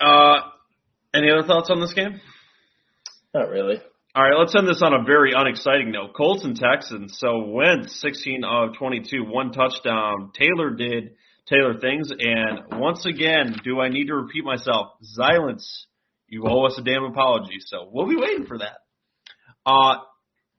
Uh, 0.00 0.36
any 1.14 1.30
other 1.30 1.46
thoughts 1.46 1.70
on 1.70 1.80
this 1.80 1.92
game? 1.92 2.20
Not 3.34 3.48
really. 3.48 3.80
All 4.14 4.22
right, 4.22 4.38
let's 4.38 4.54
end 4.54 4.68
this 4.68 4.80
on 4.82 4.94
a 4.94 5.04
very 5.04 5.32
unexciting 5.34 5.90
note. 5.90 6.14
Colts 6.14 6.44
and 6.44 6.56
Texans. 6.56 7.18
So 7.18 7.46
Wentz, 7.46 8.00
16 8.00 8.44
of 8.44 8.76
22, 8.78 9.24
one 9.24 9.50
touchdown. 9.50 10.30
Taylor 10.38 10.70
did 10.70 11.16
Taylor 11.48 11.78
things, 11.78 12.10
and 12.16 12.80
once 12.80 13.04
again, 13.04 13.56
do 13.64 13.80
I 13.80 13.88
need 13.88 14.06
to 14.06 14.14
repeat 14.14 14.44
myself? 14.44 14.92
Silence. 15.02 15.86
You 16.28 16.44
owe 16.48 16.64
us 16.64 16.78
a 16.78 16.82
damn 16.82 17.04
apology. 17.04 17.58
So 17.58 17.88
we'll 17.92 18.08
be 18.08 18.16
waiting 18.16 18.46
for 18.46 18.58
that. 18.58 18.78
Uh, 19.66 19.96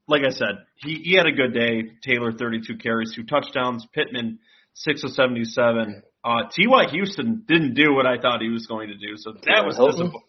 like 0.07 0.21
I 0.25 0.29
said, 0.29 0.65
he, 0.75 1.01
he 1.03 1.15
had 1.15 1.25
a 1.25 1.31
good 1.31 1.53
day. 1.53 1.83
Taylor, 2.03 2.31
32 2.31 2.77
carries, 2.77 3.13
two 3.15 3.23
touchdowns. 3.23 3.85
Pittman, 3.93 4.39
6 4.73 5.03
of 5.03 5.11
77. 5.11 6.03
Uh, 6.23 6.29
T.Y. 6.51 6.87
Houston 6.91 7.43
didn't 7.47 7.75
do 7.75 7.93
what 7.93 8.05
I 8.05 8.19
thought 8.19 8.41
he 8.41 8.49
was 8.49 8.65
going 8.65 8.89
to 8.89 8.95
do, 8.95 9.15
so 9.15 9.33
that 9.45 9.65
was 9.65 9.77
disappointing. 9.77 10.21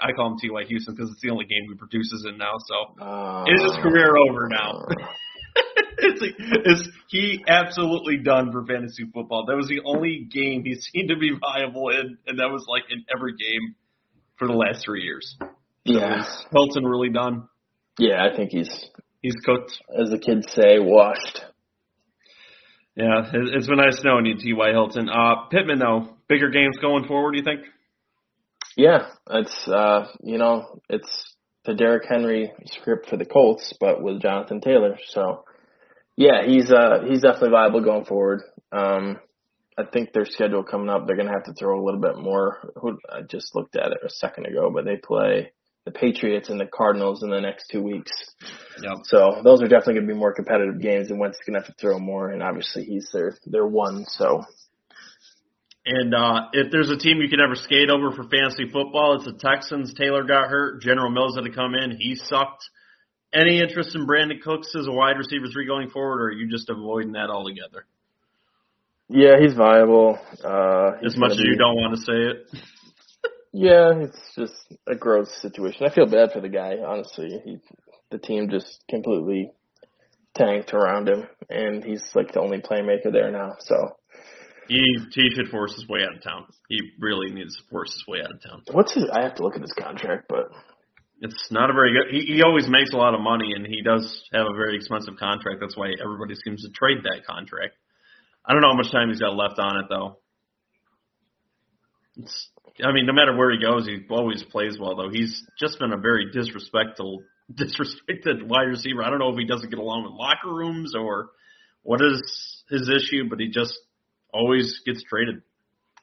I 0.00 0.12
call 0.12 0.32
him 0.32 0.38
T.Y. 0.38 0.64
Houston 0.68 0.94
because 0.94 1.10
it's 1.10 1.20
the 1.20 1.30
only 1.30 1.44
game 1.44 1.64
he 1.68 1.74
produces 1.74 2.26
in 2.26 2.38
now, 2.38 2.54
so 2.58 3.04
uh, 3.04 3.44
is 3.46 3.62
his 3.62 3.76
career 3.82 4.16
over 4.16 4.48
now? 4.48 4.86
it's, 5.98 6.22
it's 6.64 6.88
he 7.08 7.44
absolutely 7.46 8.16
done 8.16 8.50
for 8.52 8.64
fantasy 8.64 9.04
football. 9.12 9.44
That 9.46 9.56
was 9.56 9.68
the 9.68 9.82
only 9.84 10.26
game 10.30 10.64
he 10.64 10.74
seemed 10.80 11.10
to 11.10 11.16
be 11.16 11.32
viable 11.38 11.90
in, 11.90 12.16
and 12.26 12.38
that 12.38 12.48
was 12.48 12.64
like 12.66 12.84
in 12.88 13.04
every 13.14 13.34
game 13.36 13.74
for 14.36 14.48
the 14.48 14.54
last 14.54 14.84
three 14.84 15.02
years. 15.02 15.36
So 15.38 15.46
yeah, 15.84 16.24
Hilton 16.52 16.84
really 16.84 17.10
done. 17.10 17.48
Yeah, 17.98 18.24
I 18.24 18.34
think 18.34 18.50
he's 18.50 18.86
he's 19.22 19.36
cooked. 19.44 19.80
As 19.98 20.10
the 20.10 20.18
kids 20.18 20.46
say, 20.52 20.78
washed. 20.78 21.42
Yeah, 22.94 23.22
it's 23.32 23.66
been 23.66 23.78
nice 23.78 24.02
knowing 24.04 24.26
you, 24.26 24.36
T.Y. 24.36 24.70
Hilton. 24.70 25.08
Uh, 25.08 25.46
Pittman, 25.50 25.78
though, 25.78 26.10
bigger 26.28 26.50
games 26.50 26.76
going 26.78 27.06
forward, 27.06 27.32
do 27.32 27.38
you 27.38 27.44
think? 27.44 27.62
Yeah, 28.76 29.06
it's, 29.30 29.66
uh, 29.66 30.08
you 30.22 30.36
know, 30.36 30.80
it's 30.90 31.34
the 31.64 31.72
Derrick 31.74 32.04
Henry 32.06 32.52
script 32.66 33.08
for 33.08 33.16
the 33.16 33.24
Colts, 33.24 33.72
but 33.80 34.02
with 34.02 34.20
Jonathan 34.20 34.60
Taylor. 34.60 34.98
So, 35.08 35.44
yeah, 36.16 36.44
he's, 36.44 36.70
uh, 36.70 37.04
he's 37.08 37.22
definitely 37.22 37.50
viable 37.50 37.82
going 37.82 38.04
forward. 38.04 38.42
Um, 38.70 39.18
I 39.78 39.84
think 39.84 40.12
their 40.12 40.26
schedule 40.26 40.62
coming 40.62 40.90
up, 40.90 41.06
they're 41.06 41.16
going 41.16 41.28
to 41.28 41.34
have 41.34 41.44
to 41.44 41.54
throw 41.54 41.80
a 41.80 41.84
little 41.84 42.00
bit 42.00 42.18
more. 42.18 42.58
I 43.10 43.22
just 43.22 43.54
looked 43.54 43.76
at 43.76 43.92
it 43.92 43.98
a 44.04 44.10
second 44.10 44.46
ago, 44.46 44.70
but 44.72 44.84
they 44.84 44.96
play 44.96 45.52
the 45.84 45.90
Patriots 45.90 46.48
and 46.48 46.60
the 46.60 46.66
Cardinals 46.66 47.22
in 47.22 47.30
the 47.30 47.40
next 47.40 47.66
two 47.70 47.82
weeks. 47.82 48.12
Yep. 48.82 48.98
So 49.04 49.40
those 49.42 49.62
are 49.62 49.68
definitely 49.68 49.94
going 49.94 50.06
to 50.06 50.14
be 50.14 50.18
more 50.18 50.32
competitive 50.32 50.80
games, 50.80 51.10
and 51.10 51.18
Wentz 51.18 51.36
is 51.36 51.42
going 51.46 51.60
to 51.60 51.66
have 51.66 51.74
to 51.74 51.80
throw 51.80 51.98
more. 51.98 52.30
And 52.30 52.42
obviously, 52.42 52.84
he's 52.84 53.10
their 53.12 53.36
their 53.46 53.66
one. 53.66 54.04
So. 54.06 54.44
And 55.84 56.14
uh, 56.14 56.46
if 56.52 56.70
there's 56.70 56.90
a 56.90 56.96
team 56.96 57.18
you 57.20 57.28
can 57.28 57.40
ever 57.40 57.56
skate 57.56 57.90
over 57.90 58.12
for 58.12 58.22
fantasy 58.22 58.70
football, 58.72 59.16
it's 59.16 59.24
the 59.24 59.32
Texans. 59.32 59.92
Taylor 59.94 60.22
got 60.22 60.48
hurt. 60.48 60.80
General 60.80 61.10
Mills 61.10 61.34
had 61.34 61.42
to 61.42 61.50
come 61.50 61.74
in. 61.74 61.96
He 61.98 62.14
sucked. 62.14 62.62
Any 63.34 63.60
interest 63.60 63.96
in 63.96 64.06
Brandin 64.06 64.40
Cooks 64.42 64.74
as 64.78 64.86
a 64.86 64.92
wide 64.92 65.16
receiver 65.18 65.46
three 65.52 65.66
going 65.66 65.90
forward, 65.90 66.20
or 66.20 66.26
are 66.26 66.32
you 66.32 66.48
just 66.48 66.70
avoiding 66.70 67.12
that 67.12 67.30
altogether? 67.30 67.86
Yeah, 69.08 69.40
he's 69.40 69.54
viable. 69.54 70.18
Uh, 70.44 70.92
he's 71.00 71.14
as 71.14 71.18
much 71.18 71.32
as 71.32 71.38
be... 71.38 71.44
you 71.48 71.56
don't 71.56 71.76
want 71.76 71.96
to 71.96 72.00
say 72.00 72.12
it. 72.12 72.62
Yeah, 73.52 73.92
it's 73.96 74.18
just 74.34 74.54
a 74.86 74.94
gross 74.94 75.30
situation. 75.42 75.86
I 75.86 75.94
feel 75.94 76.06
bad 76.06 76.32
for 76.32 76.40
the 76.40 76.48
guy, 76.48 76.76
honestly. 76.86 77.40
He, 77.44 77.58
the 78.10 78.18
team 78.18 78.48
just 78.48 78.82
completely 78.88 79.52
tanked 80.34 80.72
around 80.72 81.08
him, 81.08 81.26
and 81.50 81.84
he's 81.84 82.02
like 82.14 82.32
the 82.32 82.40
only 82.40 82.58
playmaker 82.58 83.12
there 83.12 83.30
now. 83.30 83.52
So 83.60 83.96
he 84.68 84.82
he 85.12 85.30
should 85.34 85.48
force 85.48 85.74
his 85.74 85.86
way 85.88 86.00
out 86.02 86.16
of 86.16 86.22
town. 86.22 86.46
He 86.68 86.80
really 86.98 87.30
needs 87.30 87.56
to 87.56 87.62
force 87.70 87.92
his 87.92 88.04
way 88.08 88.20
out 88.20 88.32
of 88.32 88.42
town. 88.42 88.62
What's 88.70 88.94
his? 88.94 89.04
I 89.12 89.22
have 89.22 89.34
to 89.36 89.42
look 89.42 89.56
at 89.56 89.60
his 89.60 89.74
contract, 89.78 90.26
but 90.28 90.48
it's 91.20 91.48
not 91.50 91.68
a 91.68 91.74
very 91.74 91.92
good. 91.92 92.14
He, 92.14 92.34
he 92.34 92.42
always 92.42 92.68
makes 92.68 92.92
a 92.92 92.96
lot 92.96 93.14
of 93.14 93.20
money, 93.20 93.52
and 93.54 93.66
he 93.66 93.82
does 93.82 94.24
have 94.32 94.46
a 94.46 94.56
very 94.56 94.76
expensive 94.76 95.16
contract. 95.18 95.58
That's 95.60 95.76
why 95.76 95.92
everybody 96.02 96.34
seems 96.42 96.62
to 96.62 96.70
trade 96.70 97.04
that 97.04 97.26
contract. 97.26 97.74
I 98.46 98.52
don't 98.52 98.62
know 98.62 98.70
how 98.72 98.76
much 98.76 98.90
time 98.90 99.08
he's 99.08 99.20
got 99.20 99.36
left 99.36 99.58
on 99.58 99.76
it 99.76 99.86
though. 99.88 100.18
It's 102.16 102.50
I 102.82 102.92
mean, 102.92 103.06
no 103.06 103.12
matter 103.12 103.36
where 103.36 103.50
he 103.50 103.60
goes, 103.60 103.86
he 103.86 103.98
always 104.10 104.42
plays 104.44 104.78
well. 104.78 104.96
Though 104.96 105.10
he's 105.10 105.44
just 105.58 105.78
been 105.78 105.92
a 105.92 105.98
very 105.98 106.30
disrespectful, 106.32 107.22
disrespected 107.52 108.44
wide 108.46 108.68
receiver. 108.68 109.02
I 109.02 109.10
don't 109.10 109.18
know 109.18 109.30
if 109.30 109.38
he 109.38 109.46
doesn't 109.46 109.70
get 109.70 109.78
along 109.78 110.04
with 110.04 110.12
locker 110.12 110.52
rooms 110.52 110.94
or 110.94 111.30
what 111.82 112.00
is 112.00 112.64
his 112.70 112.88
issue, 112.88 113.28
but 113.28 113.40
he 113.40 113.48
just 113.48 113.78
always 114.32 114.80
gets 114.86 115.02
traded. 115.02 115.42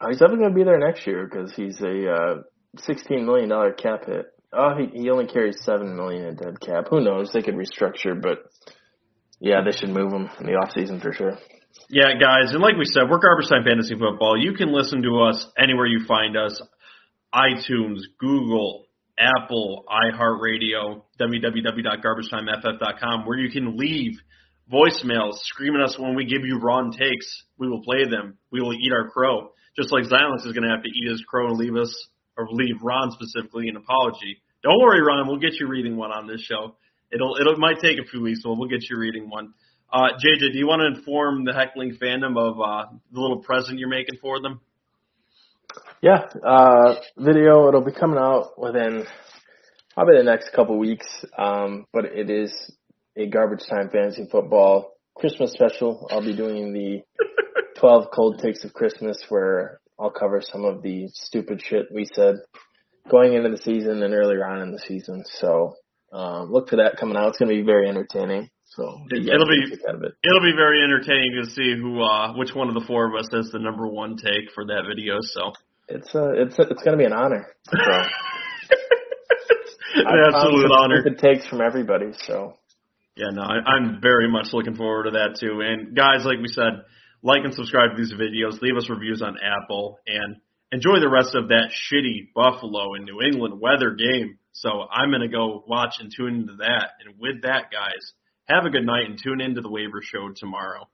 Oh, 0.01 0.09
he's 0.09 0.19
definitely 0.19 0.43
going 0.43 0.53
to 0.53 0.55
be 0.55 0.63
there 0.63 0.79
next 0.79 1.05
year 1.07 1.27
because 1.27 1.53
he's 1.55 1.79
a 1.81 2.11
uh, 2.11 2.35
sixteen 2.77 3.25
million 3.25 3.49
dollar 3.49 3.73
cap 3.73 4.05
hit. 4.05 4.27
Oh, 4.53 4.75
he 4.77 5.01
he 5.01 5.09
only 5.09 5.27
carries 5.27 5.57
seven 5.63 5.95
million 5.95 6.25
in 6.25 6.35
dead 6.35 6.59
cap. 6.61 6.85
Who 6.89 7.01
knows? 7.01 7.31
They 7.33 7.41
could 7.41 7.55
restructure, 7.55 8.19
but 8.19 8.39
yeah, 9.39 9.61
they 9.63 9.77
should 9.77 9.89
move 9.89 10.11
him 10.11 10.29
in 10.39 10.45
the 10.45 10.53
off 10.53 10.71
season 10.73 10.99
for 10.99 11.13
sure. 11.13 11.37
Yeah, 11.89 12.13
guys, 12.19 12.53
and 12.53 12.61
like 12.61 12.77
we 12.77 12.85
said, 12.85 13.03
we're 13.09 13.19
Garbage 13.19 13.49
Time 13.49 13.63
Fantasy 13.63 13.93
Football. 13.93 14.37
You 14.37 14.53
can 14.53 14.73
listen 14.73 15.03
to 15.03 15.21
us 15.21 15.45
anywhere 15.57 15.85
you 15.85 16.05
find 16.07 16.35
us: 16.35 16.59
iTunes, 17.33 17.99
Google, 18.19 18.85
Apple, 19.17 19.85
iHeartRadio, 19.89 21.03
www.garbagetimeff.com, 21.19 23.25
where 23.25 23.37
you 23.37 23.51
can 23.51 23.77
leave 23.77 24.13
voicemails 24.71 25.33
screaming 25.43 25.81
us 25.81 25.97
when 25.99 26.15
we 26.15 26.25
give 26.25 26.43
you 26.43 26.59
wrong 26.59 26.91
takes. 26.91 27.43
We 27.57 27.67
will 27.67 27.83
play 27.83 28.05
them. 28.09 28.37
We 28.51 28.61
will 28.61 28.73
eat 28.73 28.91
our 28.91 29.09
crow, 29.09 29.51
just 29.75 29.91
like 29.91 30.05
Xylix 30.05 30.47
is 30.47 30.53
going 30.53 30.63
to 30.63 30.69
have 30.69 30.83
to 30.83 30.89
eat 30.89 31.09
his 31.09 31.23
crow 31.27 31.49
and 31.49 31.57
leave 31.57 31.75
us 31.75 31.93
or 32.37 32.47
leave 32.51 32.75
Ron 32.81 33.11
specifically 33.11 33.67
an 33.67 33.75
apology. 33.75 34.41
Don't 34.63 34.79
worry, 34.79 35.01
Ron. 35.01 35.27
We'll 35.27 35.39
get 35.39 35.53
you 35.59 35.67
reading 35.67 35.97
one 35.97 36.11
on 36.11 36.27
this 36.27 36.41
show. 36.41 36.75
It'll 37.11 37.35
it'll 37.39 37.53
it 37.53 37.59
might 37.59 37.79
take 37.79 37.99
a 37.99 38.09
few 38.09 38.21
weeks, 38.21 38.41
but 38.43 38.55
we'll 38.55 38.69
get 38.69 38.89
you 38.89 38.97
reading 38.97 39.29
one. 39.29 39.53
Uh, 39.91 40.09
JJ, 40.23 40.51
do 40.51 40.57
you 40.57 40.67
want 40.67 40.81
to 40.81 40.99
inform 40.99 41.45
the 41.45 41.53
heckling 41.53 41.97
fandom 41.99 42.37
of 42.37 42.59
uh, 42.61 42.91
the 43.11 43.19
little 43.19 43.39
present 43.39 43.79
you're 43.79 43.89
making 43.89 44.19
for 44.21 44.39
them? 44.39 44.61
Yeah, 46.01 46.29
uh, 46.45 46.95
video. 47.17 47.67
It'll 47.67 47.81
be 47.81 47.91
coming 47.91 48.19
out 48.19 48.59
within 48.59 49.05
probably 49.95 50.17
the 50.17 50.23
next 50.23 50.53
couple 50.53 50.77
weeks. 50.77 51.07
Um, 51.37 51.85
but 51.91 52.05
it 52.05 52.29
is 52.29 52.71
a 53.17 53.27
garbage 53.27 53.65
time 53.67 53.89
fantasy 53.89 54.27
football 54.31 54.93
Christmas 55.15 55.53
special. 55.53 56.07
I'll 56.11 56.23
be 56.23 56.35
doing 56.35 56.71
the 56.71 57.01
12 57.79 58.09
cold 58.13 58.39
takes 58.39 58.63
of 58.63 58.73
Christmas 58.73 59.21
where 59.29 59.81
I'll 59.99 60.11
cover 60.11 60.41
some 60.41 60.65
of 60.65 60.83
the 60.83 61.09
stupid 61.13 61.61
shit 61.61 61.87
we 61.93 62.05
said 62.05 62.35
going 63.09 63.33
into 63.33 63.49
the 63.49 63.57
season 63.57 64.03
and 64.03 64.13
earlier 64.13 64.45
on 64.45 64.61
in 64.61 64.71
the 64.71 64.79
season. 64.79 65.23
So 65.25 65.75
um, 66.13 66.51
look 66.51 66.69
for 66.69 66.77
that 66.77 66.97
coming 66.97 67.17
out. 67.17 67.29
It's 67.29 67.39
going 67.39 67.49
to 67.49 67.55
be 67.55 67.65
very 67.65 67.89
entertaining. 67.89 68.49
So 68.75 69.01
it'll 69.11 69.47
be 69.47 69.73
it. 69.73 69.81
it'll 69.81 70.45
be 70.45 70.53
very 70.55 70.83
entertaining 70.83 71.41
to 71.43 71.49
see 71.49 71.75
who 71.75 72.03
uh, 72.03 72.33
which 72.33 72.53
one 72.53 72.67
of 72.67 72.75
the 72.75 72.85
four 72.85 73.07
of 73.07 73.15
us 73.15 73.27
has 73.33 73.49
the 73.51 73.59
number 73.59 73.87
one 73.87 74.15
take 74.15 74.51
for 74.53 74.65
that 74.65 74.83
video. 74.87 75.17
So 75.21 75.53
it's 75.87 76.13
uh 76.13 76.31
it's 76.33 76.55
it's 76.57 76.83
going 76.83 76.97
to 76.97 76.97
be 76.97 77.05
an 77.05 77.13
honor. 77.13 77.47
So. 77.65 77.75
an 79.95 80.33
absolute 80.33 80.71
honor. 80.71 81.07
It 81.07 81.17
takes 81.19 81.47
from 81.47 81.61
everybody. 81.61 82.11
So 82.25 82.53
yeah, 83.15 83.31
no, 83.31 83.41
I, 83.41 83.57
I'm 83.65 83.99
very 84.01 84.29
much 84.31 84.53
looking 84.53 84.75
forward 84.75 85.05
to 85.05 85.11
that 85.11 85.37
too. 85.39 85.61
And 85.61 85.95
guys, 85.95 86.23
like 86.23 86.37
we 86.39 86.47
said, 86.47 86.85
like 87.23 87.41
and 87.43 87.53
subscribe 87.53 87.91
to 87.91 87.97
these 87.97 88.13
videos. 88.13 88.61
Leave 88.61 88.77
us 88.77 88.89
reviews 88.89 89.21
on 89.21 89.35
Apple 89.41 89.99
and 90.07 90.37
enjoy 90.71 90.99
the 90.99 91.09
rest 91.09 91.35
of 91.35 91.49
that 91.49 91.71
shitty 91.73 92.31
Buffalo 92.35 92.93
and 92.93 93.05
New 93.05 93.21
England 93.21 93.59
weather 93.59 93.91
game. 93.91 94.37
So 94.51 94.69
I'm 94.91 95.09
going 95.09 95.21
to 95.21 95.27
go 95.27 95.63
watch 95.67 95.95
and 95.99 96.11
tune 96.15 96.35
into 96.35 96.55
that. 96.59 96.91
And 97.03 97.15
with 97.19 97.43
that, 97.43 97.71
guys, 97.71 98.13
have 98.49 98.65
a 98.65 98.69
good 98.69 98.85
night 98.85 99.05
and 99.07 99.17
tune 99.21 99.41
into 99.41 99.61
the 99.61 99.69
waiver 99.69 100.01
show 100.01 100.29
tomorrow. 100.35 100.87